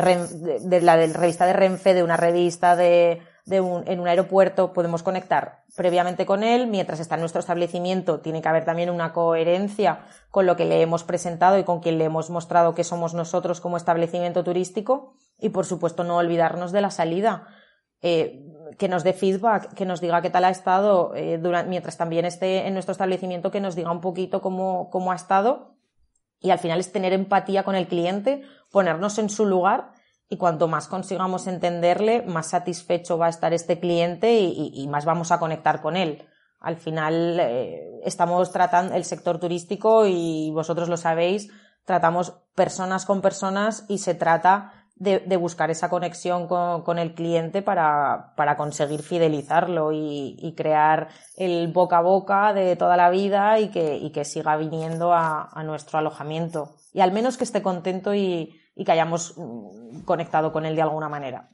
de, 0.61 0.81
la 0.81 0.95
revista 0.95 1.45
de 1.45 1.53
Renfe, 1.53 1.93
de 1.93 2.03
una 2.03 2.17
revista 2.17 2.75
de, 2.75 3.21
de 3.49 3.61
un, 3.61 3.83
en 3.87 3.99
un 3.99 4.07
aeropuerto, 4.07 4.73
podemos 4.73 5.01
conectar 5.01 5.63
previamente 5.75 6.25
con 6.25 6.43
él, 6.43 6.67
mientras 6.67 6.99
está 6.99 7.15
en 7.15 7.21
nuestro 7.21 7.39
establecimiento, 7.39 8.19
tiene 8.19 8.41
que 8.41 8.47
haber 8.47 8.63
también 8.63 8.91
una 8.91 9.11
coherencia 9.11 10.01
con 10.29 10.45
lo 10.45 10.55
que 10.55 10.65
le 10.65 10.81
hemos 10.81 11.03
presentado 11.03 11.57
y 11.57 11.63
con 11.63 11.79
quien 11.79 11.97
le 11.97 12.05
hemos 12.05 12.29
mostrado 12.29 12.75
que 12.75 12.83
somos 12.83 13.15
nosotros 13.15 13.59
como 13.59 13.77
establecimiento 13.77 14.43
turístico 14.43 15.15
y, 15.39 15.49
por 15.49 15.65
supuesto, 15.65 16.03
no 16.03 16.17
olvidarnos 16.17 16.71
de 16.71 16.81
la 16.81 16.91
salida. 16.91 17.47
Eh, 18.01 18.45
que 18.77 18.87
nos 18.87 19.03
dé 19.03 19.13
feedback, 19.13 19.73
que 19.73 19.85
nos 19.85 19.99
diga 19.99 20.21
qué 20.21 20.29
tal 20.29 20.45
ha 20.45 20.49
estado, 20.49 21.13
eh, 21.15 21.37
durante, 21.37 21.69
mientras 21.69 21.97
también 21.97 22.25
esté 22.25 22.67
en 22.67 22.73
nuestro 22.73 22.91
establecimiento, 22.91 23.51
que 23.51 23.59
nos 23.59 23.75
diga 23.75 23.91
un 23.91 23.99
poquito 23.99 24.41
cómo, 24.41 24.89
cómo 24.89 25.11
ha 25.11 25.15
estado. 25.15 25.75
Y 26.39 26.51
al 26.51 26.59
final 26.59 26.79
es 26.79 26.91
tener 26.91 27.11
empatía 27.11 27.63
con 27.63 27.75
el 27.75 27.87
cliente, 27.87 28.43
ponernos 28.71 29.17
en 29.17 29.29
su 29.29 29.45
lugar 29.45 29.91
y 30.29 30.37
cuanto 30.37 30.67
más 30.67 30.87
consigamos 30.87 31.47
entenderle, 31.47 32.21
más 32.21 32.51
satisfecho 32.51 33.17
va 33.17 33.25
a 33.25 33.29
estar 33.29 33.51
este 33.53 33.79
cliente 33.79 34.39
y, 34.39 34.87
más 34.87 35.03
vamos 35.03 35.31
a 35.31 35.39
conectar 35.39 35.81
con 35.81 35.97
él. 35.97 36.23
Al 36.59 36.77
final 36.77 37.39
eh, 37.39 37.99
estamos 38.05 38.51
tratando 38.51 38.93
el 38.93 39.05
sector 39.05 39.39
turístico 39.39 40.05
y 40.05 40.51
vosotros 40.51 40.87
lo 40.87 40.97
sabéis, 40.97 41.49
tratamos 41.83 42.33
personas 42.53 43.05
con 43.05 43.21
personas 43.21 43.85
y 43.89 43.97
se 43.97 44.13
trata 44.13 44.78
de, 44.99 45.37
buscar 45.37 45.71
esa 45.71 45.89
conexión 45.89 46.47
con, 46.47 46.99
el 46.99 47.13
cliente 47.13 47.61
para, 47.61 48.33
conseguir 48.57 49.01
fidelizarlo 49.01 49.91
y, 49.93 50.53
crear 50.55 51.07
el 51.37 51.69
boca 51.69 51.99
a 51.99 52.01
boca 52.01 52.53
de 52.53 52.75
toda 52.75 52.97
la 52.97 53.09
vida 53.09 53.59
y 53.59 53.71
que, 53.71 54.11
que 54.13 54.25
siga 54.25 54.57
viniendo 54.57 55.13
a, 55.13 55.63
nuestro 55.65 55.99
alojamiento. 55.99 56.75
Y 56.93 56.99
al 56.99 57.13
menos 57.13 57.37
que 57.37 57.45
esté 57.45 57.61
contento 57.61 58.13
y, 58.13 58.55
que 58.75 58.91
hayamos 58.91 59.33
mm, 59.37 60.01
conectado 60.01 60.51
con 60.51 60.65
él 60.65 60.75
de 60.75 60.81
alguna 60.81 61.09
manera. 61.09 61.49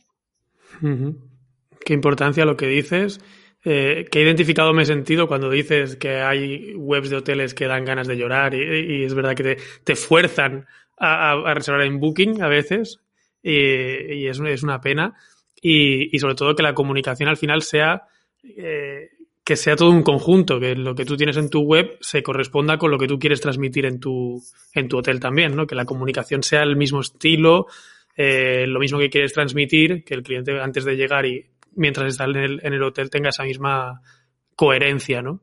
Qué 1.83 1.93
importancia 1.93 2.45
lo 2.45 2.57
que 2.57 2.67
dices. 2.67 3.19
Eh, 3.63 4.05
que 4.11 4.21
identificado 4.21 4.73
me 4.73 4.83
he 4.83 4.85
sentido 4.85 5.27
cuando 5.27 5.49
dices 5.49 5.95
que 5.95 6.21
hay 6.21 6.75
webs 6.75 7.09
de 7.09 7.15
hoteles 7.15 7.55
que 7.55 7.65
dan 7.65 7.83
ganas 7.83 8.05
de 8.05 8.15
llorar 8.15 8.53
y, 8.53 9.03
es 9.03 9.15
verdad 9.15 9.33
que 9.33 9.57
te, 9.83 9.95
fuerzan 9.95 10.67
a, 10.99 11.31
a, 11.31 11.53
reservar 11.55 11.81
en 11.81 11.99
Booking 11.99 12.43
a 12.43 12.47
veces 12.47 13.04
y, 13.51 14.27
es, 14.27 14.63
una 14.63 14.81
pena. 14.81 15.13
Y, 15.61 16.15
y, 16.15 16.19
sobre 16.19 16.35
todo 16.35 16.55
que 16.55 16.63
la 16.63 16.73
comunicación 16.73 17.29
al 17.29 17.37
final 17.37 17.61
sea 17.61 18.03
eh, 18.43 19.09
que 19.43 19.55
sea 19.55 19.75
todo 19.75 19.91
un 19.91 20.01
conjunto, 20.01 20.59
que 20.59 20.73
lo 20.73 20.95
que 20.95 21.05
tú 21.05 21.15
tienes 21.15 21.37
en 21.37 21.51
tu 21.51 21.61
web 21.61 21.97
se 22.01 22.23
corresponda 22.23 22.79
con 22.79 22.89
lo 22.89 22.97
que 22.97 23.07
tú 23.07 23.19
quieres 23.19 23.41
transmitir 23.41 23.85
en 23.85 23.99
tu, 23.99 24.41
en 24.73 24.87
tu 24.89 24.97
hotel 24.97 25.19
también, 25.19 25.55
¿no? 25.55 25.67
Que 25.67 25.75
la 25.75 25.85
comunicación 25.85 26.41
sea 26.41 26.63
el 26.63 26.75
mismo 26.75 26.99
estilo, 26.99 27.67
eh, 28.17 28.65
lo 28.67 28.79
mismo 28.79 28.97
que 28.97 29.11
quieres 29.11 29.33
transmitir, 29.33 30.03
que 30.03 30.15
el 30.15 30.23
cliente 30.23 30.59
antes 30.59 30.83
de 30.83 30.95
llegar 30.95 31.27
y 31.27 31.45
mientras 31.75 32.07
está 32.07 32.23
en 32.23 32.37
el, 32.37 32.59
en 32.63 32.73
el 32.73 32.81
hotel 32.81 33.11
tenga 33.11 33.29
esa 33.29 33.43
misma 33.43 34.01
coherencia, 34.55 35.21
¿no? 35.21 35.41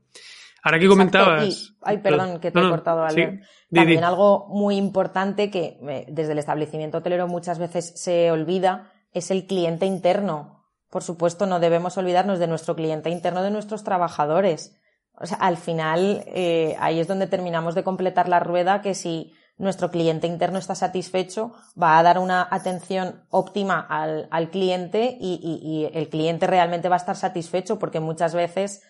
Ahora 0.62 0.78
que 0.78 0.88
comentabas. 0.88 1.74
ay, 1.82 1.98
perdón, 1.98 2.38
que 2.38 2.52
te 2.52 2.58
he 2.60 2.70
cortado, 2.70 3.02
Albert. 3.04 3.42
También 3.72 4.04
algo 4.04 4.46
muy 4.48 4.76
importante 4.76 5.50
que 5.50 5.78
eh, 5.88 6.06
desde 6.08 6.32
el 6.32 6.38
establecimiento 6.38 6.98
hotelero 6.98 7.26
muchas 7.26 7.58
veces 7.58 7.92
se 7.96 8.30
olvida 8.30 8.92
es 9.12 9.30
el 9.30 9.46
cliente 9.46 9.86
interno. 9.86 10.64
Por 10.88 11.02
supuesto, 11.02 11.46
no 11.46 11.58
debemos 11.58 11.96
olvidarnos 11.98 12.38
de 12.38 12.46
nuestro 12.46 12.76
cliente 12.76 13.10
interno, 13.10 13.42
de 13.42 13.50
nuestros 13.50 13.82
trabajadores. 13.82 14.78
O 15.14 15.26
sea, 15.26 15.38
al 15.38 15.56
final, 15.56 16.24
eh, 16.26 16.76
ahí 16.78 17.00
es 17.00 17.08
donde 17.08 17.26
terminamos 17.26 17.74
de 17.74 17.82
completar 17.82 18.28
la 18.28 18.40
rueda 18.40 18.82
que 18.82 18.94
si 18.94 19.32
nuestro 19.58 19.90
cliente 19.90 20.26
interno 20.26 20.58
está 20.58 20.74
satisfecho, 20.74 21.52
va 21.80 21.98
a 21.98 22.02
dar 22.02 22.18
una 22.18 22.46
atención 22.50 23.24
óptima 23.30 23.80
al, 23.80 24.28
al 24.30 24.50
cliente 24.50 25.16
y, 25.20 25.40
y, 25.42 25.68
y, 25.68 25.98
el 25.98 26.08
cliente 26.08 26.46
realmente 26.46 26.88
va 26.88 26.96
a 26.96 26.98
estar 26.98 27.16
satisfecho 27.16 27.78
porque 27.78 28.00
muchas 28.00 28.34
veces 28.34 28.82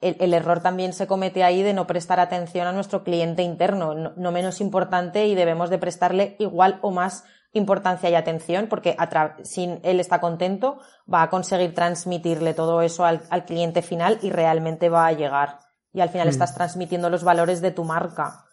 el, 0.00 0.32
error 0.32 0.60
también 0.60 0.92
se 0.94 1.06
comete 1.06 1.44
ahí 1.44 1.62
de 1.62 1.74
no 1.74 1.86
prestar 1.86 2.20
atención 2.20 2.66
a 2.66 2.72
nuestro 2.72 3.04
cliente 3.04 3.42
interno, 3.42 3.94
no, 3.94 4.32
menos 4.32 4.60
importante 4.60 5.26
y 5.26 5.34
debemos 5.34 5.68
de 5.68 5.78
prestarle 5.78 6.36
igual 6.38 6.78
o 6.80 6.90
más 6.90 7.24
importancia 7.52 8.08
y 8.08 8.14
atención 8.14 8.68
porque 8.68 8.96
si 9.42 9.78
él 9.82 10.00
está 10.00 10.20
contento 10.20 10.78
va 11.12 11.22
a 11.22 11.30
conseguir 11.30 11.74
transmitirle 11.74 12.54
todo 12.54 12.80
eso 12.80 13.04
al, 13.04 13.44
cliente 13.44 13.82
final 13.82 14.18
y 14.22 14.30
realmente 14.30 14.88
va 14.88 15.06
a 15.06 15.12
llegar. 15.12 15.60
Y 15.92 16.00
al 16.00 16.08
final 16.08 16.28
mm. 16.28 16.30
estás 16.30 16.54
transmitiendo 16.54 17.10
los 17.10 17.24
valores 17.24 17.60
de 17.60 17.72
tu 17.72 17.84
marca. 17.84 18.46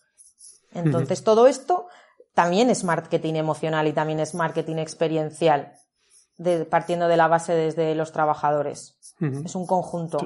Entonces 0.74 1.24
todo 1.24 1.48
esto 1.48 1.88
también 2.34 2.70
es 2.70 2.84
marketing 2.84 3.36
emocional 3.36 3.88
y 3.88 3.94
también 3.94 4.20
es 4.20 4.36
marketing 4.36 4.78
experiencial, 4.78 5.74
partiendo 6.70 7.08
de 7.08 7.18
la 7.18 7.28
base 7.28 7.54
desde 7.54 7.96
los 7.96 8.12
trabajadores. 8.12 8.98
Es 9.46 9.56
un 9.56 9.66
conjunto. 9.66 10.20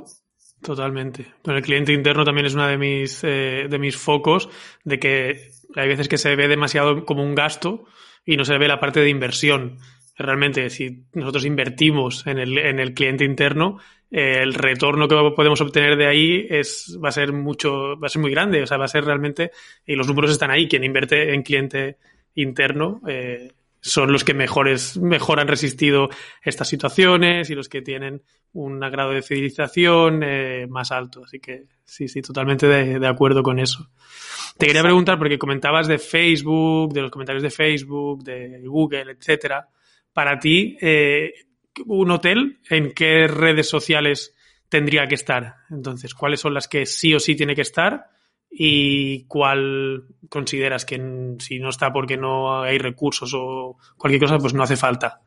Totalmente. 0.61 1.25
Bueno, 1.43 1.57
el 1.57 1.63
cliente 1.63 1.91
interno 1.91 2.23
también 2.23 2.45
es 2.45 2.53
uno 2.53 2.67
de 2.67 2.77
mis, 2.77 3.23
eh, 3.23 3.67
de 3.69 3.79
mis 3.79 3.97
focos, 3.97 4.49
de 4.83 4.99
que 4.99 5.51
hay 5.75 5.87
veces 5.87 6.07
que 6.07 6.17
se 6.17 6.35
ve 6.35 6.47
demasiado 6.47 7.05
como 7.05 7.23
un 7.23 7.33
gasto 7.33 7.85
y 8.25 8.37
no 8.37 8.45
se 8.45 8.57
ve 8.57 8.67
la 8.67 8.79
parte 8.79 8.99
de 8.99 9.09
inversión. 9.09 9.79
Realmente, 10.17 10.69
si 10.69 11.05
nosotros 11.13 11.45
invertimos 11.45 12.27
en 12.27 12.37
el, 12.37 12.57
en 12.59 12.79
el 12.79 12.93
cliente 12.93 13.25
interno, 13.25 13.79
eh, 14.11 14.39
el 14.41 14.53
retorno 14.53 15.07
que 15.07 15.15
podemos 15.35 15.61
obtener 15.61 15.97
de 15.97 16.05
ahí 16.05 16.45
es, 16.49 16.99
va 17.03 17.09
a 17.09 17.13
ser 17.13 17.33
mucho, 17.33 17.99
va 17.99 18.05
a 18.05 18.09
ser 18.09 18.21
muy 18.21 18.29
grande. 18.29 18.61
O 18.61 18.67
sea, 18.67 18.77
va 18.77 18.85
a 18.85 18.89
ser 18.89 19.03
realmente, 19.03 19.51
y 19.85 19.95
los 19.95 20.07
números 20.07 20.31
están 20.31 20.51
ahí. 20.51 20.67
Quien 20.67 20.83
invierte 20.83 21.33
en 21.33 21.41
cliente 21.41 21.97
interno, 22.35 23.01
eh, 23.07 23.51
son 23.81 24.11
los 24.11 24.23
que 24.23 24.33
mejores, 24.33 24.97
mejor 24.97 25.39
han 25.39 25.47
resistido 25.47 26.09
estas 26.43 26.67
situaciones 26.67 27.49
y 27.49 27.55
los 27.55 27.67
que 27.67 27.81
tienen 27.81 28.21
un 28.53 28.79
grado 28.79 29.11
de 29.11 29.23
fidelización 29.23 30.21
eh, 30.23 30.67
más 30.69 30.91
alto. 30.91 31.23
Así 31.25 31.39
que 31.39 31.65
sí, 31.83 32.07
sí, 32.07 32.21
totalmente 32.21 32.67
de, 32.67 33.07
acuerdo 33.07 33.41
con 33.41 33.59
eso. 33.59 33.89
Te 34.57 34.67
quería 34.67 34.83
preguntar, 34.83 35.17
porque 35.17 35.39
comentabas 35.39 35.87
de 35.87 35.97
Facebook, 35.97 36.93
de 36.93 37.01
los 37.01 37.11
comentarios 37.11 37.43
de 37.43 37.49
Facebook, 37.49 38.23
de 38.23 38.61
Google, 38.65 39.13
etcétera. 39.13 39.67
Para 40.13 40.37
ti, 40.37 40.77
eh, 40.79 41.33
un 41.85 42.11
hotel, 42.11 42.59
¿en 42.69 42.91
qué 42.91 43.27
redes 43.27 43.67
sociales 43.67 44.35
tendría 44.69 45.07
que 45.07 45.15
estar? 45.15 45.55
Entonces, 45.71 46.13
¿cuáles 46.13 46.39
son 46.39 46.53
las 46.53 46.67
que 46.67 46.85
sí 46.85 47.15
o 47.15 47.19
sí 47.19 47.35
tiene 47.35 47.55
que 47.55 47.61
estar? 47.61 48.09
Y 48.51 49.23
cuál 49.25 50.03
consideras 50.29 50.85
que 50.85 51.35
si 51.39 51.59
no 51.59 51.69
está 51.69 51.93
porque 51.93 52.17
no 52.17 52.61
hay 52.61 52.77
recursos 52.77 53.33
o 53.33 53.77
cualquier 53.97 54.21
cosa, 54.21 54.37
pues 54.37 54.53
no 54.53 54.63
hace 54.63 54.75
falta. 54.75 55.21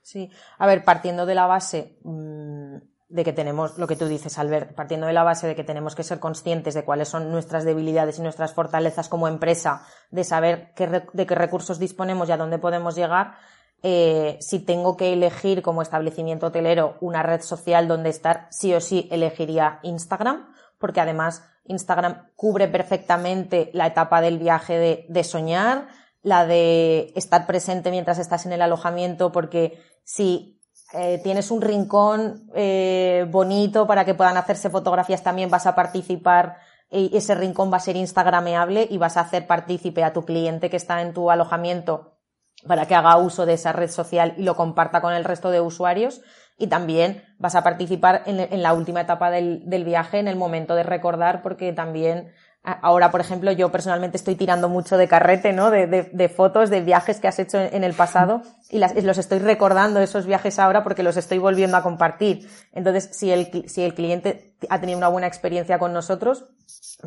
Sí, 0.00 0.30
a 0.58 0.66
ver, 0.66 0.84
partiendo 0.84 1.26
de 1.26 1.34
la 1.34 1.46
base 1.46 1.98
mm, 2.04 2.76
de 3.08 3.24
que 3.24 3.32
tenemos, 3.32 3.76
lo 3.78 3.86
que 3.86 3.96
tú 3.96 4.06
dices, 4.06 4.38
Albert, 4.38 4.74
partiendo 4.74 5.06
de 5.06 5.12
la 5.12 5.24
base 5.24 5.46
de 5.46 5.56
que 5.56 5.64
tenemos 5.64 5.94
que 5.94 6.04
ser 6.04 6.20
conscientes 6.20 6.74
de 6.74 6.84
cuáles 6.84 7.08
son 7.08 7.30
nuestras 7.30 7.64
debilidades 7.64 8.18
y 8.18 8.22
nuestras 8.22 8.54
fortalezas 8.54 9.08
como 9.08 9.28
empresa, 9.28 9.86
de 10.10 10.24
saber 10.24 10.72
de 10.76 11.26
qué 11.26 11.34
recursos 11.34 11.78
disponemos 11.78 12.28
y 12.28 12.32
a 12.32 12.36
dónde 12.36 12.58
podemos 12.58 12.94
llegar, 12.94 13.34
eh, 13.82 14.38
si 14.40 14.60
tengo 14.60 14.96
que 14.96 15.12
elegir 15.12 15.60
como 15.60 15.82
establecimiento 15.82 16.46
hotelero 16.46 16.96
una 17.00 17.22
red 17.22 17.42
social 17.42 17.86
donde 17.86 18.10
estar, 18.10 18.46
sí 18.50 18.72
o 18.72 18.80
sí 18.80 19.08
elegiría 19.10 19.80
Instagram, 19.82 20.52
porque 20.78 21.00
además 21.00 21.44
Instagram 21.66 22.28
cubre 22.36 22.68
perfectamente 22.68 23.70
la 23.72 23.86
etapa 23.86 24.20
del 24.20 24.38
viaje 24.38 25.06
de, 25.08 25.24
soñar, 25.24 25.88
la 26.22 26.46
de 26.46 27.12
estar 27.16 27.46
presente 27.46 27.90
mientras 27.90 28.18
estás 28.18 28.46
en 28.46 28.52
el 28.52 28.62
alojamiento, 28.62 29.32
porque 29.32 29.80
si 30.04 30.60
eh, 30.92 31.20
tienes 31.22 31.50
un 31.50 31.62
rincón 31.62 32.50
eh, 32.54 33.26
bonito 33.30 33.86
para 33.86 34.04
que 34.04 34.14
puedan 34.14 34.36
hacerse 34.36 34.70
fotografías, 34.70 35.22
también 35.22 35.50
vas 35.50 35.66
a 35.66 35.74
participar 35.74 36.56
y 36.90 37.16
ese 37.16 37.34
rincón 37.34 37.72
va 37.72 37.78
a 37.78 37.80
ser 37.80 37.96
instagrameable 37.96 38.86
y 38.88 38.98
vas 38.98 39.16
a 39.16 39.22
hacer 39.22 39.46
partícipe 39.46 40.04
a 40.04 40.12
tu 40.12 40.24
cliente 40.24 40.70
que 40.70 40.76
está 40.76 41.02
en 41.02 41.12
tu 41.12 41.30
alojamiento 41.30 42.18
para 42.66 42.86
que 42.86 42.94
haga 42.94 43.16
uso 43.16 43.46
de 43.46 43.54
esa 43.54 43.72
red 43.72 43.90
social 43.90 44.34
y 44.36 44.42
lo 44.42 44.54
comparta 44.54 45.00
con 45.00 45.12
el 45.12 45.24
resto 45.24 45.50
de 45.50 45.60
usuarios 45.60 46.20
y 46.56 46.68
también 46.68 47.22
vas 47.38 47.54
a 47.54 47.62
participar 47.62 48.22
en, 48.26 48.62
la 48.62 48.72
última 48.74 49.00
etapa 49.00 49.30
del, 49.30 49.84
viaje, 49.84 50.18
en 50.18 50.28
el 50.28 50.36
momento 50.36 50.74
de 50.74 50.82
recordar, 50.82 51.42
porque 51.42 51.72
también 51.72 52.32
ahora, 52.62 53.10
por 53.10 53.20
ejemplo, 53.20 53.50
yo 53.52 53.70
personalmente 53.70 54.16
estoy 54.16 54.36
tirando 54.36 54.68
mucho 54.68 54.96
de 54.96 55.08
carrete, 55.08 55.52
¿no? 55.52 55.70
De, 55.70 56.32
fotos 56.34 56.70
de 56.70 56.80
viajes 56.80 57.20
que 57.20 57.28
has 57.28 57.38
hecho 57.38 57.58
en, 57.58 57.84
el 57.84 57.92
pasado 57.92 58.42
y 58.70 58.78
los 58.78 59.18
estoy 59.18 59.40
recordando 59.40 60.00
esos 60.00 60.26
viajes 60.26 60.58
ahora 60.58 60.82
porque 60.82 61.02
los 61.02 61.16
estoy 61.16 61.38
volviendo 61.38 61.76
a 61.76 61.82
compartir. 61.82 62.48
Entonces, 62.72 63.10
si 63.12 63.30
el, 63.32 63.94
cliente 63.94 64.54
ha 64.70 64.80
tenido 64.80 64.98
una 64.98 65.08
buena 65.08 65.26
experiencia 65.26 65.78
con 65.78 65.92
nosotros, 65.92 66.46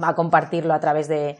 va 0.02 0.10
a 0.10 0.16
compartirlo 0.16 0.74
a 0.74 0.80
través 0.80 1.08
de 1.08 1.38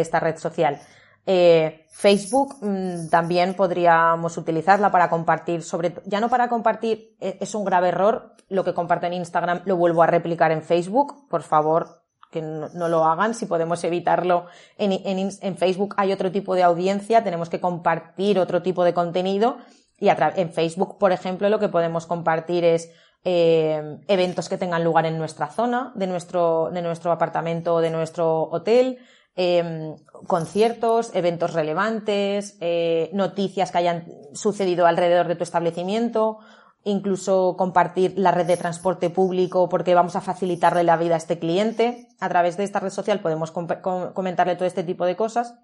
esta 0.00 0.20
red 0.20 0.36
social. 0.36 0.80
Eh, 1.26 1.86
Facebook 1.90 2.56
mm, 2.60 3.08
también 3.08 3.54
podríamos 3.54 4.36
utilizarla 4.36 4.90
para 4.90 5.10
compartir, 5.10 5.62
sobre 5.62 5.94
ya 6.04 6.20
no 6.20 6.28
para 6.28 6.48
compartir, 6.48 7.16
eh, 7.20 7.36
es 7.40 7.54
un 7.54 7.64
grave 7.64 7.88
error, 7.88 8.34
lo 8.48 8.64
que 8.64 8.74
comparto 8.74 9.06
en 9.06 9.14
Instagram 9.14 9.62
lo 9.64 9.76
vuelvo 9.76 10.02
a 10.02 10.06
replicar 10.06 10.52
en 10.52 10.62
Facebook, 10.62 11.28
por 11.28 11.42
favor, 11.42 12.02
que 12.30 12.42
no, 12.42 12.88
lo 12.88 13.04
hagan, 13.04 13.34
si 13.34 13.46
podemos 13.46 13.82
evitarlo. 13.82 14.46
En, 14.78 14.92
en, 14.92 15.56
Facebook 15.56 15.94
hay 15.96 16.12
otro 16.12 16.30
tipo 16.30 16.54
de 16.54 16.62
audiencia, 16.62 17.24
tenemos 17.24 17.48
que 17.48 17.60
compartir 17.60 18.38
otro 18.38 18.62
tipo 18.62 18.84
de 18.84 18.94
contenido 18.94 19.58
y 19.98 20.08
en 20.08 20.52
Facebook, 20.52 20.98
por 20.98 21.12
ejemplo, 21.12 21.48
lo 21.48 21.58
que 21.58 21.68
podemos 21.68 22.06
compartir 22.06 22.64
es 22.64 22.90
eh, 23.24 23.98
eventos 24.06 24.48
que 24.48 24.58
tengan 24.58 24.84
lugar 24.84 25.06
en 25.06 25.18
nuestra 25.18 25.48
zona, 25.48 25.92
de 25.94 26.06
nuestro, 26.06 26.70
de 26.72 26.82
nuestro 26.82 27.10
apartamento 27.10 27.74
o 27.74 27.80
de 27.80 27.90
nuestro 27.90 28.42
hotel, 28.42 28.98
eh, 29.36 29.94
conciertos, 30.26 31.14
eventos 31.14 31.52
relevantes, 31.52 32.56
eh, 32.60 33.10
noticias 33.12 33.70
que 33.70 33.78
hayan 33.78 34.06
sucedido 34.32 34.86
alrededor 34.86 35.28
de 35.28 35.36
tu 35.36 35.44
establecimiento, 35.44 36.38
incluso 36.84 37.56
compartir 37.58 38.14
la 38.16 38.30
red 38.30 38.46
de 38.46 38.56
transporte 38.56 39.10
público 39.10 39.68
porque 39.68 39.94
vamos 39.94 40.16
a 40.16 40.20
facilitarle 40.20 40.84
la 40.84 40.96
vida 40.96 41.14
a 41.14 41.18
este 41.18 41.38
cliente. 41.38 42.08
A 42.18 42.28
través 42.28 42.56
de 42.56 42.64
esta 42.64 42.80
red 42.80 42.90
social 42.90 43.20
podemos 43.20 43.50
comentarle 43.50 44.56
todo 44.56 44.66
este 44.66 44.84
tipo 44.84 45.04
de 45.04 45.16
cosas. 45.16 45.54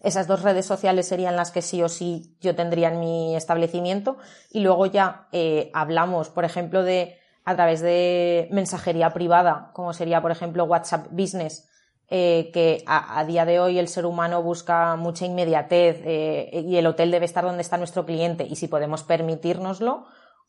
Esas 0.00 0.26
dos 0.26 0.42
redes 0.42 0.66
sociales 0.66 1.06
serían 1.06 1.36
las 1.36 1.52
que 1.52 1.62
sí 1.62 1.80
o 1.82 1.88
sí 1.88 2.36
yo 2.40 2.56
tendría 2.56 2.88
en 2.88 2.98
mi 2.98 3.36
establecimiento. 3.36 4.16
Y 4.50 4.60
luego 4.60 4.86
ya 4.86 5.28
eh, 5.30 5.70
hablamos, 5.74 6.30
por 6.30 6.44
ejemplo, 6.44 6.82
de 6.82 7.18
a 7.44 7.54
través 7.54 7.80
de 7.80 8.48
mensajería 8.50 9.10
privada, 9.10 9.70
como 9.72 9.92
sería, 9.92 10.20
por 10.22 10.30
ejemplo, 10.30 10.64
WhatsApp 10.64 11.08
Business, 11.10 11.68
eh, 12.14 12.50
que 12.52 12.84
a, 12.86 13.24
día 13.24 13.46
de 13.46 13.58
hoy 13.58 13.78
el 13.78 13.88
ser 13.88 14.04
humano 14.04 14.42
busca 14.42 14.96
mucha 14.96 15.24
inmediatez 15.24 15.98
eh, 16.04 16.62
y 16.68 16.76
el 16.76 16.86
hotel 16.86 17.10
debe 17.10 17.24
estar 17.24 17.42
donde 17.42 17.62
está 17.62 17.78
nuestro 17.78 18.04
cliente. 18.04 18.46
Y 18.46 18.56
si 18.56 18.68
podemos 18.68 19.02
permitirnoslo, 19.02 20.04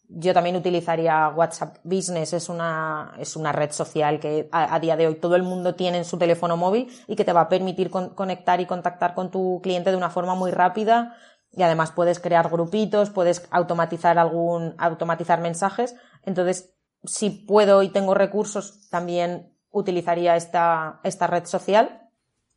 yo 0.09 0.33
también 0.33 0.57
utilizaría 0.57 1.29
WhatsApp 1.29 1.77
Business, 1.85 2.33
es 2.33 2.49
una, 2.49 3.13
es 3.17 3.37
una 3.37 3.53
red 3.53 3.71
social 3.71 4.19
que 4.19 4.49
a, 4.51 4.77
día 4.81 4.97
de 4.97 5.07
hoy 5.07 5.15
todo 5.15 5.37
el 5.37 5.43
mundo 5.43 5.73
tiene 5.73 5.99
en 5.99 6.03
su 6.03 6.17
teléfono 6.17 6.57
móvil 6.57 6.91
y 7.07 7.15
que 7.15 7.23
te 7.23 7.31
va 7.31 7.39
a 7.39 7.47
permitir 7.49 7.89
conectar 7.89 8.59
y 8.59 8.65
contactar 8.65 9.13
con 9.13 9.31
tu 9.31 9.61
cliente 9.63 9.89
de 9.89 9.95
una 9.95 10.09
forma 10.09 10.35
muy 10.35 10.51
rápida 10.51 11.15
y 11.53 11.63
además 11.63 11.93
puedes 11.93 12.19
crear 12.19 12.49
grupitos, 12.49 13.09
puedes 13.09 13.47
automatizar 13.51 14.19
algún, 14.19 14.75
automatizar 14.79 15.39
mensajes. 15.39 15.95
Entonces, 16.25 16.75
si 17.05 17.29
puedo 17.29 17.83
y 17.83 17.87
tengo 17.87 18.15
recursos, 18.15 18.89
también 18.89 19.52
utilizaría 19.73 20.37
esta, 20.37 21.01
esta 21.03 21.27
red 21.27 21.45
social. 21.45 21.99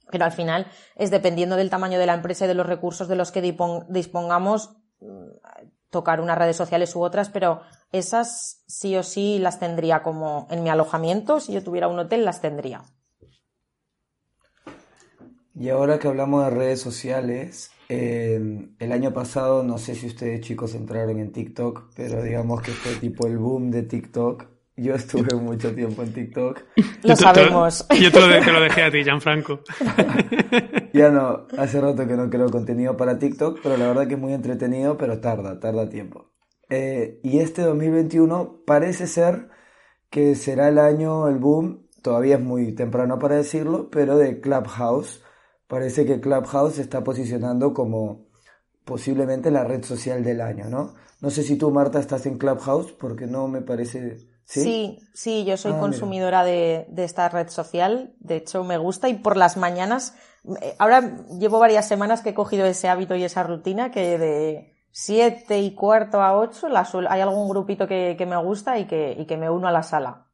Pero 0.09 0.25
al 0.25 0.31
final 0.31 0.69
es 0.95 1.11
dependiendo 1.11 1.57
del 1.57 1.69
tamaño 1.69 1.99
de 1.99 2.07
la 2.07 2.14
empresa 2.14 2.45
y 2.45 2.49
de 2.49 2.55
los 2.55 2.67
recursos 2.67 3.09
de 3.09 3.17
los 3.17 3.33
que 3.33 3.43
dispongamos, 3.43 4.77
tocar 5.91 6.21
unas 6.21 6.39
redes 6.39 6.57
sociales 6.57 6.95
u 6.95 7.03
otras, 7.03 7.29
pero 7.29 7.62
esas 7.91 8.62
sí 8.67 8.97
o 8.97 9.03
sí 9.03 9.39
las 9.39 9.59
tendría 9.59 10.03
como 10.03 10.47
en 10.51 10.62
mi 10.62 10.69
alojamiento, 10.69 11.41
si 11.41 11.53
yo 11.53 11.62
tuviera 11.62 11.89
un 11.89 11.99
hotel, 11.99 12.25
las 12.25 12.41
tendría. 12.41 12.83
Y 15.55 15.71
ahora 15.71 15.99
que 15.99 16.09
hablamos 16.09 16.45
de 16.45 16.51
redes 16.51 16.81
sociales, 16.81 17.71
eh, 17.89 18.69
el 18.79 18.93
año 18.93 19.14
pasado, 19.14 19.62
no 19.62 19.79
sé 19.79 19.95
si 19.95 20.07
ustedes 20.07 20.43
chicos 20.43 20.75
entraron 20.75 21.19
en 21.19 21.33
TikTok, 21.33 21.95
pero 21.97 22.23
digamos 22.23 22.61
que 22.61 22.73
fue 22.73 22.97
tipo 22.97 23.27
el 23.27 23.39
boom 23.39 23.71
de 23.71 23.83
TikTok 23.83 24.56
yo 24.77 24.95
estuve 24.95 25.35
mucho 25.37 25.74
tiempo 25.74 26.03
en 26.03 26.12
TikTok. 26.12 26.61
Lo 27.03 27.16
sabemos. 27.16 27.87
yo 28.01 28.12
te 28.12 28.20
lo, 28.20 28.61
dejé 28.61 28.83
a 28.83 28.91
ti, 28.91 29.03
Gianfranco. 29.03 29.61
ya 30.93 31.11
no, 31.11 31.47
hace 31.57 31.81
rato 31.81 32.07
que 32.07 32.14
no 32.14 32.29
creo 32.29 32.51
contenido 32.51 32.97
para 32.97 33.18
TikTok, 33.18 33.61
pero 33.62 33.77
la 33.77 33.89
verdad 33.89 34.07
que 34.07 34.14
es 34.14 34.20
muy 34.20 34.35
entretenido, 34.35 34.99
pero 34.99 35.20
tarda, 35.20 35.59
tarda 35.59 35.89
tiempo. 35.89 36.31
Eh, 36.68 37.20
y 37.22 37.39
este 37.39 37.62
2021 37.62 38.64
parece 38.66 39.07
ser 39.07 39.49
que 40.11 40.35
será 40.35 40.68
el 40.68 40.79
año, 40.79 41.27
el 41.29 41.39
boom, 41.39 41.89
todavía 42.03 42.37
es 42.37 42.43
muy 42.43 42.74
temprano 42.74 43.18
para 43.18 43.37
decirlo, 43.37 43.89
pero 43.91 44.18
de 44.18 44.41
Clubhouse. 44.41 45.22
Parece 45.66 46.05
que 46.07 46.20
Clubhouse 46.20 46.74
se 46.74 46.83
está 46.83 47.03
posicionando 47.03 47.72
como 47.72 48.29
posiblemente 48.85 49.51
la 49.51 49.64
red 49.64 49.83
social 49.85 50.22
del 50.22 50.41
año, 50.41 50.68
¿no? 50.68 50.95
No 51.20 51.31
sé 51.31 51.43
si 51.43 51.57
tú, 51.57 51.70
Marta, 51.70 51.99
estás 51.99 52.27
en 52.27 52.39
Clubhouse, 52.39 52.93
porque 52.93 53.27
no 53.27 53.49
me 53.49 53.62
parece 53.62 54.36
¿Sí? 54.47 55.01
sí, 55.12 55.44
yo 55.44 55.57
soy 55.57 55.72
ah, 55.74 55.80
consumidora 55.80 56.44
de, 56.44 56.86
esta 56.97 57.28
red 57.28 57.49
social. 57.49 58.14
De 58.20 58.36
hecho, 58.36 58.62
me 58.62 58.78
gusta 58.78 59.09
y 59.09 59.14
por 59.14 59.36
las 59.36 59.57
mañanas, 59.57 60.14
eh, 60.62 60.76
ahora 60.78 61.18
llevo 61.38 61.59
varias 61.59 61.88
semanas 61.88 62.22
que 62.22 62.30
he 62.30 62.34
cogido 62.34 62.64
ese 62.64 62.88
hábito 62.88 63.16
y 63.16 63.24
esa 63.24 63.42
rutina 63.42 63.90
que 63.90 64.18
de 64.18 64.72
siete 64.92 65.59
y 65.59 65.74
cuarto 65.74 66.22
a 66.22 66.38
ocho 66.38 66.68
hay 67.09 67.20
algún 67.20 67.49
grupito 67.49 67.88
que, 67.88 68.16
me 68.26 68.36
gusta 68.36 68.78
y 68.78 68.86
que, 68.86 69.16
y 69.18 69.26
que 69.26 69.36
me 69.36 69.51
uno 69.51 69.66
a 69.66 69.72
la 69.72 69.82
sala. 69.82 70.26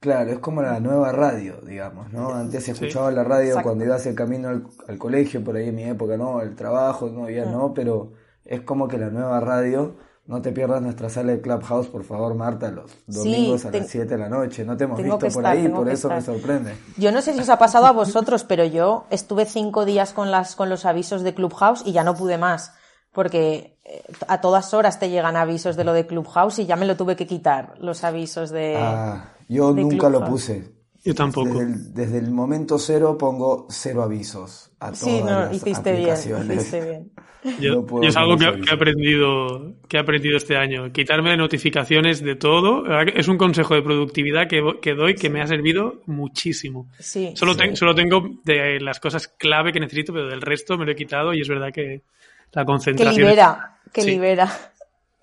Claro, 0.00 0.32
es 0.32 0.38
como 0.40 0.60
la 0.60 0.80
nueva 0.80 1.12
radio, 1.12 1.60
digamos, 1.62 2.12
¿no? 2.12 2.34
Antes 2.34 2.64
se 2.64 2.72
escuchaba 2.72 3.10
la 3.10 3.24
radio 3.24 3.56
cuando 3.62 3.84
ibas 3.84 4.04
el 4.04 4.14
camino 4.14 4.50
al, 4.50 4.98
colegio, 4.98 5.42
por 5.42 5.56
ahí 5.56 5.68
en 5.68 5.76
mi 5.76 5.84
época, 5.84 6.18
¿no? 6.18 6.42
El 6.42 6.54
trabajo, 6.54 7.08
no, 7.08 7.30
ya 7.30 7.46
no, 7.46 7.72
pero 7.72 8.12
es 8.44 8.60
como 8.62 8.86
que 8.86 8.98
la 8.98 9.08
nueva 9.08 9.40
radio 9.40 9.96
no 10.26 10.40
te 10.40 10.52
pierdas 10.52 10.80
nuestra 10.80 11.10
sala 11.10 11.32
de 11.32 11.40
Clubhouse, 11.40 11.88
por 11.88 12.02
favor, 12.02 12.34
Marta, 12.34 12.70
los 12.70 12.90
domingos 13.06 13.66
a 13.66 13.70
las 13.70 13.88
7 13.88 14.06
de 14.06 14.18
la 14.18 14.28
noche. 14.28 14.64
No 14.64 14.76
te 14.76 14.84
hemos 14.84 15.02
visto 15.02 15.28
por 15.28 15.46
ahí, 15.46 15.68
por 15.68 15.88
eso 15.88 16.08
me 16.08 16.22
sorprende. 16.22 16.74
Yo 16.96 17.12
no 17.12 17.20
sé 17.20 17.34
si 17.34 17.40
os 17.40 17.48
ha 17.50 17.58
pasado 17.58 17.86
a 17.86 17.92
vosotros, 17.92 18.44
pero 18.48 18.64
yo 18.64 19.04
estuve 19.10 19.44
cinco 19.44 19.84
días 19.84 20.12
con, 20.12 20.30
las, 20.30 20.56
con 20.56 20.70
los 20.70 20.86
avisos 20.86 21.22
de 21.22 21.34
Clubhouse 21.34 21.82
y 21.84 21.92
ya 21.92 22.04
no 22.04 22.14
pude 22.14 22.38
más. 22.38 22.72
Porque 23.12 23.78
eh, 23.84 24.02
a 24.26 24.40
todas 24.40 24.72
horas 24.72 24.98
te 24.98 25.10
llegan 25.10 25.36
avisos 25.36 25.76
de 25.76 25.84
lo 25.84 25.92
de 25.92 26.06
Clubhouse 26.06 26.58
y 26.58 26.66
ya 26.66 26.76
me 26.76 26.86
lo 26.86 26.96
tuve 26.96 27.16
que 27.16 27.26
quitar, 27.26 27.74
los 27.78 28.02
avisos 28.02 28.50
de. 28.50 28.76
Ah, 28.78 29.34
yo 29.48 29.72
nunca 29.72 30.08
lo 30.08 30.24
puse. 30.24 30.73
Yo 31.04 31.14
tampoco. 31.14 31.60
Desde 31.66 32.18
el, 32.18 32.30
momento 32.30 32.78
cero 32.78 33.18
pongo 33.18 33.66
cero 33.68 34.02
avisos 34.02 34.72
a 34.80 34.86
todas 34.86 34.98
sí, 34.98 35.22
no, 35.22 35.52
hiciste 35.52 35.92
Bien, 35.92 36.14
hiciste 36.50 36.80
bien. 36.80 37.12
Yo, 37.60 37.84
es 38.02 38.16
algo 38.16 38.38
que, 38.38 38.46
he 38.46 38.72
aprendido, 38.72 39.74
que 39.86 39.98
he 39.98 40.00
aprendido 40.00 40.38
este 40.38 40.56
año. 40.56 40.90
Quitarme 40.92 41.36
notificaciones 41.36 42.22
de 42.22 42.36
todo. 42.36 42.84
Es 43.02 43.28
un 43.28 43.36
consejo 43.36 43.74
de 43.74 43.82
productividad 43.82 44.48
que, 44.48 44.62
que 44.80 44.94
doy 44.94 45.14
que 45.14 45.28
me 45.28 45.42
ha 45.42 45.46
servido 45.46 46.00
muchísimo. 46.06 46.90
Sí, 46.98 47.34
solo, 47.36 47.54
solo 47.74 47.94
tengo 47.94 48.40
de 48.44 48.80
las 48.80 48.98
cosas 48.98 49.28
clave 49.28 49.74
que 49.74 49.80
necesito, 49.80 50.14
pero 50.14 50.26
del 50.28 50.40
resto 50.40 50.78
me 50.78 50.86
lo 50.86 50.92
he 50.92 50.96
quitado 50.96 51.34
y 51.34 51.42
es 51.42 51.48
verdad 51.48 51.70
que 51.70 52.04
la 52.52 52.64
concentración. 52.64 53.14
Que 53.14 53.20
libera, 53.20 53.78
que 53.92 54.04
libera. 54.04 54.50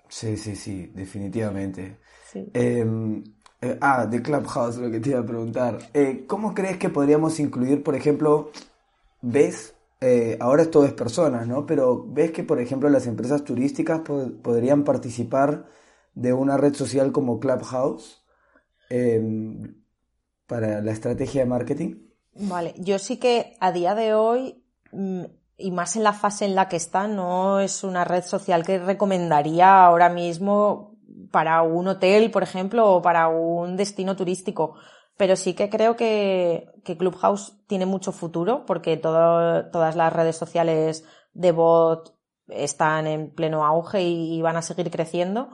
Sí, 0.08 0.36
sí, 0.36 0.54
sí, 0.54 0.92
definitivamente. 0.94 1.98
Em, 2.54 3.24
eh, 3.62 3.78
ah, 3.80 4.06
de 4.06 4.20
Clubhouse, 4.20 4.76
lo 4.76 4.90
que 4.90 5.00
te 5.00 5.10
iba 5.10 5.20
a 5.20 5.26
preguntar. 5.26 5.78
Eh, 5.94 6.24
¿Cómo 6.26 6.52
crees 6.52 6.78
que 6.78 6.88
podríamos 6.88 7.38
incluir, 7.40 7.82
por 7.82 7.94
ejemplo, 7.94 8.50
ves 9.20 9.74
eh, 10.02 10.36
ahora 10.40 10.68
todo 10.68 10.84
es 10.84 10.92
personas, 10.92 11.46
¿no? 11.46 11.64
Pero 11.64 12.04
ves 12.08 12.32
que, 12.32 12.42
por 12.42 12.60
ejemplo, 12.60 12.88
las 12.88 13.06
empresas 13.06 13.44
turísticas 13.44 14.00
podrían 14.00 14.82
participar 14.82 15.66
de 16.14 16.32
una 16.32 16.56
red 16.56 16.74
social 16.74 17.12
como 17.12 17.38
Clubhouse 17.38 18.20
em, 18.90 19.76
para 20.48 20.80
la 20.80 20.90
estrategia 20.90 21.42
de 21.42 21.46
marketing. 21.46 21.94
Vale, 22.34 22.74
yo 22.78 22.98
sí 22.98 23.18
que 23.18 23.56
a 23.60 23.70
día 23.70 23.94
de 23.94 24.14
hoy, 24.14 24.64
mm, 24.90 25.22
y 25.58 25.70
más 25.70 25.94
en 25.94 26.02
la 26.02 26.12
fase 26.12 26.46
en 26.46 26.56
la 26.56 26.68
que 26.68 26.76
está, 26.76 27.06
no 27.06 27.60
es 27.60 27.84
una 27.84 28.04
red 28.04 28.24
social 28.24 28.66
que 28.66 28.80
recomendaría 28.80 29.84
ahora 29.84 30.08
mismo 30.08 30.91
para 31.32 31.62
un 31.62 31.88
hotel, 31.88 32.30
por 32.30 32.44
ejemplo, 32.44 32.88
o 32.88 33.02
para 33.02 33.26
un 33.26 33.76
destino 33.76 34.14
turístico 34.14 34.76
pero 35.16 35.36
sí 35.36 35.54
que 35.54 35.70
creo 35.70 35.96
que, 35.96 36.68
Clubhouse 36.98 37.54
tiene 37.66 37.86
mucho 37.86 38.12
futuro 38.12 38.64
porque 38.66 38.96
todas 38.96 39.96
las 39.96 40.12
redes 40.12 40.36
sociales 40.36 41.04
de 41.32 41.52
bot 41.52 42.16
están 42.48 43.06
en 43.06 43.32
pleno 43.32 43.64
auge 43.64 44.02
y, 44.02 44.42
van 44.42 44.56
a 44.56 44.62
seguir 44.62 44.90
creciendo. 44.90 45.50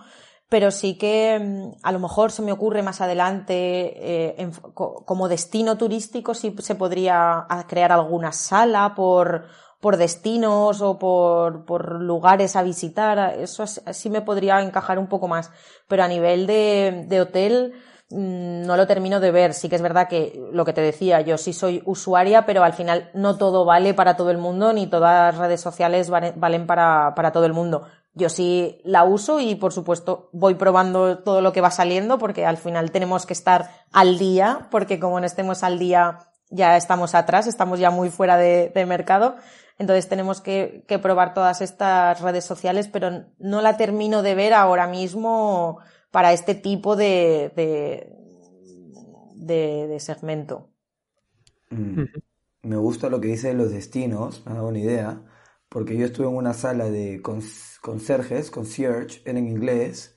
Pero 0.48 0.70
sí 0.70 0.96
que 0.96 1.38
mm, 1.38 1.80
a 1.82 1.92
lo 1.92 1.98
mejor 1.98 2.32
se 2.32 2.40
me 2.40 2.52
ocurre 2.52 2.82
más 2.82 3.02
adelante 3.02 3.52
eh, 3.52 4.50
como 4.72 5.28
destino 5.28 5.76
turístico 5.76 6.32
sí 6.32 6.56
se 6.60 6.74
podría 6.74 7.46
crear 7.68 7.92
alguna 7.92 8.32
sala 8.32 8.94
por, 8.94 9.48
por 9.80 9.96
destinos 9.96 10.80
o 10.82 10.98
por, 10.98 11.64
por 11.64 12.00
lugares 12.00 12.56
a 12.56 12.62
visitar. 12.62 13.34
Eso 13.38 13.66
sí 13.66 14.10
me 14.10 14.22
podría 14.22 14.60
encajar 14.60 14.98
un 14.98 15.08
poco 15.08 15.28
más. 15.28 15.50
Pero 15.86 16.02
a 16.02 16.08
nivel 16.08 16.46
de, 16.46 17.04
de 17.08 17.20
hotel, 17.20 17.74
Mm, 18.10 18.62
no 18.62 18.76
lo 18.76 18.86
termino 18.86 19.20
de 19.20 19.30
ver. 19.30 19.54
Sí 19.54 19.68
que 19.68 19.76
es 19.76 19.82
verdad 19.82 20.08
que 20.08 20.48
lo 20.52 20.64
que 20.64 20.72
te 20.72 20.80
decía, 20.80 21.20
yo 21.20 21.36
sí 21.38 21.52
soy 21.52 21.82
usuaria, 21.84 22.46
pero 22.46 22.64
al 22.64 22.72
final 22.72 23.10
no 23.14 23.36
todo 23.36 23.64
vale 23.64 23.94
para 23.94 24.16
todo 24.16 24.30
el 24.30 24.38
mundo, 24.38 24.72
ni 24.72 24.86
todas 24.86 25.34
las 25.34 25.40
redes 25.40 25.60
sociales 25.60 26.10
valen 26.10 26.66
para, 26.66 27.14
para 27.14 27.32
todo 27.32 27.44
el 27.44 27.52
mundo. 27.52 27.86
Yo 28.14 28.30
sí 28.30 28.80
la 28.84 29.04
uso 29.04 29.40
y 29.40 29.54
por 29.54 29.72
supuesto 29.72 30.30
voy 30.32 30.54
probando 30.54 31.18
todo 31.18 31.40
lo 31.40 31.52
que 31.52 31.60
va 31.60 31.70
saliendo 31.70 32.18
porque 32.18 32.46
al 32.46 32.56
final 32.56 32.90
tenemos 32.90 33.26
que 33.26 33.32
estar 33.32 33.70
al 33.92 34.18
día 34.18 34.68
porque 34.70 34.98
como 34.98 35.20
no 35.20 35.26
estemos 35.26 35.62
al 35.62 35.78
día 35.78 36.18
ya 36.50 36.76
estamos 36.76 37.14
atrás, 37.14 37.46
estamos 37.46 37.78
ya 37.78 37.90
muy 37.90 38.10
fuera 38.10 38.36
de, 38.36 38.70
de 38.74 38.86
mercado. 38.86 39.36
Entonces 39.78 40.08
tenemos 40.08 40.40
que, 40.40 40.84
probar 41.00 41.34
todas 41.34 41.60
estas 41.60 42.20
redes 42.20 42.44
sociales, 42.44 42.88
pero 42.88 43.26
no 43.38 43.62
la 43.62 43.76
termino 43.76 44.22
de 44.22 44.34
ver 44.34 44.52
ahora 44.52 44.88
mismo 44.88 45.78
para 46.10 46.32
este 46.32 46.56
tipo 46.56 46.96
de, 46.96 47.52
de, 49.36 50.00
segmento. 50.00 50.70
Mm. 51.70 52.04
Me 52.62 52.76
gusta 52.76 53.08
lo 53.08 53.20
que 53.20 53.28
dice 53.28 53.48
de 53.48 53.54
los 53.54 53.70
destinos, 53.70 54.44
me 54.44 54.52
ha 54.52 54.54
dado 54.56 54.68
una 54.68 54.80
idea, 54.80 55.22
porque 55.68 55.96
yo 55.96 56.06
estuve 56.06 56.26
en 56.26 56.34
una 56.34 56.54
sala 56.54 56.90
de 56.90 57.22
conserjes, 57.80 58.50
concierge, 58.50 59.22
en 59.30 59.38
inglés, 59.38 60.16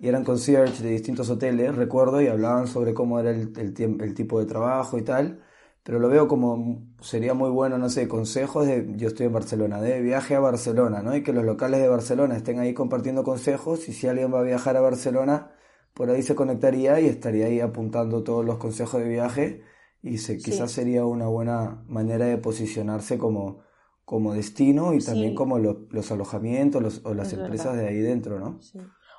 y 0.00 0.08
eran 0.08 0.24
concierge 0.24 0.82
de 0.82 0.90
distintos 0.90 1.28
hoteles, 1.28 1.76
recuerdo, 1.76 2.22
y 2.22 2.26
hablaban 2.26 2.66
sobre 2.66 2.94
cómo 2.94 3.20
era 3.20 3.30
el, 3.30 3.52
el, 3.56 4.14
tipo 4.14 4.38
de 4.38 4.46
trabajo 4.46 4.98
y 4.98 5.02
tal, 5.02 5.42
pero 5.88 6.00
lo 6.00 6.10
veo 6.10 6.28
como 6.28 6.82
sería 7.00 7.32
muy 7.32 7.48
bueno, 7.48 7.78
no 7.78 7.88
sé, 7.88 8.08
consejos 8.08 8.66
de, 8.66 8.92
yo 8.96 9.08
estoy 9.08 9.24
en 9.24 9.32
Barcelona, 9.32 9.80
de 9.80 10.02
viaje 10.02 10.34
a 10.34 10.38
Barcelona, 10.38 11.00
¿no? 11.00 11.16
Y 11.16 11.22
que 11.22 11.32
los 11.32 11.46
locales 11.46 11.80
de 11.80 11.88
Barcelona 11.88 12.36
estén 12.36 12.58
ahí 12.58 12.74
compartiendo 12.74 13.24
consejos 13.24 13.88
y 13.88 13.94
si 13.94 14.06
alguien 14.06 14.30
va 14.30 14.40
a 14.40 14.42
viajar 14.42 14.76
a 14.76 14.82
Barcelona, 14.82 15.52
por 15.94 16.10
ahí 16.10 16.22
se 16.22 16.34
conectaría 16.34 17.00
y 17.00 17.06
estaría 17.06 17.46
ahí 17.46 17.60
apuntando 17.60 18.22
todos 18.22 18.44
los 18.44 18.58
consejos 18.58 19.00
de 19.00 19.08
viaje 19.08 19.62
y 20.02 20.18
se, 20.18 20.36
quizás 20.36 20.72
sería 20.72 21.06
una 21.06 21.26
buena 21.26 21.82
manera 21.86 22.26
de 22.26 22.36
posicionarse 22.36 23.16
como, 23.16 23.60
como 24.04 24.34
destino 24.34 24.92
y 24.92 24.98
también 24.98 25.34
como 25.34 25.58
los 25.58 26.12
alojamientos 26.12 27.00
o 27.04 27.14
las 27.14 27.32
empresas 27.32 27.78
de 27.78 27.88
ahí 27.88 28.00
dentro, 28.00 28.38
¿no? 28.38 28.60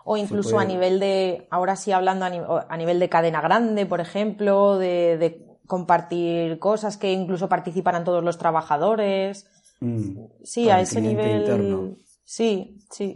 O 0.06 0.18
incluso 0.18 0.60
a 0.60 0.66
nivel 0.66 1.00
de, 1.00 1.48
ahora 1.50 1.76
sí 1.76 1.92
hablando 1.92 2.26
a, 2.26 2.78
nivel 2.78 3.00
de 3.00 3.10
cadena 3.10 3.42
grande, 3.42 3.88
por 3.88 4.02
ejemplo, 4.02 4.78
de, 4.78 5.49
compartir 5.70 6.58
cosas 6.58 6.98
que 6.98 7.14
incluso 7.14 7.48
participaran 7.48 8.04
todos 8.04 8.24
los 8.24 8.40
trabajadores. 8.40 9.46
Mm, 9.82 10.18
sí, 10.44 10.68
a 10.68 10.82
ese 10.82 11.00
nivel. 11.00 11.96
Sí, 12.26 12.80
sí. 12.90 13.16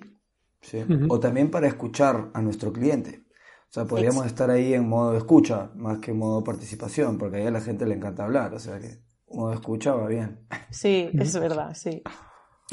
O 1.09 1.19
también 1.19 1.49
para 1.49 1.67
escuchar 1.67 2.29
a 2.31 2.41
nuestro 2.43 2.71
cliente. 2.71 3.23
O 3.69 3.73
sea, 3.73 3.85
podríamos 3.85 4.27
estar 4.27 4.51
ahí 4.51 4.75
en 4.75 4.87
modo 4.87 5.17
escucha 5.17 5.71
más 5.73 5.97
que 5.97 6.11
en 6.11 6.19
modo 6.19 6.43
participación, 6.43 7.17
porque 7.17 7.37
ahí 7.37 7.47
a 7.47 7.51
la 7.51 7.59
gente 7.59 7.87
le 7.87 7.95
encanta 7.95 8.23
hablar. 8.23 8.53
O 8.53 8.59
sea 8.59 8.79
que 8.79 8.99
modo 9.29 9.51
escucha 9.51 9.95
va 9.95 10.07
bien. 10.07 10.45
Sí, 10.69 11.09
es 11.11 11.33
verdad, 11.39 11.73
sí. 11.73 12.03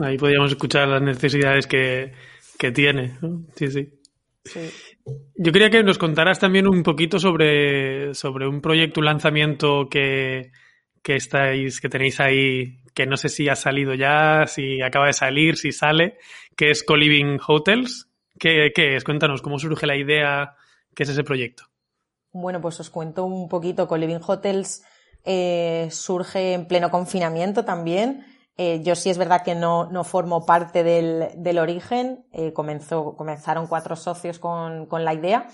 Ahí 0.03 0.19
podríamos 0.19 0.51
escuchar 0.51 0.89
las 0.89 1.01
necesidades 1.01 1.67
que, 1.67 2.13
que 2.59 2.71
tiene. 2.71 3.19
Sí, 3.57 3.69
sí. 3.71 3.99
Yo 5.37 5.53
quería 5.53 5.71
que 5.71 5.83
nos 5.83 5.99
contaras 5.99 6.39
también 6.39 6.69
un 6.69 6.83
poquito 6.83 7.19
sobre, 7.19 8.15
sobre 8.15 8.47
un 8.47 8.61
proyecto, 8.61 9.01
un 9.01 9.07
lanzamiento 9.07 9.89
que, 9.91 10.51
estáis, 11.05 11.81
que 11.81 11.89
tenéis 11.89 12.21
ahí, 12.21 12.79
que 12.95 13.07
no 13.07 13.17
sé 13.17 13.29
si 13.29 13.49
ha 13.49 13.57
salido 13.57 13.95
ya, 13.95 14.47
si 14.47 14.83
acaba 14.83 15.07
de 15.07 15.13
salir, 15.13 15.57
si 15.57 15.73
sale, 15.73 16.19
que 16.57 16.71
es 16.71 16.83
Co-Living 16.83 17.39
Hotels. 17.47 18.09
¿Qué, 18.39 18.73
es? 18.75 19.05
Cuéntanos, 19.05 19.43
¿cómo 19.43 19.59
surge 19.59 19.87
la 19.87 19.97
idea? 19.97 20.57
¿Qué 20.95 21.03
es 21.03 21.09
ese 21.09 21.25
proyecto? 21.25 21.65
Bueno, 22.33 22.61
pues 22.61 22.81
os 22.81 22.91
cuento 22.91 23.25
un 23.25 23.49
poquito. 23.49 23.87
Co-Living 23.87 24.21
Hotels 24.27 24.83
eh, 25.25 25.89
surge 25.91 26.55
en 26.55 26.67
pleno 26.67 26.91
confinamiento 26.91 27.65
también. 27.65 28.25
Eh, 28.57 28.83
yo 28.83 28.95
sí 28.95 29.11
es 29.11 29.19
verdad 29.19 29.43
que 29.43 29.55
no, 29.55 29.91
no 29.91 30.05
formo 30.05 30.45
parte 30.45 30.85
del, 30.85 31.59
origen, 31.59 32.27
eh, 32.33 32.53
comenzó, 32.53 33.17
comenzaron 33.17 33.67
cuatro 33.67 33.97
socios 33.97 34.39
con, 34.39 34.87
la 34.91 35.15
idea 35.15 35.49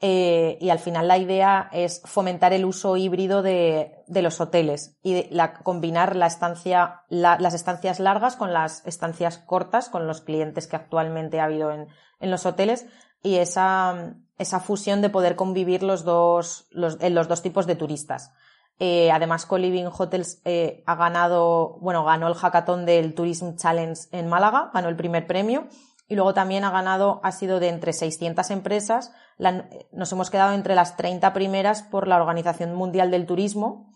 eh, 0.00 0.56
y 0.60 0.70
al 0.70 0.78
final 0.78 1.08
la 1.08 1.18
idea 1.18 1.68
es 1.72 2.00
fomentar 2.04 2.52
el 2.52 2.64
uso 2.64 2.96
híbrido 2.96 3.42
de, 3.42 4.04
los 4.08 4.40
hoteles 4.40 4.96
y 5.02 5.28
combinar 5.62 6.16
la 6.16 6.26
estancia, 6.26 7.02
las 7.10 7.54
estancias 7.54 8.00
largas 8.00 8.36
con 8.36 8.52
las 8.52 8.86
estancias 8.86 9.38
cortas 9.38 9.88
con 9.88 10.06
los 10.06 10.20
clientes 10.20 10.68
que 10.68 10.76
actualmente 10.76 11.40
ha 11.40 11.44
habido 11.44 11.72
en, 11.72 11.88
los 12.20 12.46
hoteles 12.46 12.86
y 13.22 13.36
esa, 13.36 14.14
esa 14.38 14.60
fusión 14.60 15.02
de 15.02 15.10
poder 15.10 15.36
convivir 15.36 15.82
los 15.82 16.04
dos, 16.04 16.68
los, 16.70 16.98
en 17.00 17.14
los 17.14 17.28
dos 17.28 17.42
tipos 17.42 17.66
de 17.66 17.74
turistas. 17.74 18.32
Eh, 18.78 19.10
además, 19.10 19.44
Co-Living 19.44 19.90
Hotels 19.96 20.40
eh, 20.44 20.84
ha 20.86 20.94
ganado, 20.94 21.78
bueno, 21.80 22.04
ganó 22.04 22.28
el 22.28 22.34
hackathon 22.34 22.86
del 22.86 23.14
Tourism 23.14 23.56
Challenge 23.56 24.00
en 24.12 24.28
Málaga, 24.28 24.70
ganó 24.72 24.88
el 24.88 24.96
primer 24.96 25.26
premio. 25.26 25.66
Y 26.06 26.14
luego 26.14 26.32
también 26.32 26.64
ha 26.64 26.70
ganado, 26.70 27.20
ha 27.22 27.32
sido 27.32 27.60
de 27.60 27.68
entre 27.68 27.92
600 27.92 28.50
empresas, 28.50 29.12
nos 29.92 30.10
hemos 30.10 30.30
quedado 30.30 30.54
entre 30.54 30.74
las 30.74 30.96
30 30.96 31.34
primeras 31.34 31.82
por 31.82 32.08
la 32.08 32.16
Organización 32.16 32.74
Mundial 32.74 33.10
del 33.10 33.26
Turismo. 33.26 33.92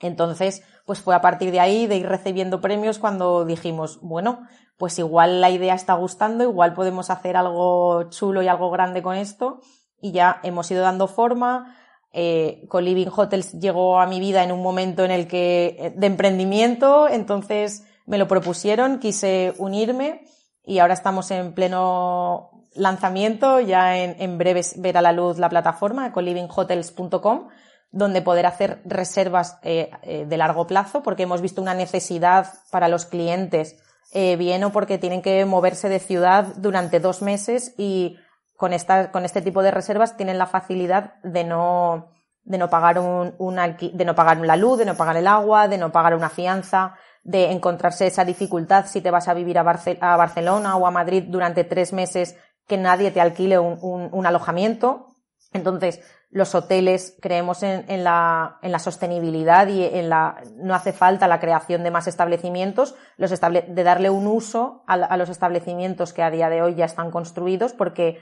Entonces, 0.00 0.64
pues 0.84 1.00
fue 1.00 1.14
a 1.14 1.20
partir 1.20 1.52
de 1.52 1.60
ahí, 1.60 1.86
de 1.86 1.96
ir 1.96 2.08
recibiendo 2.08 2.60
premios, 2.60 2.98
cuando 2.98 3.44
dijimos, 3.44 4.00
bueno, 4.02 4.48
pues 4.78 4.98
igual 4.98 5.40
la 5.40 5.50
idea 5.50 5.74
está 5.74 5.94
gustando, 5.94 6.42
igual 6.44 6.74
podemos 6.74 7.08
hacer 7.10 7.36
algo 7.36 8.10
chulo 8.10 8.42
y 8.42 8.48
algo 8.48 8.70
grande 8.70 9.02
con 9.02 9.14
esto. 9.14 9.60
Y 10.00 10.12
ya 10.12 10.40
hemos 10.42 10.70
ido 10.70 10.82
dando 10.82 11.06
forma, 11.06 11.76
eh, 12.20 12.66
Co-Living 12.66 13.10
Hotels 13.14 13.52
llegó 13.60 14.00
a 14.00 14.06
mi 14.08 14.18
vida 14.18 14.42
en 14.42 14.50
un 14.50 14.60
momento 14.60 15.04
en 15.04 15.12
el 15.12 15.28
que, 15.28 15.76
eh, 15.78 15.92
de 15.94 16.06
emprendimiento, 16.08 17.08
entonces 17.08 17.84
me 18.06 18.18
lo 18.18 18.26
propusieron, 18.26 18.98
quise 18.98 19.54
unirme 19.58 20.22
y 20.64 20.80
ahora 20.80 20.94
estamos 20.94 21.30
en 21.30 21.52
pleno 21.52 22.64
lanzamiento, 22.74 23.60
ya 23.60 23.98
en, 23.98 24.20
en 24.20 24.36
breve 24.36 24.62
ver 24.78 24.98
a 24.98 25.00
la 25.00 25.12
luz 25.12 25.38
la 25.38 25.48
plataforma, 25.48 26.10
colivinghotels.com, 26.12 27.50
donde 27.92 28.20
poder 28.20 28.46
hacer 28.46 28.82
reservas 28.84 29.60
eh, 29.62 30.26
de 30.26 30.36
largo 30.36 30.66
plazo, 30.66 31.04
porque 31.04 31.22
hemos 31.22 31.40
visto 31.40 31.62
una 31.62 31.74
necesidad 31.74 32.52
para 32.72 32.88
los 32.88 33.04
clientes, 33.04 33.76
bien 34.12 34.64
o 34.64 34.72
porque 34.72 34.98
tienen 34.98 35.22
que 35.22 35.44
moverse 35.44 35.88
de 35.88 36.00
ciudad 36.00 36.46
durante 36.56 36.98
dos 36.98 37.22
meses 37.22 37.74
y 37.76 38.16
con, 38.58 38.72
esta, 38.72 39.12
con 39.12 39.24
este 39.24 39.40
tipo 39.40 39.62
de 39.62 39.70
reservas 39.70 40.16
tienen 40.16 40.36
la 40.36 40.46
facilidad 40.46 41.14
de 41.22 41.44
no, 41.44 42.10
de 42.42 42.58
no 42.58 42.68
pagar 42.68 42.98
un, 42.98 43.36
un 43.38 43.54
de 43.54 44.04
no 44.04 44.16
pagar 44.16 44.36
la 44.38 44.56
luz, 44.56 44.78
de 44.78 44.84
no 44.84 44.96
pagar 44.96 45.16
el 45.16 45.28
agua, 45.28 45.68
de 45.68 45.78
no 45.78 45.92
pagar 45.92 46.16
una 46.16 46.28
fianza, 46.28 46.96
de 47.22 47.52
encontrarse 47.52 48.08
esa 48.08 48.24
dificultad 48.24 48.86
si 48.86 49.00
te 49.00 49.12
vas 49.12 49.28
a 49.28 49.34
vivir 49.34 49.58
a, 49.58 49.60
a 49.60 50.16
Barcelona 50.16 50.76
o 50.76 50.88
a 50.88 50.90
Madrid 50.90 51.26
durante 51.28 51.62
tres 51.62 51.92
meses 51.92 52.36
que 52.66 52.76
nadie 52.76 53.12
te 53.12 53.20
alquile 53.20 53.60
un, 53.60 53.78
un, 53.80 54.08
un 54.10 54.26
alojamiento. 54.26 55.14
Entonces, 55.52 56.00
los 56.28 56.52
hoteles 56.56 57.16
creemos 57.22 57.62
en, 57.62 57.84
en, 57.88 58.02
la, 58.02 58.58
en 58.62 58.72
la 58.72 58.80
sostenibilidad 58.80 59.68
y 59.68 59.84
en 59.84 60.08
la, 60.08 60.42
no 60.56 60.74
hace 60.74 60.92
falta 60.92 61.28
la 61.28 61.38
creación 61.38 61.84
de 61.84 61.92
más 61.92 62.08
establecimientos, 62.08 62.96
los 63.18 63.30
estable, 63.30 63.62
de 63.68 63.84
darle 63.84 64.10
un 64.10 64.26
uso 64.26 64.82
a, 64.88 64.94
a 64.94 65.16
los 65.16 65.28
establecimientos 65.28 66.12
que 66.12 66.24
a 66.24 66.30
día 66.32 66.48
de 66.48 66.60
hoy 66.60 66.74
ya 66.74 66.86
están 66.86 67.12
construidos 67.12 67.72
porque 67.72 68.18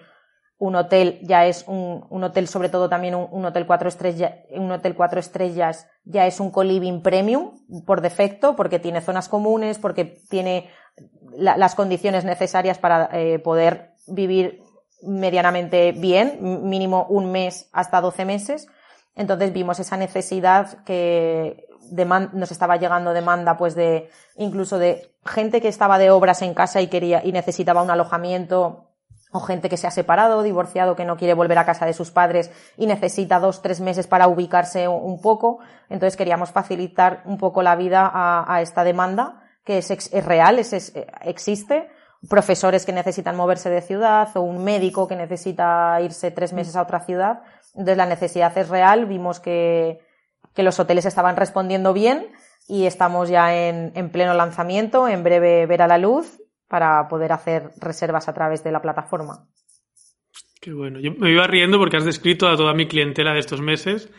un 0.58 0.74
hotel 0.74 1.18
ya 1.22 1.46
es 1.46 1.64
un, 1.66 2.06
un 2.08 2.24
hotel, 2.24 2.48
sobre 2.48 2.68
todo 2.68 2.88
también 2.88 3.14
un, 3.14 3.44
hotel 3.44 3.66
cuatro 3.66 3.88
estrellas, 3.88 4.32
un 4.50 4.70
hotel 4.72 4.94
cuatro 4.94 5.20
estrellas 5.20 5.86
ya 6.04 6.26
es 6.26 6.40
un 6.40 6.50
co-living 6.50 7.02
premium 7.02 7.52
por 7.84 8.00
defecto, 8.00 8.56
porque 8.56 8.78
tiene 8.78 9.02
zonas 9.02 9.28
comunes, 9.28 9.78
porque 9.78 10.04
tiene 10.04 10.70
las 11.36 11.74
condiciones 11.74 12.24
necesarias 12.24 12.78
para 12.78 13.10
eh, 13.12 13.38
poder 13.38 13.92
vivir 14.06 14.62
medianamente 15.02 15.92
bien, 15.92 16.38
mínimo 16.40 17.06
un 17.10 17.30
mes 17.30 17.68
hasta 17.72 18.00
doce 18.00 18.24
meses. 18.24 18.66
Entonces 19.14 19.52
vimos 19.52 19.78
esa 19.78 19.96
necesidad 19.96 20.84
que 20.84 21.66
nos 22.32 22.50
estaba 22.50 22.76
llegando 22.76 23.12
demanda 23.12 23.56
pues 23.56 23.74
de 23.74 24.10
incluso 24.36 24.78
de 24.78 25.14
gente 25.24 25.60
que 25.60 25.68
estaba 25.68 25.98
de 25.98 26.10
obras 26.10 26.42
en 26.42 26.54
casa 26.54 26.80
y 26.80 26.88
quería 26.88 27.24
y 27.24 27.32
necesitaba 27.32 27.82
un 27.82 27.90
alojamiento 27.90 28.85
o 29.36 29.40
gente 29.40 29.68
que 29.68 29.76
se 29.76 29.86
ha 29.86 29.90
separado, 29.90 30.42
divorciado, 30.42 30.96
que 30.96 31.04
no 31.04 31.16
quiere 31.16 31.34
volver 31.34 31.58
a 31.58 31.66
casa 31.66 31.86
de 31.86 31.92
sus 31.92 32.10
padres 32.10 32.50
y 32.76 32.86
necesita 32.86 33.38
dos, 33.38 33.62
tres 33.62 33.80
meses 33.80 34.06
para 34.06 34.28
ubicarse 34.28 34.88
un 34.88 35.20
poco. 35.20 35.58
Entonces 35.88 36.16
queríamos 36.16 36.50
facilitar 36.50 37.22
un 37.24 37.38
poco 37.38 37.62
la 37.62 37.76
vida 37.76 38.10
a, 38.12 38.60
esta 38.62 38.82
demanda, 38.82 39.42
que 39.64 39.78
es, 39.78 40.24
real, 40.24 40.58
es, 40.58 40.92
existe. 41.22 41.88
Profesores 42.28 42.86
que 42.86 42.92
necesitan 42.92 43.36
moverse 43.36 43.68
de 43.68 43.82
ciudad 43.82 44.34
o 44.36 44.40
un 44.40 44.64
médico 44.64 45.06
que 45.06 45.16
necesita 45.16 46.00
irse 46.00 46.30
tres 46.30 46.52
meses 46.52 46.74
a 46.74 46.82
otra 46.82 47.00
ciudad. 47.00 47.42
Entonces 47.74 47.96
la 47.96 48.06
necesidad 48.06 48.56
es 48.56 48.68
real. 48.68 49.06
Vimos 49.06 49.38
que, 49.38 50.00
que 50.54 50.62
los 50.62 50.80
hoteles 50.80 51.04
estaban 51.04 51.36
respondiendo 51.36 51.92
bien 51.92 52.26
y 52.66 52.86
estamos 52.86 53.28
ya 53.28 53.54
en, 53.54 53.92
en 53.94 54.10
pleno 54.10 54.32
lanzamiento. 54.34 55.06
En 55.08 55.22
breve 55.22 55.66
verá 55.66 55.86
la 55.86 55.98
luz 55.98 56.40
para 56.68 57.08
poder 57.08 57.32
hacer 57.32 57.70
reservas 57.78 58.28
a 58.28 58.34
través 58.34 58.64
de 58.64 58.72
la 58.72 58.82
plataforma. 58.82 59.46
Qué 60.60 60.72
bueno. 60.72 60.98
Yo 60.98 61.12
me 61.12 61.30
iba 61.30 61.46
riendo 61.46 61.78
porque 61.78 61.96
has 61.96 62.04
descrito 62.04 62.48
a 62.48 62.56
toda 62.56 62.74
mi 62.74 62.86
clientela 62.86 63.32
de 63.32 63.40
estos 63.40 63.60
meses. 63.60 64.10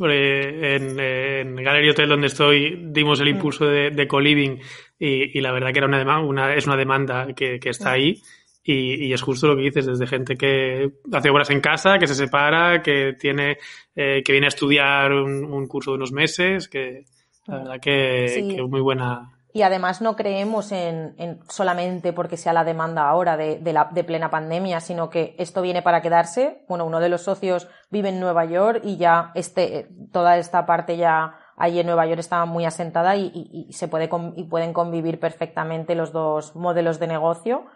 En, 0.00 0.98
en 0.98 1.56
Gallery 1.56 1.90
Hotel, 1.90 2.08
donde 2.08 2.26
estoy, 2.26 2.88
dimos 2.90 3.20
el 3.20 3.26
mm. 3.26 3.36
impulso 3.36 3.66
de, 3.66 3.90
de 3.90 4.08
co-living 4.08 4.58
y, 4.98 5.40
la 5.40 5.52
verdad 5.52 5.72
que 5.72 5.78
era 5.78 5.86
una, 5.86 6.20
una 6.20 6.54
es 6.54 6.66
una 6.66 6.76
demanda 6.76 7.26
que, 7.34 7.58
está 7.62 7.90
mm. 7.90 7.92
ahí. 7.92 8.22
Y, 8.64 9.12
es 9.12 9.20
justo 9.20 9.48
lo 9.48 9.56
que 9.56 9.62
dices, 9.62 9.86
desde 9.86 10.06
gente 10.06 10.36
que 10.36 10.90
hace 11.12 11.30
obras 11.30 11.50
en 11.50 11.60
casa, 11.60 11.98
que 11.98 12.06
se 12.06 12.14
separa, 12.14 12.82
que 12.82 13.14
tiene, 13.18 13.58
eh, 13.96 14.22
que 14.24 14.32
viene 14.32 14.46
a 14.46 14.48
estudiar 14.48 15.12
un, 15.12 15.66
curso 15.66 15.90
de 15.90 15.96
unos 15.96 16.12
meses, 16.12 16.68
que 16.68 17.04
la 17.46 17.58
verdad 17.58 17.80
que, 17.80 18.54
que 18.54 18.62
muy 18.62 18.80
buena, 18.80 19.31
y 19.54 19.62
además 19.62 20.00
no 20.00 20.16
creemos 20.16 20.72
en, 20.72 21.40
solamente 21.48 22.12
porque 22.14 22.38
sea 22.38 22.54
la 22.54 22.64
demanda 22.64 23.08
ahora 23.08 23.36
de, 23.36 23.60
la, 23.72 23.88
de 23.92 24.02
plena 24.02 24.30
pandemia, 24.30 24.80
sino 24.80 25.10
que 25.10 25.34
esto 25.38 25.60
viene 25.60 25.82
para 25.82 26.00
quedarse. 26.00 26.64
Bueno, 26.68 26.86
uno 26.86 27.00
de 27.00 27.10
los 27.10 27.22
socios 27.22 27.68
vive 27.90 28.08
en 28.08 28.18
Nueva 28.18 28.46
York 28.46 28.80
y 28.82 28.96
ya 28.96 29.30
este, 29.34 29.90
toda 30.10 30.38
esta 30.38 30.64
parte 30.64 30.96
ya 30.96 31.34
ahí 31.56 31.78
en 31.78 31.86
Nueva 31.86 32.06
York 32.06 32.20
está 32.20 32.46
muy 32.46 32.64
asentada 32.64 33.14
y, 33.16 33.68
se 33.72 33.88
puede 33.88 34.08
y 34.36 34.44
pueden 34.44 34.72
convivir 34.72 35.20
perfectamente 35.20 35.94
los 35.94 36.12
dos 36.12 36.56
modelos 36.56 36.98
de 36.98 37.08
negocio. 37.08 37.66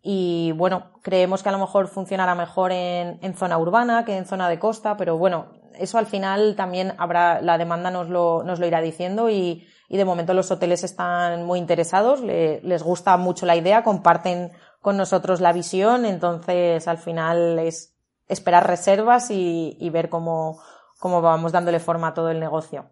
Y 0.00 0.52
bueno, 0.52 0.92
creemos 1.02 1.42
que 1.42 1.50
a 1.50 1.52
lo 1.52 1.58
mejor 1.58 1.88
funcionará 1.88 2.34
mejor 2.34 2.72
en, 2.72 3.18
en 3.20 3.34
zona 3.34 3.58
urbana 3.58 4.06
que 4.06 4.16
en 4.16 4.24
zona 4.24 4.48
de 4.48 4.58
costa, 4.58 4.96
pero 4.96 5.18
bueno, 5.18 5.48
eso 5.74 5.98
al 5.98 6.06
final 6.06 6.56
también 6.56 6.94
habrá, 6.96 7.42
la 7.42 7.58
demanda 7.58 7.90
nos 7.90 8.08
lo, 8.08 8.42
nos 8.44 8.60
lo 8.60 8.66
irá 8.66 8.80
diciendo 8.80 9.28
y, 9.28 9.67
y 9.88 9.96
de 9.96 10.04
momento 10.04 10.34
los 10.34 10.50
hoteles 10.50 10.84
están 10.84 11.44
muy 11.44 11.58
interesados, 11.58 12.20
les 12.20 12.82
gusta 12.82 13.16
mucho 13.16 13.46
la 13.46 13.56
idea, 13.56 13.82
comparten 13.82 14.52
con 14.80 14.96
nosotros 14.96 15.40
la 15.40 15.52
visión, 15.52 16.04
entonces 16.04 16.86
al 16.86 16.98
final 16.98 17.58
es 17.58 17.96
esperar 18.28 18.66
reservas 18.66 19.30
y, 19.30 19.90
ver 19.90 20.10
cómo, 20.10 20.60
cómo 20.98 21.22
vamos 21.22 21.52
dándole 21.52 21.80
forma 21.80 22.08
a 22.08 22.14
todo 22.14 22.30
el 22.30 22.38
negocio. 22.38 22.90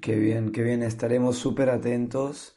Qué 0.00 0.16
bien, 0.16 0.52
qué 0.52 0.62
bien, 0.62 0.82
estaremos 0.82 1.38
súper 1.38 1.70
atentos. 1.70 2.54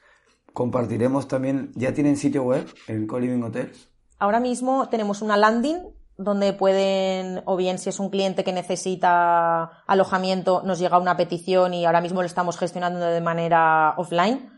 Compartiremos 0.54 1.28
también, 1.28 1.72
¿ya 1.76 1.94
tienen 1.94 2.18
sitio 2.18 2.44
web 2.44 2.68
en 2.88 3.08
Co-Living 3.08 3.44
Hotels? 3.44 3.90
Ahora 4.18 4.40
mismo 4.40 4.90
tenemos 4.90 5.22
una 5.22 5.38
landing 5.38 5.97
donde 6.18 6.54
pueden, 6.54 7.44
o 7.46 7.56
bien 7.56 7.78
si 7.78 7.90
es 7.90 8.00
un 8.00 8.10
cliente 8.10 8.44
que 8.44 8.52
necesita 8.52 9.84
alojamiento, 9.86 10.62
nos 10.64 10.80
llega 10.80 10.98
una 10.98 11.16
petición 11.16 11.74
y 11.74 11.86
ahora 11.86 12.02
mismo 12.02 12.22
lo 12.22 12.26
estamos 12.26 12.58
gestionando 12.58 13.00
de 13.00 13.22
manera 13.22 13.94
offline. 13.98 14.52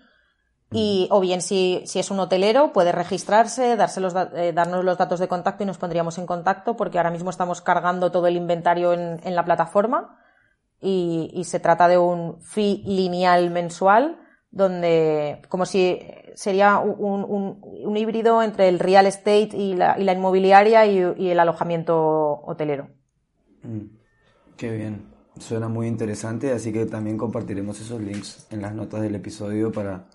Y, 0.71 1.07
o 1.11 1.19
bien 1.19 1.41
si, 1.41 1.81
si 1.85 1.99
es 1.99 2.11
un 2.11 2.19
hotelero, 2.19 2.71
puede 2.71 2.91
registrarse, 2.91 3.75
darse 3.75 3.99
los, 3.99 4.13
eh, 4.35 4.53
darnos 4.53 4.85
los 4.85 4.97
datos 4.97 5.19
de 5.19 5.27
contacto 5.27 5.63
y 5.63 5.65
nos 5.65 5.79
pondríamos 5.79 6.17
en 6.19 6.27
contacto 6.27 6.77
porque 6.77 6.99
ahora 6.99 7.09
mismo 7.09 7.31
estamos 7.31 7.61
cargando 7.61 8.11
todo 8.11 8.27
el 8.27 8.37
inventario 8.37 8.93
en, 8.93 9.19
en 9.23 9.35
la 9.35 9.43
plataforma 9.43 10.19
y, 10.79 11.31
y 11.33 11.45
se 11.45 11.59
trata 11.59 11.87
de 11.87 11.97
un 11.97 12.39
fee 12.41 12.83
lineal 12.85 13.49
mensual 13.49 14.19
donde 14.51 15.41
como 15.49 15.65
si 15.65 15.99
sería 16.35 16.79
un, 16.79 17.23
un, 17.23 17.59
un, 17.61 17.97
híbrido 17.97 18.41
entre 18.41 18.69
el 18.69 18.79
real 18.79 19.05
estate 19.05 19.49
y 19.53 19.75
la, 19.75 19.99
y 19.99 20.03
la 20.03 20.13
inmobiliaria 20.13 20.85
y, 20.85 20.99
y, 21.17 21.29
el 21.29 21.39
alojamiento 21.39 22.41
hotelero. 22.45 22.87
Mm, 23.63 23.81
qué 24.57 24.71
bien, 24.71 25.05
suena 25.37 25.67
muy 25.67 25.87
interesante, 25.87 26.51
así 26.51 26.71
que 26.71 26.85
también 26.85 27.17
compartiremos 27.17 27.79
esos 27.79 28.01
links 28.01 28.47
en 28.51 28.61
las 28.61 28.73
notas 28.73 29.01
del 29.01 29.15
episodio 29.15 29.71
para 29.71 30.07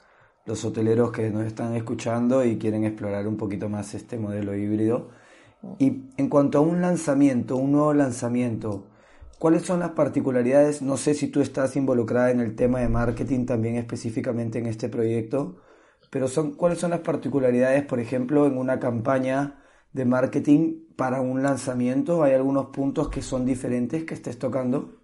los 0.46 0.64
hoteleros 0.64 1.10
que 1.10 1.30
nos 1.30 1.44
están 1.44 1.74
escuchando 1.74 2.44
y 2.44 2.58
quieren 2.58 2.84
explorar 2.84 3.26
un 3.26 3.36
poquito 3.36 3.68
más 3.68 3.94
este 3.94 4.18
modelo 4.18 4.54
híbrido. 4.54 5.10
Y 5.78 6.10
en 6.16 6.28
cuanto 6.28 6.58
a 6.58 6.60
un 6.60 6.82
lanzamiento, 6.82 7.56
un 7.56 7.72
nuevo 7.72 7.94
lanzamiento, 7.94 8.86
¿Cuáles 9.38 9.62
son 9.62 9.80
las 9.80 9.90
particularidades? 9.90 10.80
No 10.82 10.96
sé 10.96 11.14
si 11.14 11.28
tú 11.28 11.40
estás 11.40 11.76
involucrada 11.76 12.30
en 12.30 12.40
el 12.40 12.56
tema 12.56 12.80
de 12.80 12.88
marketing 12.88 13.46
también 13.46 13.76
específicamente 13.76 14.58
en 14.58 14.66
este 14.66 14.88
proyecto, 14.88 15.56
pero 16.10 16.28
son, 16.28 16.54
¿cuáles 16.54 16.78
son 16.78 16.90
las 16.90 17.00
particularidades, 17.00 17.84
por 17.84 18.00
ejemplo, 18.00 18.46
en 18.46 18.56
una 18.56 18.78
campaña 18.80 19.62
de 19.92 20.04
marketing 20.04 20.86
para 20.96 21.20
un 21.20 21.42
lanzamiento? 21.42 22.22
¿Hay 22.22 22.32
algunos 22.32 22.66
puntos 22.66 23.08
que 23.08 23.22
son 23.22 23.44
diferentes 23.44 24.04
que 24.04 24.14
estés 24.14 24.38
tocando? 24.38 25.02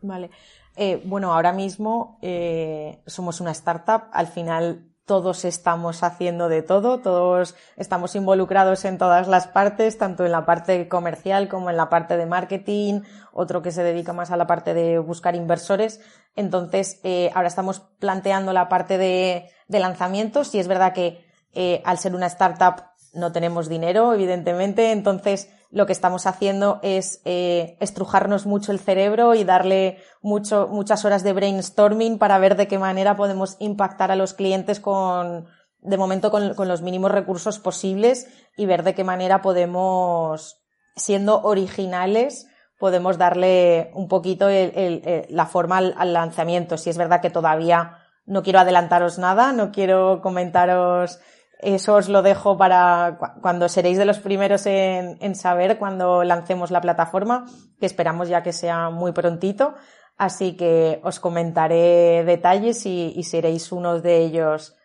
Vale. 0.00 0.30
Eh, 0.76 1.02
bueno, 1.04 1.32
ahora 1.32 1.52
mismo 1.52 2.18
eh, 2.22 3.02
somos 3.06 3.40
una 3.40 3.50
startup. 3.52 4.04
Al 4.12 4.26
final 4.26 4.91
todos 5.04 5.44
estamos 5.44 6.02
haciendo 6.02 6.48
de 6.48 6.62
todo, 6.62 7.00
todos 7.00 7.56
estamos 7.76 8.14
involucrados 8.14 8.84
en 8.84 8.98
todas 8.98 9.26
las 9.26 9.48
partes, 9.48 9.98
tanto 9.98 10.24
en 10.24 10.32
la 10.32 10.46
parte 10.46 10.88
comercial 10.88 11.48
como 11.48 11.70
en 11.70 11.76
la 11.76 11.88
parte 11.88 12.16
de 12.16 12.26
marketing, 12.26 13.00
otro 13.32 13.62
que 13.62 13.72
se 13.72 13.82
dedica 13.82 14.12
más 14.12 14.30
a 14.30 14.36
la 14.36 14.46
parte 14.46 14.74
de 14.74 14.98
buscar 14.98 15.34
inversores. 15.34 16.00
Entonces, 16.36 17.00
eh, 17.02 17.30
ahora 17.34 17.48
estamos 17.48 17.80
planteando 17.98 18.52
la 18.52 18.68
parte 18.68 18.98
de, 18.98 19.50
lanzamientos 19.68 20.54
y 20.54 20.58
es 20.58 20.68
verdad 20.68 20.92
que 20.92 21.24
eh, 21.54 21.82
al 21.84 21.98
ser 21.98 22.14
una 22.14 22.26
startup 22.26 22.84
no 23.14 23.32
tenemos 23.32 23.68
dinero, 23.68 24.12
evidentemente, 24.12 24.92
entonces 24.92 25.50
lo 25.72 25.86
que 25.86 25.92
estamos 25.92 26.26
haciendo 26.26 26.80
es 26.82 27.22
eh, 27.24 27.78
estrujarnos 27.80 28.44
mucho 28.44 28.72
el 28.72 28.78
cerebro 28.78 29.34
y 29.34 29.42
darle 29.42 29.98
mucho, 30.20 30.68
muchas 30.70 31.06
horas 31.06 31.22
de 31.22 31.32
brainstorming 31.32 32.18
para 32.18 32.38
ver 32.38 32.56
de 32.56 32.68
qué 32.68 32.78
manera 32.78 33.16
podemos 33.16 33.56
impactar 33.58 34.10
a 34.10 34.16
los 34.16 34.34
clientes 34.34 34.80
con, 34.80 35.46
de 35.80 35.96
momento, 35.96 36.30
con, 36.30 36.68
los 36.68 36.82
mínimos 36.82 37.10
recursos 37.10 37.58
posibles 37.58 38.28
y 38.54 38.66
ver 38.66 38.82
de 38.82 38.94
qué 38.94 39.02
manera 39.02 39.40
podemos, 39.40 40.62
siendo 40.94 41.40
originales, 41.40 42.46
podemos 42.78 43.16
darle 43.16 43.92
un 43.94 44.08
poquito 44.08 44.48
la 44.50 45.46
forma 45.46 45.78
al 45.78 46.12
lanzamiento. 46.12 46.76
Si 46.76 46.90
es 46.90 46.98
verdad 46.98 47.22
que 47.22 47.30
todavía 47.30 47.96
no 48.26 48.42
quiero 48.42 48.60
adelantaros 48.60 49.18
nada, 49.18 49.52
no 49.52 49.72
quiero 49.72 50.20
comentaros 50.20 51.18
eso 51.62 51.94
os 51.94 52.08
lo 52.08 52.22
dejo 52.22 52.58
para 52.58 53.18
cuando 53.40 53.68
seréis 53.68 53.96
de 53.96 54.04
los 54.04 54.18
primeros 54.18 54.66
en, 54.66 55.34
saber 55.36 55.78
cuando 55.78 56.24
lancemos 56.24 56.72
la 56.72 56.80
plataforma, 56.80 57.46
que 57.78 57.86
esperamos 57.86 58.28
ya 58.28 58.42
que 58.42 58.52
sea 58.52 58.90
muy 58.90 59.12
prontito. 59.12 59.74
Así 60.18 60.56
que 60.56 61.00
os 61.04 61.20
comentaré 61.20 62.24
detalles 62.24 62.84
y, 62.84 63.22
seréis 63.22 63.70
uno 63.70 64.00
de 64.00 64.18
ellos, 64.18 64.76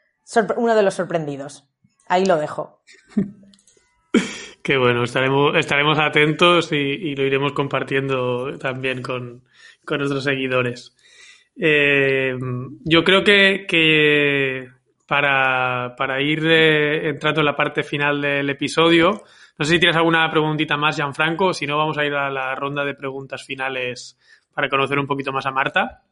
uno 0.56 0.76
de 0.76 0.84
los 0.84 0.94
sorprendidos. 0.94 1.68
Ahí 2.08 2.26
lo 2.26 2.38
dejo. 2.38 2.82
Qué 4.64 4.78
bueno, 4.78 5.04
estaremos, 5.04 6.00
atentos 6.00 6.72
y, 6.72 7.16
lo 7.16 7.24
iremos 7.24 7.54
compartiendo 7.54 8.56
también 8.60 9.02
con, 9.02 9.44
nuestros 9.90 10.24
seguidores. 10.24 10.96
Eh, 11.60 12.38
yo 12.84 13.04
creo 13.04 13.24
que 13.24 14.77
para, 15.08 15.96
para 15.96 16.22
ir 16.22 16.46
eh, 16.46 17.10
entrando 17.10 17.40
en 17.42 17.46
la 17.46 17.56
parte 17.56 17.82
final 17.84 18.22
del 18.22 18.50
episodio. 18.50 19.24
No 19.58 19.66
sé 19.66 19.74
si 19.74 19.80
tienes 19.80 19.96
alguna 19.96 20.30
preguntita 20.30 20.78
más, 20.78 20.98
Gianfranco, 20.98 21.54
si 21.54 21.66
no 21.66 21.78
vamos 21.78 21.98
a 21.98 22.06
ir 22.06 22.14
a 22.14 22.30
la 22.30 22.54
ronda 22.54 22.84
de 22.84 22.94
preguntas 22.94 23.44
finales 23.44 24.18
para 24.54 24.70
conocer 24.70 25.00
un 25.00 25.08
poquito 25.08 25.32
más 25.32 25.46
a 25.46 25.52
Marta. 25.52 26.04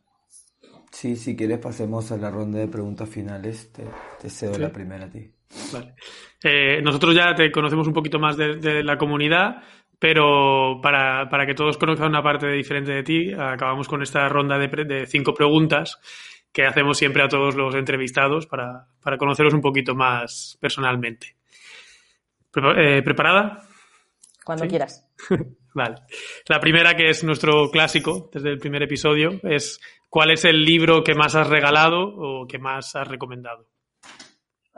Sí, 0.91 1.17
si 1.17 1.35
quieres 1.35 1.59
pasemos 1.59 2.09
a 2.11 2.17
la 2.17 2.31
ronda 2.31 2.59
de 2.59 2.67
preguntas 2.67 3.09
finales, 3.09 3.71
te, 3.73 4.29
cedo 4.29 4.57
la 4.57 4.71
primera 4.71 5.05
a 5.05 5.09
ti. 5.09 5.29
Vale. 5.73 5.93
Eh, 6.41 6.81
nosotros 6.81 7.13
ya 7.13 7.35
te 7.35 7.51
conocemos 7.51 7.87
un 7.87 7.93
poquito 7.93 8.17
más 8.17 8.37
de, 8.37 8.81
la 8.81 8.97
comunidad, 8.97 9.61
pero 9.99 10.79
para, 10.81 11.29
para, 11.29 11.45
que 11.45 11.53
todos 11.53 11.77
conozcan 11.77 12.09
una 12.09 12.23
parte 12.23 12.47
diferente 12.47 12.93
de 12.93 13.03
ti, 13.03 13.33
acabamos 13.33 13.87
con 13.89 14.01
esta 14.01 14.27
ronda 14.29 14.57
de, 14.57 14.67
de 14.85 15.05
cinco 15.05 15.33
preguntas 15.33 15.99
que 16.55 16.65
hacemos 16.65 16.97
siempre 16.97 17.21
a 17.21 17.27
todos 17.27 17.53
los 17.53 17.75
entrevistados 17.75 18.47
para, 18.47 18.87
conoceros 19.19 19.53
un 19.53 19.59
poquito 19.59 19.93
más 19.93 20.57
personalmente. 20.61 21.35
Eh, 22.77 23.01
¿Preparada? 23.03 23.61
Cuando 24.45 24.65
quieras. 24.65 25.05
vale. 25.73 25.97
La 26.47 26.61
primera, 26.61 26.95
que 26.95 27.09
es 27.09 27.25
nuestro 27.25 27.69
clásico 27.69 28.29
desde 28.31 28.51
el 28.51 28.57
primer 28.57 28.81
episodio, 28.83 29.31
es 29.43 29.81
¿cuál 30.09 30.31
es 30.31 30.45
el 30.45 30.63
libro 30.63 31.03
que 31.03 31.13
más 31.13 31.35
has 31.35 31.49
regalado 31.49 32.07
o 32.15 32.47
que 32.47 32.57
más 32.57 32.95
has 32.95 33.09
recomendado? 33.09 33.67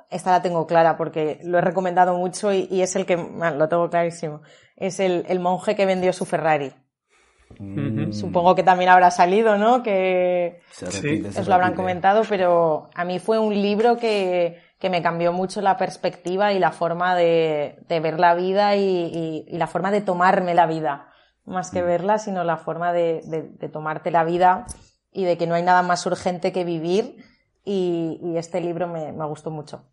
Esta 0.10 0.32
la 0.32 0.42
tengo 0.42 0.66
clara 0.66 0.98
porque 0.98 1.40
lo 1.44 1.60
he 1.60 1.62
recomendado 1.62 2.18
mucho 2.18 2.52
y, 2.52 2.82
es 2.82 2.96
el 2.96 3.06
que, 3.06 3.18
lo 3.18 3.70
tengo 3.70 3.88
clarísimo, 3.88 4.42
es 4.76 5.00
el, 5.00 5.26
el 5.28 5.40
monje 5.40 5.76
que 5.76 5.86
vendió 5.86 6.12
su 6.12 6.26
Ferrari. 6.26 6.74
Supongo 8.12 8.56
que 8.56 8.64
también 8.64 8.90
habrá 8.90 9.10
salido, 9.10 9.58
¿no? 9.58 9.82
Que 9.82 10.62
os 10.82 11.48
lo 11.48 11.54
habrán 11.54 11.74
comentado, 11.74 12.24
pero 12.28 12.90
a 12.94 13.04
mí 13.04 13.20
fue 13.20 13.40
un 13.40 13.54
libro 13.54 13.98
que, 13.98 14.62
que 14.80 14.90
me 14.90 15.02
cambió 15.02 15.34
mucho 15.34 15.62
la 15.62 15.78
perspectiva 15.78 16.54
y 16.54 16.60
la 16.60 16.72
forma 16.72 17.16
de, 17.16 17.80
de 17.88 18.00
ver 18.00 18.20
la 18.20 18.36
vida 18.36 18.76
y, 18.76 19.46
y, 19.48 19.58
la 19.58 19.68
forma 19.68 19.92
de 19.92 20.02
tomarme 20.02 20.54
la 20.54 20.68
vida. 20.68 21.10
Más 21.46 21.72
que 21.72 21.82
mm. 21.82 21.86
verla, 21.86 22.20
sino 22.20 22.44
la 22.44 22.58
forma 22.58 22.94
de, 22.94 23.22
de, 23.26 23.70
tomarte 23.70 24.12
la 24.12 24.24
vida 24.24 24.66
y 25.12 25.24
de 25.24 25.38
que 25.38 25.48
no 25.48 25.56
hay 25.56 25.64
nada 25.64 25.82
más 25.82 26.06
urgente 26.06 26.52
que 26.52 26.64
vivir. 26.64 27.24
Y, 27.64 28.20
y 28.22 28.38
este 28.38 28.62
libro 28.62 28.88
me, 28.88 29.12
me, 29.14 29.26
gustó 29.26 29.50
mucho. 29.50 29.84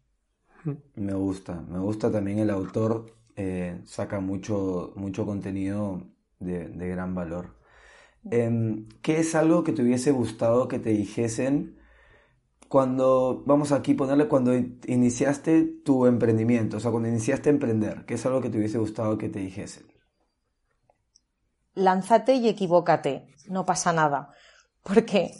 Me 0.95 1.15
gusta, 1.15 1.61
me 1.69 1.79
gusta 1.79 2.11
también 2.11 2.39
el 2.39 2.51
autor, 2.51 3.07
eh, 3.37 3.81
saca 3.85 4.21
mucho, 4.21 4.93
mucho 4.97 5.27
contenido 5.27 6.14
de, 6.45 6.89
gran 6.89 7.15
valor. 7.15 7.57
Em, 8.31 8.89
¿Qué 9.03 9.19
es 9.21 9.35
algo 9.35 9.65
que 9.65 9.73
te 9.73 9.83
hubiese 9.83 10.11
gustado 10.11 10.69
que 10.69 10.79
te 10.79 10.91
dijesen 10.91 11.79
cuando, 12.69 13.43
vamos 13.47 13.73
aquí 13.73 13.93
a 13.93 13.97
ponerle, 13.97 14.29
cuando 14.29 14.55
iniciaste 14.55 15.65
tu 15.85 16.07
emprendimiento, 16.07 16.79
o 16.79 16.81
sea, 16.81 16.91
cuando 16.91 17.09
iniciaste 17.09 17.51
a 17.51 17.53
emprender? 17.53 18.05
¿Qué 18.07 18.15
es 18.15 18.27
algo 18.27 18.41
que 18.41 18.51
te 18.51 18.59
hubiese 18.59 18.79
gustado 18.79 19.19
que 19.19 19.29
te 19.29 19.41
dijesen? 19.41 19.87
Lánzate 21.75 22.35
y 22.35 22.49
equivócate, 22.49 23.27
no 23.49 23.67
pasa 23.67 23.93
nada. 23.93 24.31
Porque 24.83 25.33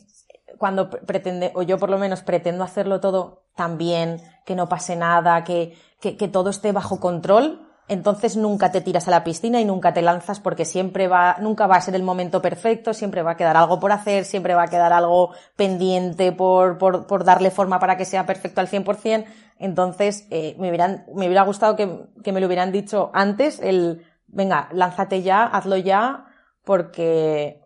cuando 0.59 0.91
pretende, 0.91 1.53
o 1.55 1.63
yo 1.63 1.79
por 1.79 1.91
lo 1.91 1.99
menos 1.99 2.23
pretendo 2.23 2.65
hacerlo 2.65 3.01
todo 3.01 3.45
tan 3.55 3.79
bien, 3.79 4.21
que 4.45 4.55
no 4.55 4.69
pase 4.69 4.97
nada, 4.97 5.45
que, 5.45 5.77
que, 6.01 6.17
que 6.17 6.29
todo 6.29 6.51
esté 6.51 6.73
bajo 6.73 7.01
control, 7.01 7.64
entonces 7.87 8.37
nunca 8.37 8.73
te 8.73 8.81
tiras 8.81 9.09
a 9.09 9.11
la 9.11 9.25
piscina 9.25 9.61
y 9.61 9.65
nunca 9.65 9.93
te 9.93 10.01
lanzas 10.01 10.41
porque 10.41 10.65
siempre 10.65 11.07
va, 11.07 11.37
nunca 11.41 11.67
va 11.67 11.77
a 11.77 11.81
ser 11.81 11.95
el 11.95 12.03
momento 12.03 12.41
perfecto, 12.41 12.95
siempre 12.95 13.23
va 13.23 13.33
a 13.33 13.37
quedar 13.37 13.57
algo 13.57 13.79
por 13.79 13.93
hacer, 13.93 14.25
siempre 14.25 14.55
va 14.55 14.63
a 14.63 14.69
quedar 14.69 14.93
algo 14.93 15.31
pendiente 15.57 16.33
por, 16.33 16.79
por, 16.79 17.07
por 17.07 17.25
darle 17.25 17.51
forma 17.51 17.79
para 17.79 17.97
que 17.97 18.05
sea 18.07 18.25
perfecto 18.25 18.61
al 18.61 18.69
100%. 18.69 19.27
Entonces, 19.59 20.27
eh, 20.31 20.57
me, 20.59 20.69
hubieran, 20.69 21.05
me 21.15 21.27
hubiera 21.27 21.43
gustado 21.43 21.77
que, 21.77 22.07
que 22.23 22.33
me 22.33 22.41
lo 22.41 22.47
hubieran 22.47 22.73
dicho 22.73 23.11
antes, 23.13 23.61
el, 23.61 24.05
venga, 24.27 24.69
lánzate 24.73 25.23
ya, 25.23 25.45
hazlo 25.45 25.77
ya, 25.77 26.27
porque, 26.65 27.61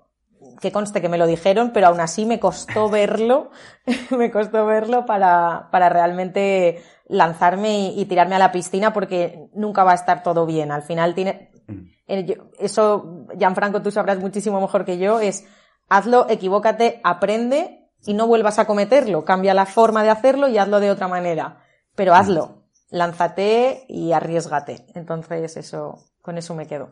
que 0.60 0.72
conste 0.72 1.00
que 1.00 1.08
me 1.08 1.18
lo 1.18 1.26
dijeron, 1.26 1.70
pero 1.72 1.88
aún 1.88 2.00
así 2.00 2.26
me 2.26 2.40
costó 2.40 2.88
verlo, 2.88 3.50
me 4.10 4.30
costó 4.30 4.66
verlo 4.66 5.06
para, 5.06 5.68
para 5.70 5.88
realmente 5.88 6.82
lanzarme 7.08 7.92
y, 7.92 8.04
tirarme 8.04 8.36
a 8.36 8.38
la 8.38 8.52
piscina 8.52 8.92
porque 8.92 9.48
nunca 9.54 9.84
va 9.84 9.92
a 9.92 9.96
estar 9.96 10.22
todo 10.22 10.46
bien. 10.46 10.70
Al 10.70 10.82
final 10.82 11.14
tiene, 11.14 11.50
mm. 11.66 12.32
eso, 12.58 13.26
Gianfranco, 13.38 13.82
tú 13.82 13.90
sabrás 13.90 14.18
muchísimo 14.18 14.60
mejor 14.60 14.84
que 14.84 14.98
yo, 14.98 15.20
es 15.20 15.46
hazlo, 15.88 16.26
equivócate, 16.28 17.00
aprende 17.04 17.90
y 18.04 18.14
no 18.14 18.26
vuelvas 18.26 18.58
a 18.58 18.66
cometerlo. 18.66 19.24
Cambia 19.24 19.54
la 19.54 19.66
forma 19.66 20.02
de 20.02 20.10
hacerlo 20.10 20.48
y 20.48 20.58
hazlo 20.58 20.80
de 20.80 20.90
otra 20.90 21.08
manera. 21.08 21.64
Pero 21.94 22.14
hazlo, 22.14 22.64
lánzate 22.90 23.84
y 23.88 24.12
arriesgate. 24.12 24.86
Entonces 24.94 25.56
eso, 25.56 26.04
con 26.22 26.38
eso 26.38 26.54
me 26.54 26.66
quedo. 26.66 26.90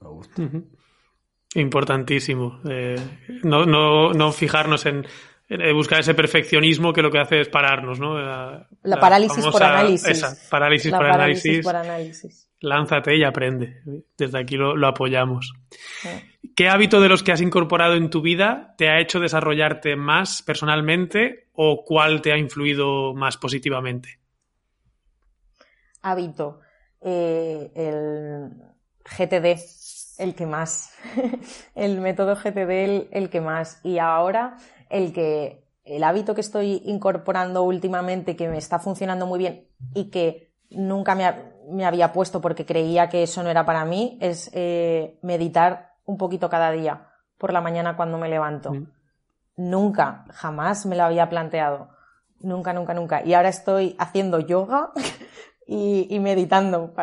Me 0.00 0.08
gusta. 0.08 0.42
Importantísimo. 1.54 2.60
Eh, 2.68 2.96
no, 3.42 3.66
no, 3.66 4.12
no 4.12 4.32
fijarnos 4.32 4.86
en, 4.86 5.06
buscar 5.74 6.00
ese 6.00 6.14
perfeccionismo 6.14 6.92
que 6.92 7.02
lo 7.02 7.10
que 7.10 7.18
hace 7.18 7.40
es 7.40 7.48
pararnos, 7.48 7.98
¿no? 7.98 8.18
La, 8.18 9.00
parálisis 9.00 9.44
por 9.46 9.62
análisis. 9.62 10.08
Esa, 10.08 10.50
parálisis, 10.50 10.92
por, 10.92 11.76
análisis. 11.76 12.48
Lánzate 12.60 13.16
y 13.16 13.24
aprende. 13.24 13.82
Desde 14.16 14.38
aquí 14.38 14.56
lo, 14.56 14.86
apoyamos. 14.86 15.52
¿Qué 16.54 16.68
hábito 16.68 17.00
de 17.00 17.08
los 17.08 17.22
que 17.22 17.32
has 17.32 17.40
incorporado 17.40 17.94
en 17.94 18.10
tu 18.10 18.22
vida 18.22 18.74
te 18.78 18.88
ha 18.88 19.00
hecho 19.00 19.18
desarrollarte 19.18 19.96
más 19.96 20.42
personalmente 20.42 21.48
o 21.52 21.84
cuál 21.84 22.22
te 22.22 22.32
ha 22.32 22.38
influido 22.38 23.14
más 23.14 23.36
positivamente? 23.36 24.20
Hábito. 26.02 26.60
Eh, 27.02 27.70
el 27.74 28.50
GTD 29.04 29.58
el 30.20 30.34
que 30.34 30.46
más. 30.46 30.92
el 31.74 32.00
método 32.00 32.36
GTD 32.36 33.08
el, 33.10 33.30
que 33.30 33.40
más. 33.40 33.80
Y 33.82 33.98
ahora 33.98 34.56
el 34.90 35.12
que 35.12 35.64
el 35.84 36.04
hábito 36.04 36.34
que 36.34 36.40
estoy 36.40 36.82
incorporando 36.84 37.62
últimamente 37.62 38.36
que 38.36 38.48
me 38.48 38.58
está 38.58 38.78
funcionando 38.78 39.26
muy 39.26 39.38
bien 39.38 39.66
y 39.94 40.10
que 40.10 40.52
nunca 40.70 41.14
me, 41.14 41.84
había 41.84 42.12
puesto 42.12 42.40
porque 42.40 42.66
creía 42.66 43.08
que 43.08 43.22
eso 43.22 43.42
no 43.42 43.50
era 43.50 43.64
para 43.64 43.84
mí 43.84 44.18
es 44.20 44.50
eh, 44.52 45.18
meditar 45.22 45.94
un 46.04 46.16
poquito 46.16 46.48
cada 46.50 46.70
día 46.70 47.08
por 47.38 47.52
la 47.52 47.60
mañana 47.60 47.96
cuando 47.96 48.18
me 48.18 48.28
levanto. 48.28 48.72
Nunca, 49.56 50.24
jamás 50.30 50.86
me 50.86 50.96
lo 50.96 51.04
había 51.04 51.28
planteado. 51.28 51.88
Nunca, 52.40 52.72
nunca, 52.72 52.94
nunca. 52.94 53.24
Y 53.24 53.34
ahora 53.34 53.48
estoy 53.48 53.96
haciendo 53.98 54.38
yoga 54.40 54.92
y, 55.66 56.06
y 56.14 56.20
meditando 56.20 56.94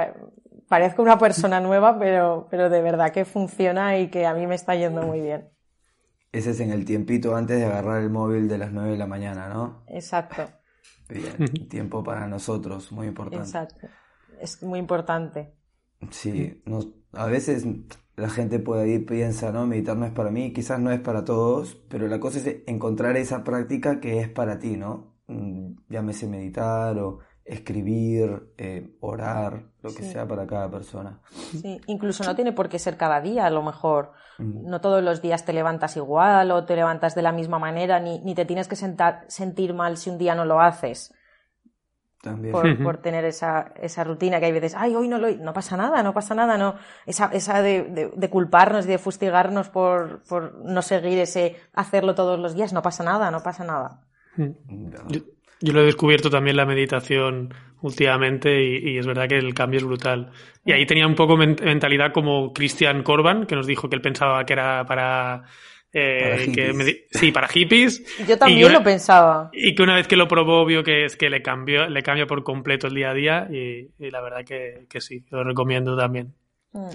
parezco 0.67 1.01
una 1.01 1.17
persona 1.17 1.59
nueva, 1.59 1.97
pero, 1.97 2.47
pero 2.49 2.69
de 2.69 2.81
verdad 2.81 3.11
que 3.11 3.25
funciona 3.25 3.97
y 3.97 4.09
que 4.09 4.25
a 4.25 4.33
mí 4.33 4.47
me 4.47 4.55
está 4.55 4.75
yendo 4.75 5.01
muy 5.01 5.21
bien. 5.21 5.49
Ese 6.31 6.51
es 6.51 6.59
en 6.59 6.71
el 6.71 6.85
tiempito 6.85 7.35
antes 7.35 7.57
de 7.57 7.65
agarrar 7.65 8.01
el 8.01 8.09
móvil 8.09 8.47
de 8.47 8.57
las 8.57 8.71
9 8.71 8.91
de 8.91 8.97
la 8.97 9.07
mañana, 9.07 9.49
¿no? 9.49 9.83
Exacto. 9.87 10.47
Bien, 11.09 11.47
tiempo 11.69 12.03
para 12.03 12.27
nosotros, 12.27 12.91
muy 12.91 13.07
importante. 13.07 13.45
Exacto. 13.45 13.87
Es 14.39 14.61
muy 14.61 14.79
importante. 14.79 15.53
Sí, 16.11 16.61
a 17.13 17.25
veces 17.25 17.65
la 18.15 18.29
gente 18.29 18.59
puede 18.59 18.87
ir 18.89 19.05
piensa, 19.05 19.51
no, 19.51 19.65
meditar 19.65 19.97
no 19.97 20.05
es 20.05 20.11
para 20.11 20.31
mí, 20.31 20.53
quizás 20.53 20.79
no 20.79 20.91
es 20.91 20.99
para 20.99 21.23
todos, 21.23 21.75
pero 21.89 22.07
la 22.07 22.19
cosa 22.19 22.39
es 22.39 22.57
encontrar 22.67 23.17
esa 23.17 23.43
práctica 23.43 23.99
que 23.99 24.19
es 24.19 24.29
para 24.29 24.59
ti, 24.59 24.77
¿no? 24.77 25.15
Mm, 25.27 25.75
llámese 25.89 26.27
meditar 26.27 26.97
o 26.99 27.19
escribir, 27.47 28.53
eh, 28.57 28.97
orar, 28.99 29.63
lo 29.81 29.93
que 29.93 30.03
sea 30.03 30.27
para 30.27 30.45
cada 30.45 30.69
persona. 30.69 31.19
Sí, 31.31 31.79
incluso 31.87 32.23
no 32.25 32.35
tiene 32.35 32.51
por 32.51 32.67
qué 32.67 32.77
ser 32.77 32.97
cada 32.97 33.21
día, 33.21 33.45
a 33.45 33.49
lo 33.49 33.63
mejor. 33.63 34.11
Mm. 34.37 34.69
No 34.69 34.81
todos 34.81 35.01
los 35.01 35.21
días 35.21 35.45
te 35.45 35.53
levantas 35.53 35.95
igual 35.95 36.51
o 36.51 36.65
te 36.65 36.75
levantas 36.75 37.15
de 37.15 37.21
la 37.21 37.31
misma 37.31 37.57
manera, 37.57 37.99
ni, 38.01 38.19
ni 38.19 38.35
te 38.35 38.45
tienes 38.45 38.67
que 38.67 38.75
sentar, 38.75 39.23
sentir 39.27 39.73
mal 39.73 39.97
si 39.97 40.09
un 40.09 40.17
día 40.17 40.35
no 40.35 40.43
lo 40.43 40.59
haces. 40.59 41.13
También. 42.21 42.51
Por, 42.51 42.83
por, 42.83 42.97
tener 42.97 43.23
esa, 43.23 43.71
esa 43.81 44.03
rutina 44.03 44.39
que 44.39 44.47
hay 44.47 44.51
veces, 44.51 44.75
ay, 44.75 44.95
hoy 44.95 45.07
no 45.07 45.17
lo, 45.17 45.29
no 45.37 45.53
pasa 45.53 45.77
nada, 45.77 46.03
no 46.03 46.13
pasa 46.13 46.35
nada, 46.35 46.57
no, 46.57 46.75
esa, 47.05 47.27
esa 47.27 47.61
de, 47.61 47.83
de, 47.83 48.11
de 48.13 48.29
culparnos 48.29 48.85
y 48.85 48.89
de 48.89 48.97
fustigarnos 48.97 49.69
por, 49.69 50.23
por 50.23 50.55
no 50.65 50.81
seguir 50.81 51.19
ese 51.19 51.55
hacerlo 51.73 52.15
todos 52.15 52.39
los 52.39 52.55
días, 52.55 52.73
no 52.73 52.81
pasa 52.81 53.03
nada, 53.03 53.31
no 53.31 53.41
pasa 53.41 53.63
nada. 53.63 54.01
Mm. 54.35 54.51
Yo 55.61 55.73
lo 55.73 55.81
he 55.81 55.85
descubierto 55.85 56.29
también 56.29 56.55
la 56.55 56.65
meditación 56.65 57.53
últimamente 57.81 58.63
y, 58.63 58.97
es 58.97 59.05
verdad 59.05 59.27
que 59.27 59.37
el 59.37 59.53
cambio 59.53 59.79
es 59.79 59.85
brutal. 59.85 60.31
Y 60.65 60.71
ahí 60.71 60.85
tenía 60.85 61.07
un 61.07 61.15
poco 61.15 61.37
mentalidad 61.37 62.11
como 62.11 62.53
Christian 62.53 63.03
Corban, 63.03 63.45
que 63.45 63.55
nos 63.55 63.67
dijo 63.67 63.89
que 63.89 63.95
él 63.95 64.01
pensaba 64.01 64.45
que 64.45 64.53
era 64.53 64.85
para... 64.85 65.43
Eh, 65.93 66.51
que 66.53 67.07
sí, 67.11 67.31
para 67.31 67.47
hippies. 67.47 68.03
Yo 68.27 68.37
también 68.37 68.71
lo 68.71 68.83
pensaba. 68.83 69.49
Y 69.53 69.73
que 69.73 69.81
una 69.81 69.95
vez 69.95 70.07
que 70.07 70.17
lo 70.17 70.27
probó 70.27 70.65
vio 70.65 70.83
que 70.83 71.05
es 71.05 71.15
que 71.15 71.29
le 71.29 71.41
cambió, 71.41 71.87
le 71.87 72.03
cambia 72.03 72.27
por 72.27 72.43
completo 72.43 72.87
el 72.87 72.93
día 72.93 73.11
a 73.11 73.13
día 73.13 73.47
y, 73.49 73.89
la 73.97 74.21
verdad 74.21 74.43
que, 74.45 74.85
que, 74.89 75.01
sí, 75.01 75.23
lo 75.31 75.43
recomiendo 75.43 75.97
también. 75.97 76.33
Mm. 76.73 76.89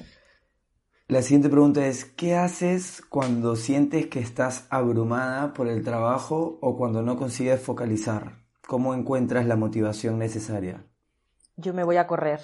La 1.08 1.22
siguiente 1.22 1.48
pregunta 1.48 1.84
es, 1.86 2.04
¿qué 2.04 2.36
haces 2.36 3.02
cuando 3.08 3.56
sientes 3.56 4.06
que 4.06 4.20
estás 4.20 4.66
abrumada 4.70 5.52
por 5.52 5.68
el 5.68 5.82
trabajo 5.82 6.58
o 6.60 6.76
cuando 6.76 7.02
no 7.02 7.16
consigues 7.16 7.60
focalizar? 7.60 8.41
¿Cómo 8.72 8.94
encuentras 8.94 9.44
la 9.44 9.54
motivación 9.54 10.18
necesaria? 10.18 10.82
Yo 11.58 11.74
me 11.74 11.84
voy 11.84 11.98
a 11.98 12.06
correr. 12.06 12.40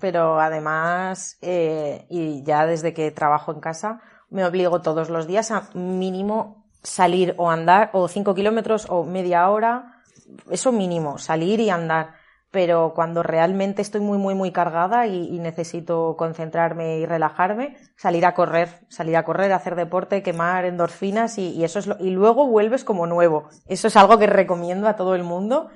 Pero 0.00 0.40
además, 0.40 1.38
eh, 1.42 2.04
y 2.10 2.42
ya 2.42 2.66
desde 2.66 2.92
que 2.92 3.12
trabajo 3.12 3.52
en 3.52 3.60
casa, 3.60 4.00
me 4.30 4.44
obligo 4.44 4.82
todos 4.82 5.10
los 5.10 5.28
días 5.28 5.52
a 5.52 5.70
mínimo 5.74 6.66
salir 6.82 7.36
o 7.38 7.52
andar, 7.52 7.90
o 7.92 8.08
cinco 8.08 8.34
kilómetros 8.34 8.86
o 8.88 9.04
media 9.04 9.48
hora, 9.48 10.02
eso 10.50 10.72
mínimo, 10.72 11.18
salir 11.18 11.60
y 11.60 11.70
andar 11.70 12.14
pero 12.52 12.92
cuando 12.94 13.22
realmente 13.22 13.80
estoy 13.80 14.02
muy, 14.02 14.18
muy, 14.18 14.34
muy 14.34 14.52
cargada 14.52 15.06
y, 15.06 15.38
necesito 15.38 16.16
concentrarme 16.18 16.98
y 16.98 17.06
relajarme, 17.06 17.76
salir 17.96 18.26
a 18.26 18.34
correr, 18.34 18.68
salir 18.88 19.16
a 19.16 19.24
correr, 19.24 19.52
hacer 19.52 19.74
deporte, 19.74 20.22
quemar 20.22 20.66
endorfinas 20.66 21.38
y, 21.38 21.64
eso 21.64 21.78
es 21.78 21.86
lo, 21.86 21.96
y 21.98 22.10
luego 22.10 22.46
vuelves 22.46 22.84
como 22.84 23.06
nuevo. 23.06 23.48
Eso 23.66 23.88
es 23.88 23.96
algo 23.96 24.18
que 24.18 24.26
recomiendo 24.26 24.86
a 24.86 24.96
todo 24.96 25.14
el 25.14 25.24
mundo. 25.24 25.70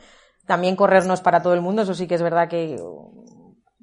También 0.46 0.76
correr 0.76 1.06
no 1.06 1.14
es 1.14 1.22
para 1.22 1.42
todo 1.42 1.54
el 1.54 1.62
mundo, 1.62 1.80
eso 1.80 1.94
sí 1.94 2.06
que 2.06 2.14
es 2.14 2.22
verdad 2.22 2.46
que, 2.46 2.78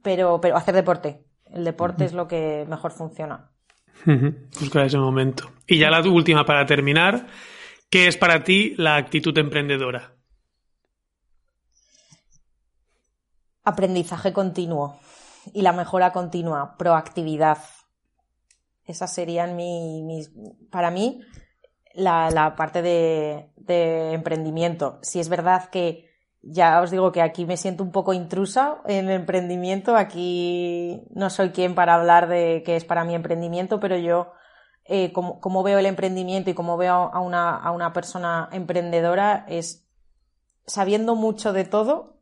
pero, 0.04 0.40
pero 0.40 0.56
hacer 0.56 0.76
deporte. 0.76 1.26
El 1.52 1.66
deporte 1.66 2.06
es 2.06 2.14
lo 2.14 2.28
que 2.28 2.66
mejor 2.70 2.92
funciona. 2.92 3.50
Buscar 4.06 4.86
ese 4.86 5.00
momento. 5.00 5.52
Y 5.66 5.80
ya 5.80 5.90
la 5.90 6.02
última 6.08 6.46
para 6.46 6.68
terminar, 6.68 7.26
¿qué 7.90 8.08
es 8.08 8.18
para 8.18 8.44
ti 8.44 8.76
la 8.78 8.98
actitud 8.98 9.36
emprendedora? 9.36 10.14
Aprendizaje 13.64 14.34
continuo 14.34 15.00
y 15.54 15.62
la 15.62 15.74
mejora 15.74 16.12
continua, 16.12 16.76
proactividad. 16.78 17.58
Esas 18.86 19.14
serían 19.14 19.56
mis, 19.56 20.32
para 20.70 20.92
mí, 20.92 21.22
la, 21.94 22.30
la 22.32 22.56
parte 22.56 22.82
de, 22.82 23.50
emprendimiento. 24.14 25.00
Si 25.02 25.20
es 25.20 25.30
verdad 25.30 25.70
que 25.70 26.10
ya 26.42 26.82
os 26.82 26.92
digo 26.92 27.12
que 27.14 27.22
aquí 27.22 27.46
me 27.46 27.56
siento 27.56 27.84
un 27.84 27.92
poco 27.92 28.14
intrusa 28.14 28.82
en 28.86 29.06
el 29.10 29.22
emprendimiento, 29.22 29.96
aquí 29.96 31.02
no 31.12 31.30
soy 31.30 31.52
quien 31.52 31.76
para 31.76 31.96
hablar 31.96 32.28
de 32.28 32.64
qué 32.66 32.76
es 32.76 32.84
para 32.84 33.06
mí 33.06 33.16
emprendimiento, 33.16 33.80
pero 33.80 33.96
yo, 33.98 34.34
eh, 34.84 35.14
como, 35.14 35.40
como, 35.40 35.64
veo 35.64 35.80
el 35.80 35.86
emprendimiento 35.86 36.50
y 36.50 36.54
como 36.54 36.76
veo 36.76 36.94
a 37.14 37.20
una, 37.22 37.56
a 37.56 37.72
una 37.72 37.94
persona 37.94 38.50
emprendedora, 38.52 39.46
es 39.48 39.88
sabiendo 40.66 41.16
mucho 41.16 41.54
de 41.54 41.64
todo, 41.64 42.13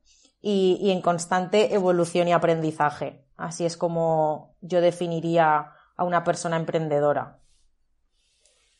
y, 0.41 0.91
en 0.91 1.01
constante 1.01 1.73
evolución 1.73 2.27
y 2.27 2.33
aprendizaje. 2.33 3.25
Así 3.37 3.65
es 3.65 3.77
como 3.77 4.55
yo 4.61 4.81
definiría 4.81 5.73
a 5.95 6.03
una 6.03 6.23
persona 6.23 6.57
emprendedora. 6.57 7.39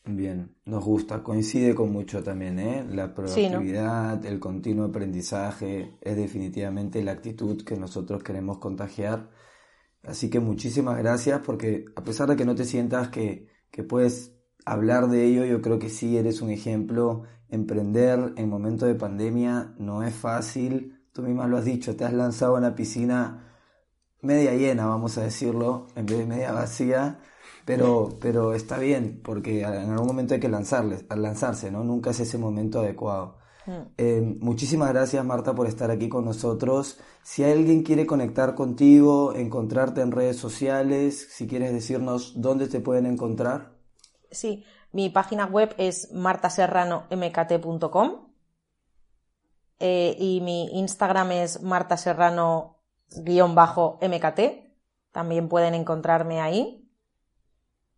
Bien, 0.04 0.56
nos 0.64 0.84
gusta, 0.84 1.22
coincide 1.22 1.76
con 1.76 1.92
mucho 1.92 2.24
también, 2.24 2.58
¿eh? 2.58 2.84
La 2.88 3.14
proactividad, 3.14 4.24
el 4.26 4.40
continuo 4.40 4.86
aprendizaje, 4.86 5.96
es 6.00 6.16
definitivamente 6.16 7.04
la 7.04 7.12
actitud 7.12 7.62
que 7.64 7.76
nosotros 7.76 8.22
queremos 8.24 8.58
contagiar. 8.58 9.30
Así 10.02 10.28
que 10.28 10.40
muchísimas 10.40 10.98
gracias 10.98 11.40
porque 11.46 11.84
a 11.94 12.02
pesar 12.02 12.28
de 12.28 12.34
que 12.34 12.44
no 12.44 12.56
te 12.56 12.64
sientas 12.64 13.10
que, 13.10 13.46
que 13.70 13.84
puedes 13.84 14.36
hablar 14.64 15.08
de 15.08 15.24
ello, 15.24 15.44
yo 15.44 15.62
creo 15.62 15.78
que 15.78 15.88
sí 15.88 16.16
eres 16.16 16.42
un 16.42 16.50
ejemplo. 16.50 17.22
Emprender 17.48 18.32
en 18.36 18.48
momento 18.48 18.86
de 18.86 18.96
pandemia 18.96 19.74
no 19.78 20.02
es 20.02 20.14
fácil. 20.14 21.01
Tú 21.12 21.22
misma 21.22 21.46
lo 21.46 21.58
has 21.58 21.64
dicho, 21.64 21.94
te 21.94 22.04
has 22.04 22.12
lanzado 22.12 22.56
a 22.56 22.58
una 22.58 22.74
piscina 22.74 23.52
media 24.22 24.54
llena, 24.54 24.86
vamos 24.86 25.18
a 25.18 25.22
decirlo, 25.22 25.88
en 25.94 26.06
vez 26.06 26.18
de 26.18 26.26
media 26.26 26.52
vacía. 26.52 27.18
Pero, 27.64 28.18
pero 28.20 28.54
está 28.54 28.78
bien, 28.78 29.20
porque 29.22 29.60
en 29.60 29.90
algún 29.90 30.06
momento 30.06 30.34
hay 30.34 30.40
que 30.40 30.48
lanzarles, 30.48 31.04
lanzarse, 31.14 31.70
¿no? 31.70 31.84
Nunca 31.84 32.10
es 32.10 32.18
ese 32.18 32.36
momento 32.36 32.80
adecuado. 32.80 33.36
Mm. 33.66 33.82
Eh, 33.96 34.36
muchísimas 34.40 34.88
gracias 34.88 35.24
Marta 35.24 35.54
por 35.54 35.68
estar 35.68 35.92
aquí 35.92 36.08
con 36.08 36.24
nosotros. 36.24 36.98
Si 37.22 37.44
alguien 37.44 37.84
quiere 37.84 38.04
conectar 38.06 38.56
contigo, 38.56 39.32
encontrarte 39.34 40.00
en 40.00 40.10
redes 40.10 40.38
sociales, 40.38 41.28
si 41.30 41.46
quieres 41.46 41.72
decirnos 41.72 42.40
dónde 42.40 42.66
te 42.66 42.80
pueden 42.80 43.06
encontrar. 43.06 43.76
Sí, 44.30 44.64
mi 44.90 45.08
página 45.10 45.46
web 45.46 45.72
es 45.78 46.10
martaserranomkt.com 46.12 48.31
eh, 49.84 50.14
y 50.16 50.40
mi 50.42 50.78
Instagram 50.78 51.32
es 51.32 51.60
martaserrano-mkt. 51.60 54.40
También 55.10 55.48
pueden 55.48 55.74
encontrarme 55.74 56.40
ahí. 56.40 56.88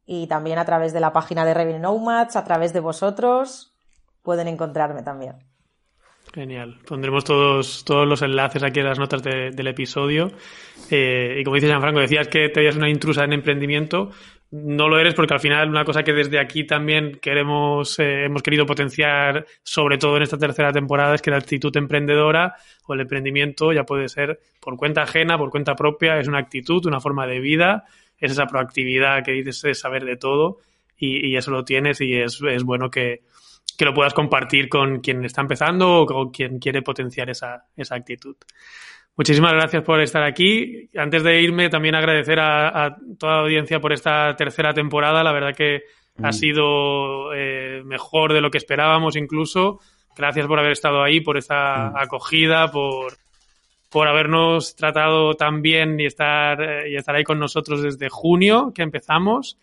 Y 0.06 0.26
también 0.26 0.58
a 0.58 0.64
través 0.64 0.94
de 0.94 1.00
la 1.00 1.12
página 1.12 1.44
de 1.44 1.52
Revenue 1.52 1.80
Nomads, 1.80 2.36
a 2.36 2.44
través 2.44 2.72
de 2.72 2.80
vosotros, 2.80 3.76
pueden 4.22 4.48
encontrarme 4.48 5.02
también. 5.02 5.44
Genial. 6.32 6.78
Pondremos 6.86 7.24
todos, 7.24 7.84
todos 7.84 8.08
los 8.08 8.22
enlaces 8.22 8.62
aquí 8.62 8.80
en 8.80 8.86
las 8.86 8.98
notas 8.98 9.22
del 9.22 9.66
episodio. 9.66 10.32
Eh, 10.90 11.36
y 11.38 11.44
como 11.44 11.56
dice 11.56 11.68
Gianfranco, 11.68 12.00
decías 12.00 12.28
que 12.28 12.48
te 12.48 12.60
veías 12.60 12.76
una 12.76 12.88
intrusa 12.88 13.24
en 13.24 13.34
emprendimiento. 13.34 14.08
No 14.56 14.88
lo 14.88 15.00
eres 15.00 15.14
porque 15.14 15.34
al 15.34 15.40
final 15.40 15.68
una 15.68 15.84
cosa 15.84 16.04
que 16.04 16.12
desde 16.12 16.38
aquí 16.38 16.62
también 16.62 17.18
queremos, 17.20 17.98
eh, 17.98 18.26
hemos 18.26 18.40
querido 18.40 18.64
potenciar, 18.64 19.44
sobre 19.64 19.98
todo 19.98 20.16
en 20.16 20.22
esta 20.22 20.38
tercera 20.38 20.70
temporada, 20.70 21.16
es 21.16 21.22
que 21.22 21.32
la 21.32 21.38
actitud 21.38 21.76
emprendedora 21.76 22.54
o 22.86 22.94
el 22.94 23.00
emprendimiento 23.00 23.72
ya 23.72 23.82
puede 23.82 24.08
ser 24.08 24.38
por 24.60 24.76
cuenta 24.76 25.02
ajena, 25.02 25.36
por 25.36 25.50
cuenta 25.50 25.74
propia, 25.74 26.20
es 26.20 26.28
una 26.28 26.38
actitud, 26.38 26.86
una 26.86 27.00
forma 27.00 27.26
de 27.26 27.40
vida, 27.40 27.86
es 28.16 28.30
esa 28.30 28.46
proactividad 28.46 29.24
que 29.24 29.32
dices 29.32 29.60
de 29.62 29.74
saber 29.74 30.04
de 30.04 30.16
todo 30.16 30.58
y, 30.96 31.26
y 31.26 31.36
eso 31.36 31.50
lo 31.50 31.64
tienes 31.64 32.00
y 32.00 32.14
es, 32.14 32.40
es 32.40 32.62
bueno 32.62 32.92
que, 32.92 33.24
que 33.76 33.84
lo 33.84 33.92
puedas 33.92 34.14
compartir 34.14 34.68
con 34.68 35.00
quien 35.00 35.24
está 35.24 35.40
empezando 35.40 36.02
o 36.02 36.06
con 36.06 36.30
quien 36.30 36.60
quiere 36.60 36.80
potenciar 36.80 37.28
esa, 37.28 37.66
esa 37.76 37.96
actitud. 37.96 38.36
Muchísimas 39.16 39.52
gracias 39.52 39.84
por 39.84 40.00
estar 40.00 40.24
aquí. 40.24 40.90
Antes 40.96 41.22
de 41.22 41.40
irme, 41.40 41.68
también 41.68 41.94
agradecer 41.94 42.40
a, 42.40 42.96
toda 43.18 43.34
la 43.34 43.42
audiencia 43.42 43.80
por 43.80 43.92
esta 43.92 44.34
tercera 44.34 44.72
temporada. 44.72 45.22
La 45.22 45.32
verdad 45.32 45.54
que 45.54 45.82
ha 46.20 46.30
mm. 46.30 46.32
sido 46.32 47.32
eh, 47.32 47.82
mejor 47.84 48.32
de 48.32 48.40
lo 48.40 48.50
que 48.50 48.58
esperábamos 48.58 49.14
incluso. 49.14 49.78
Gracias 50.16 50.46
por 50.46 50.58
haber 50.58 50.72
estado 50.72 51.02
ahí, 51.02 51.20
por 51.20 51.36
esta 51.36 51.90
mm. 51.90 51.96
acogida, 51.96 52.72
por, 52.72 53.14
por 53.88 54.08
habernos 54.08 54.74
tratado 54.74 55.34
tan 55.34 55.62
bien 55.62 56.00
y 56.00 56.06
estar, 56.06 56.60
eh, 56.60 56.90
y 56.90 56.96
estar 56.96 57.14
ahí 57.14 57.22
con 57.22 57.38
nosotros 57.38 57.82
desde 57.82 58.08
junio 58.08 58.72
que 58.74 58.82
empezamos. 58.82 59.58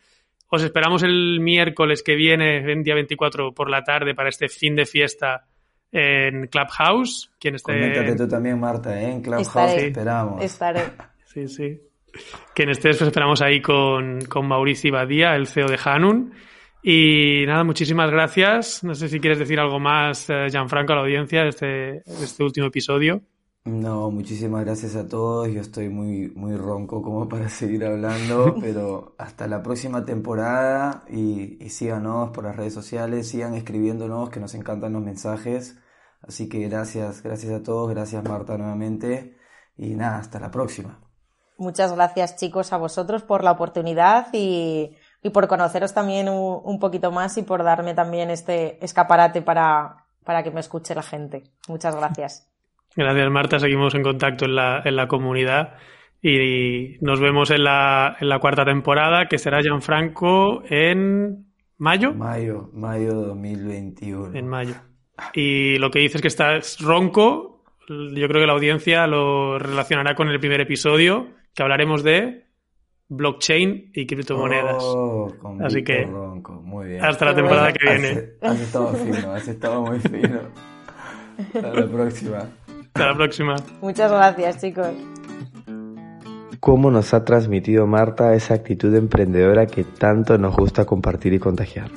Os 0.48 0.64
esperamos 0.64 1.04
el 1.04 1.42
miércoles 1.42 2.04
que 2.04 2.16
viene, 2.16 2.58
el 2.58 2.84
día 2.84 2.96
24 2.96 3.54
por 3.54 3.70
la 3.70 3.84
tarde, 3.84 4.16
para 4.16 4.30
este 4.30 4.48
fin 4.48 4.78
de 4.78 4.86
fiesta 4.86 5.44
en 5.92 6.48
Clubhouse. 6.48 7.32
Quien 7.40 7.56
esté... 7.56 7.74
Coméntate 7.74 8.16
tú 8.16 8.28
también, 8.28 8.60
Marta, 8.60 9.00
¿eh? 9.00 9.12
en 9.12 9.22
Clubhouse 9.22 9.56
esperamos. 9.56 10.44
Estaré. 10.44 10.84
Sí, 11.26 11.48
sí. 11.48 11.82
Quien 12.54 12.70
esté, 12.70 12.90
os 12.90 13.02
esperamos 13.02 13.42
ahí 13.42 13.62
con, 13.62 14.20
con 14.26 14.48
Mauricio 14.48 14.92
Badía, 14.92 15.36
el 15.36 15.48
CEO 15.48 15.68
de 15.68 15.80
Hanun. 15.84 16.34
Y 16.84 17.46
nada, 17.46 17.64
muchísimas 17.64 18.10
gracias. 18.10 18.84
No 18.84 18.96
sé 18.96 19.08
si 19.08 19.20
quieres 19.20 19.40
decir 19.40 19.60
algo 19.60 19.80
más, 19.80 20.30
eh, 20.30 20.48
Gianfranco, 20.50 20.94
a 20.94 20.96
la 20.98 21.02
audiencia 21.04 21.44
de 21.44 21.50
este, 21.50 21.66
de 21.66 22.24
este 22.24 22.44
último 22.44 22.68
episodio. 22.68 23.22
No, 23.64 24.10
muchísimas 24.10 24.66
gracias 24.66 24.96
a 24.96 25.08
todos. 25.08 25.48
Yo 25.50 25.62
estoy 25.62 25.90
muy, 25.90 26.32
muy 26.36 26.58
ronco 26.58 27.04
como 27.04 27.30
para 27.30 27.48
seguir 27.50 27.86
hablando, 27.86 28.56
pero 28.62 29.16
hasta 29.20 29.48
la 29.48 29.62
próxima 29.62 30.04
temporada 30.04 31.04
y, 31.08 31.64
y 31.64 31.70
síganos 31.70 32.32
por 32.32 32.46
las 32.46 32.56
redes 32.56 32.74
sociales, 32.74 33.30
sigan 33.30 33.54
escribiéndonos, 33.54 34.30
que 34.30 34.40
nos 34.40 34.56
encantan 34.56 34.94
los 34.94 35.04
mensajes. 35.04 35.78
Así 36.24 36.50
que 36.50 36.68
gracias, 36.68 37.22
gracias 37.22 37.54
a 37.54 37.64
todos, 37.64 37.90
gracias 37.90 38.24
Marta 38.24 38.58
nuevamente 38.58 39.38
y 39.78 39.96
nada, 39.96 40.18
hasta 40.18 40.40
la 40.40 40.52
próxima. 40.52 41.00
Muchas 41.58 41.94
gracias 41.94 42.38
chicos 42.38 42.74
a 42.74 42.78
vosotros 42.78 43.22
por 43.22 43.44
la 43.44 43.52
oportunidad 43.52 44.28
y, 44.34 44.98
y 45.22 45.30
por 45.30 45.48
conoceros 45.48 45.94
también 45.94 46.30
un, 46.30 46.62
un, 46.64 46.80
poquito 46.80 47.12
más 47.12 47.38
y 47.38 47.44
por 47.44 47.64
darme 47.64 47.94
también 47.94 48.32
este 48.32 48.84
escaparate 48.84 49.44
para, 49.44 50.06
para 50.24 50.42
que 50.42 50.50
me 50.50 50.60
escuche 50.60 50.96
la 50.96 51.04
gente. 51.04 51.44
Muchas 51.68 51.96
gracias. 51.96 52.51
Gracias, 52.96 53.32
Marta. 53.32 53.60
Seguimos 53.60 53.96
en 53.96 54.04
contacto 54.04 54.46
en 54.46 54.56
la, 54.56 54.82
en 54.84 54.96
la 54.96 55.08
comunidad 55.08 55.76
y 56.22 56.98
nos 57.02 57.20
vemos 57.20 57.50
en 57.52 57.64
la, 57.64 58.16
en 58.20 58.30
la 58.30 58.40
cuarta 58.40 58.64
temporada, 58.64 59.28
que 59.28 59.38
será 59.38 59.62
Gianfranco 59.62 60.64
en 60.70 61.48
mayo. 61.78 62.14
Mayo, 62.14 62.70
mayo 62.74 63.14
2021. 63.14 64.38
En 64.38 64.48
mayo. 64.48 64.76
Y 65.34 65.78
lo 65.78 65.90
que 65.90 66.00
dices 66.00 66.22
que 66.22 66.28
estás 66.28 66.80
ronco, 66.80 67.64
yo 67.88 68.28
creo 68.28 68.42
que 68.42 68.48
la 68.48 68.54
audiencia 68.54 69.08
lo 69.08 69.58
relacionará 69.58 70.16
con 70.16 70.30
el 70.30 70.40
primer 70.40 70.62
episodio, 70.62 71.30
que 71.56 71.64
hablaremos 71.64 72.04
de 72.04 72.46
blockchain 73.10 73.92
y 73.94 74.06
criptomonedas. 74.06 74.78
Oh, 74.80 75.34
Así 75.64 75.84
que 75.84 76.06
ronco. 76.06 76.54
Muy 76.62 76.90
bien. 76.90 77.04
hasta 77.04 77.26
la 77.26 77.36
temporada 77.36 77.74
que 77.74 77.84
viene. 77.84 78.30
Has, 78.42 78.52
has 78.52 78.60
estado 78.62 78.94
fino, 78.94 79.32
has 79.34 79.48
estado 79.48 79.82
muy 79.82 80.00
fino. 80.00 80.40
Hasta 81.56 81.74
la 81.74 81.88
próxima. 81.88 82.50
Hasta 82.94 83.08
la 83.08 83.16
próxima. 83.16 83.56
Muchas 83.82 84.12
gracias, 84.12 84.60
chicos. 84.60 84.90
Cómo 86.60 86.92
nos 86.92 87.14
ha 87.14 87.24
transmitido 87.24 87.88
Marta 87.88 88.36
esa 88.36 88.54
actitud 88.54 88.94
emprendedora 88.94 89.66
que 89.66 89.84
tanto 89.84 90.38
nos 90.38 90.56
gusta 90.56 90.86
compartir 90.86 91.34
y 91.34 91.40
contagiar. 91.40 91.90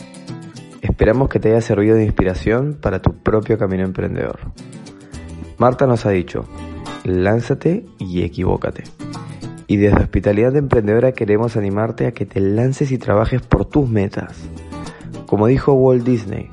Esperamos 0.80 1.28
que 1.28 1.40
te 1.40 1.50
haya 1.50 1.60
servido 1.60 1.96
de 1.96 2.04
inspiración 2.04 2.78
para 2.80 3.02
tu 3.02 3.12
propio 3.12 3.58
camino 3.58 3.84
emprendedor. 3.84 4.38
Marta 5.58 5.86
nos 5.86 6.06
ha 6.06 6.10
dicho, 6.10 6.44
lánzate 7.04 7.84
y 7.98 8.22
equivócate. 8.22 8.84
Y 9.66 9.76
desde 9.76 10.00
Hospitalidad 10.00 10.54
Emprendedora 10.56 11.12
queremos 11.12 11.56
animarte 11.56 12.06
a 12.06 12.12
que 12.12 12.24
te 12.24 12.40
lances 12.40 12.92
y 12.92 12.98
trabajes 12.98 13.42
por 13.42 13.64
tus 13.64 13.88
metas. 13.88 14.36
Como 15.26 15.46
dijo 15.46 15.72
Walt 15.72 16.04
Disney, 16.04 16.50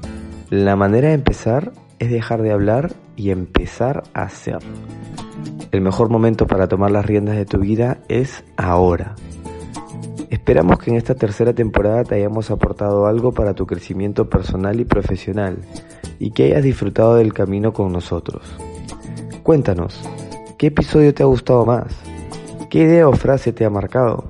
la 0.49 0.75
manera 0.75 1.09
de 1.09 1.13
empezar 1.13 1.71
es 2.01 2.09
dejar 2.09 2.41
de 2.41 2.51
hablar 2.51 2.93
y 3.15 3.29
empezar 3.29 4.01
a 4.15 4.23
hacer. 4.23 4.57
El 5.71 5.81
mejor 5.81 6.09
momento 6.09 6.47
para 6.47 6.67
tomar 6.67 6.89
las 6.89 7.05
riendas 7.05 7.35
de 7.35 7.45
tu 7.45 7.59
vida 7.59 7.99
es 8.09 8.43
ahora. 8.57 9.13
Esperamos 10.31 10.79
que 10.79 10.89
en 10.89 10.97
esta 10.97 11.13
tercera 11.13 11.53
temporada 11.53 12.03
te 12.03 12.15
hayamos 12.15 12.49
aportado 12.49 13.05
algo 13.05 13.33
para 13.33 13.53
tu 13.53 13.67
crecimiento 13.67 14.27
personal 14.31 14.79
y 14.79 14.85
profesional 14.85 15.59
y 16.17 16.31
que 16.31 16.45
hayas 16.45 16.63
disfrutado 16.63 17.17
del 17.17 17.35
camino 17.35 17.71
con 17.71 17.91
nosotros. 17.91 18.41
Cuéntanos, 19.43 20.01
¿qué 20.57 20.67
episodio 20.67 21.13
te 21.13 21.21
ha 21.21 21.27
gustado 21.27 21.67
más? 21.67 21.85
¿Qué 22.71 22.79
idea 22.79 23.07
o 23.07 23.13
frase 23.13 23.53
te 23.53 23.63
ha 23.63 23.69
marcado? 23.69 24.23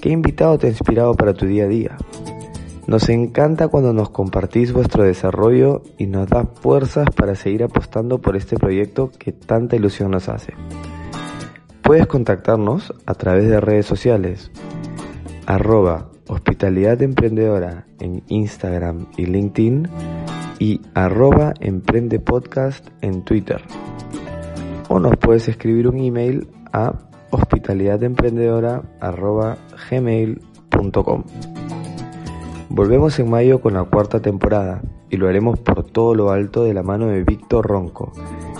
¿Qué 0.00 0.10
invitado 0.10 0.58
te 0.58 0.68
ha 0.68 0.70
inspirado 0.70 1.14
para 1.14 1.34
tu 1.34 1.44
día 1.44 1.64
a 1.64 1.68
día? 1.68 1.96
Nos 2.90 3.08
encanta 3.08 3.68
cuando 3.68 3.92
nos 3.92 4.10
compartís 4.10 4.72
vuestro 4.72 5.04
desarrollo 5.04 5.84
y 5.96 6.08
nos 6.08 6.26
da 6.28 6.44
fuerzas 6.44 7.06
para 7.14 7.36
seguir 7.36 7.62
apostando 7.62 8.18
por 8.18 8.34
este 8.34 8.56
proyecto 8.56 9.12
que 9.16 9.30
tanta 9.30 9.76
ilusión 9.76 10.10
nos 10.10 10.28
hace. 10.28 10.54
Puedes 11.82 12.08
contactarnos 12.08 12.92
a 13.06 13.14
través 13.14 13.48
de 13.48 13.60
redes 13.60 13.86
sociales, 13.86 14.50
arroba 15.46 16.08
hospitalidad 16.26 17.00
emprendedora 17.00 17.86
en 18.00 18.24
Instagram 18.26 19.06
y 19.16 19.26
LinkedIn 19.26 19.88
y 20.58 20.80
arroba 20.92 21.54
emprende 21.60 22.18
podcast 22.18 22.84
en 23.02 23.22
Twitter. 23.22 23.62
O 24.88 24.98
nos 24.98 25.16
puedes 25.16 25.46
escribir 25.46 25.86
un 25.86 26.00
email 26.00 26.48
a 26.72 26.98
hospitalidademprendedora 27.30 28.82
arroba. 28.98 29.58
Volvemos 32.72 33.18
en 33.18 33.28
mayo 33.28 33.60
con 33.60 33.74
la 33.74 33.82
cuarta 33.82 34.22
temporada 34.22 34.80
y 35.10 35.16
lo 35.16 35.28
haremos 35.28 35.58
por 35.58 35.82
todo 35.82 36.14
lo 36.14 36.30
alto 36.30 36.62
de 36.62 36.72
la 36.72 36.84
mano 36.84 37.08
de 37.08 37.24
Víctor 37.24 37.66
Ronco, 37.66 38.12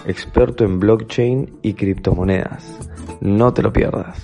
experto 0.04 0.64
en 0.64 0.80
blockchain 0.80 1.58
y 1.62 1.74
criptomonedas. 1.74 2.90
No 3.20 3.54
te 3.54 3.62
lo 3.62 3.72
pierdas. 3.72 4.20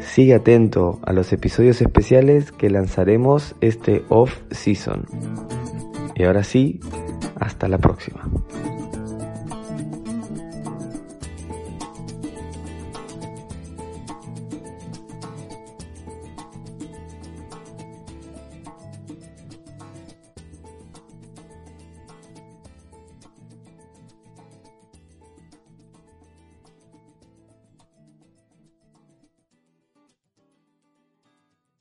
Sigue 0.00 0.34
atento 0.34 0.98
a 1.04 1.12
los 1.12 1.30
episodios 1.34 1.82
especiales 1.82 2.52
que 2.52 2.70
lanzaremos 2.70 3.54
este 3.60 4.02
off-season. 4.08 5.04
Y 6.14 6.24
ahora 6.24 6.42
sí, 6.42 6.80
hasta 7.38 7.68
la 7.68 7.76
próxima. 7.76 8.30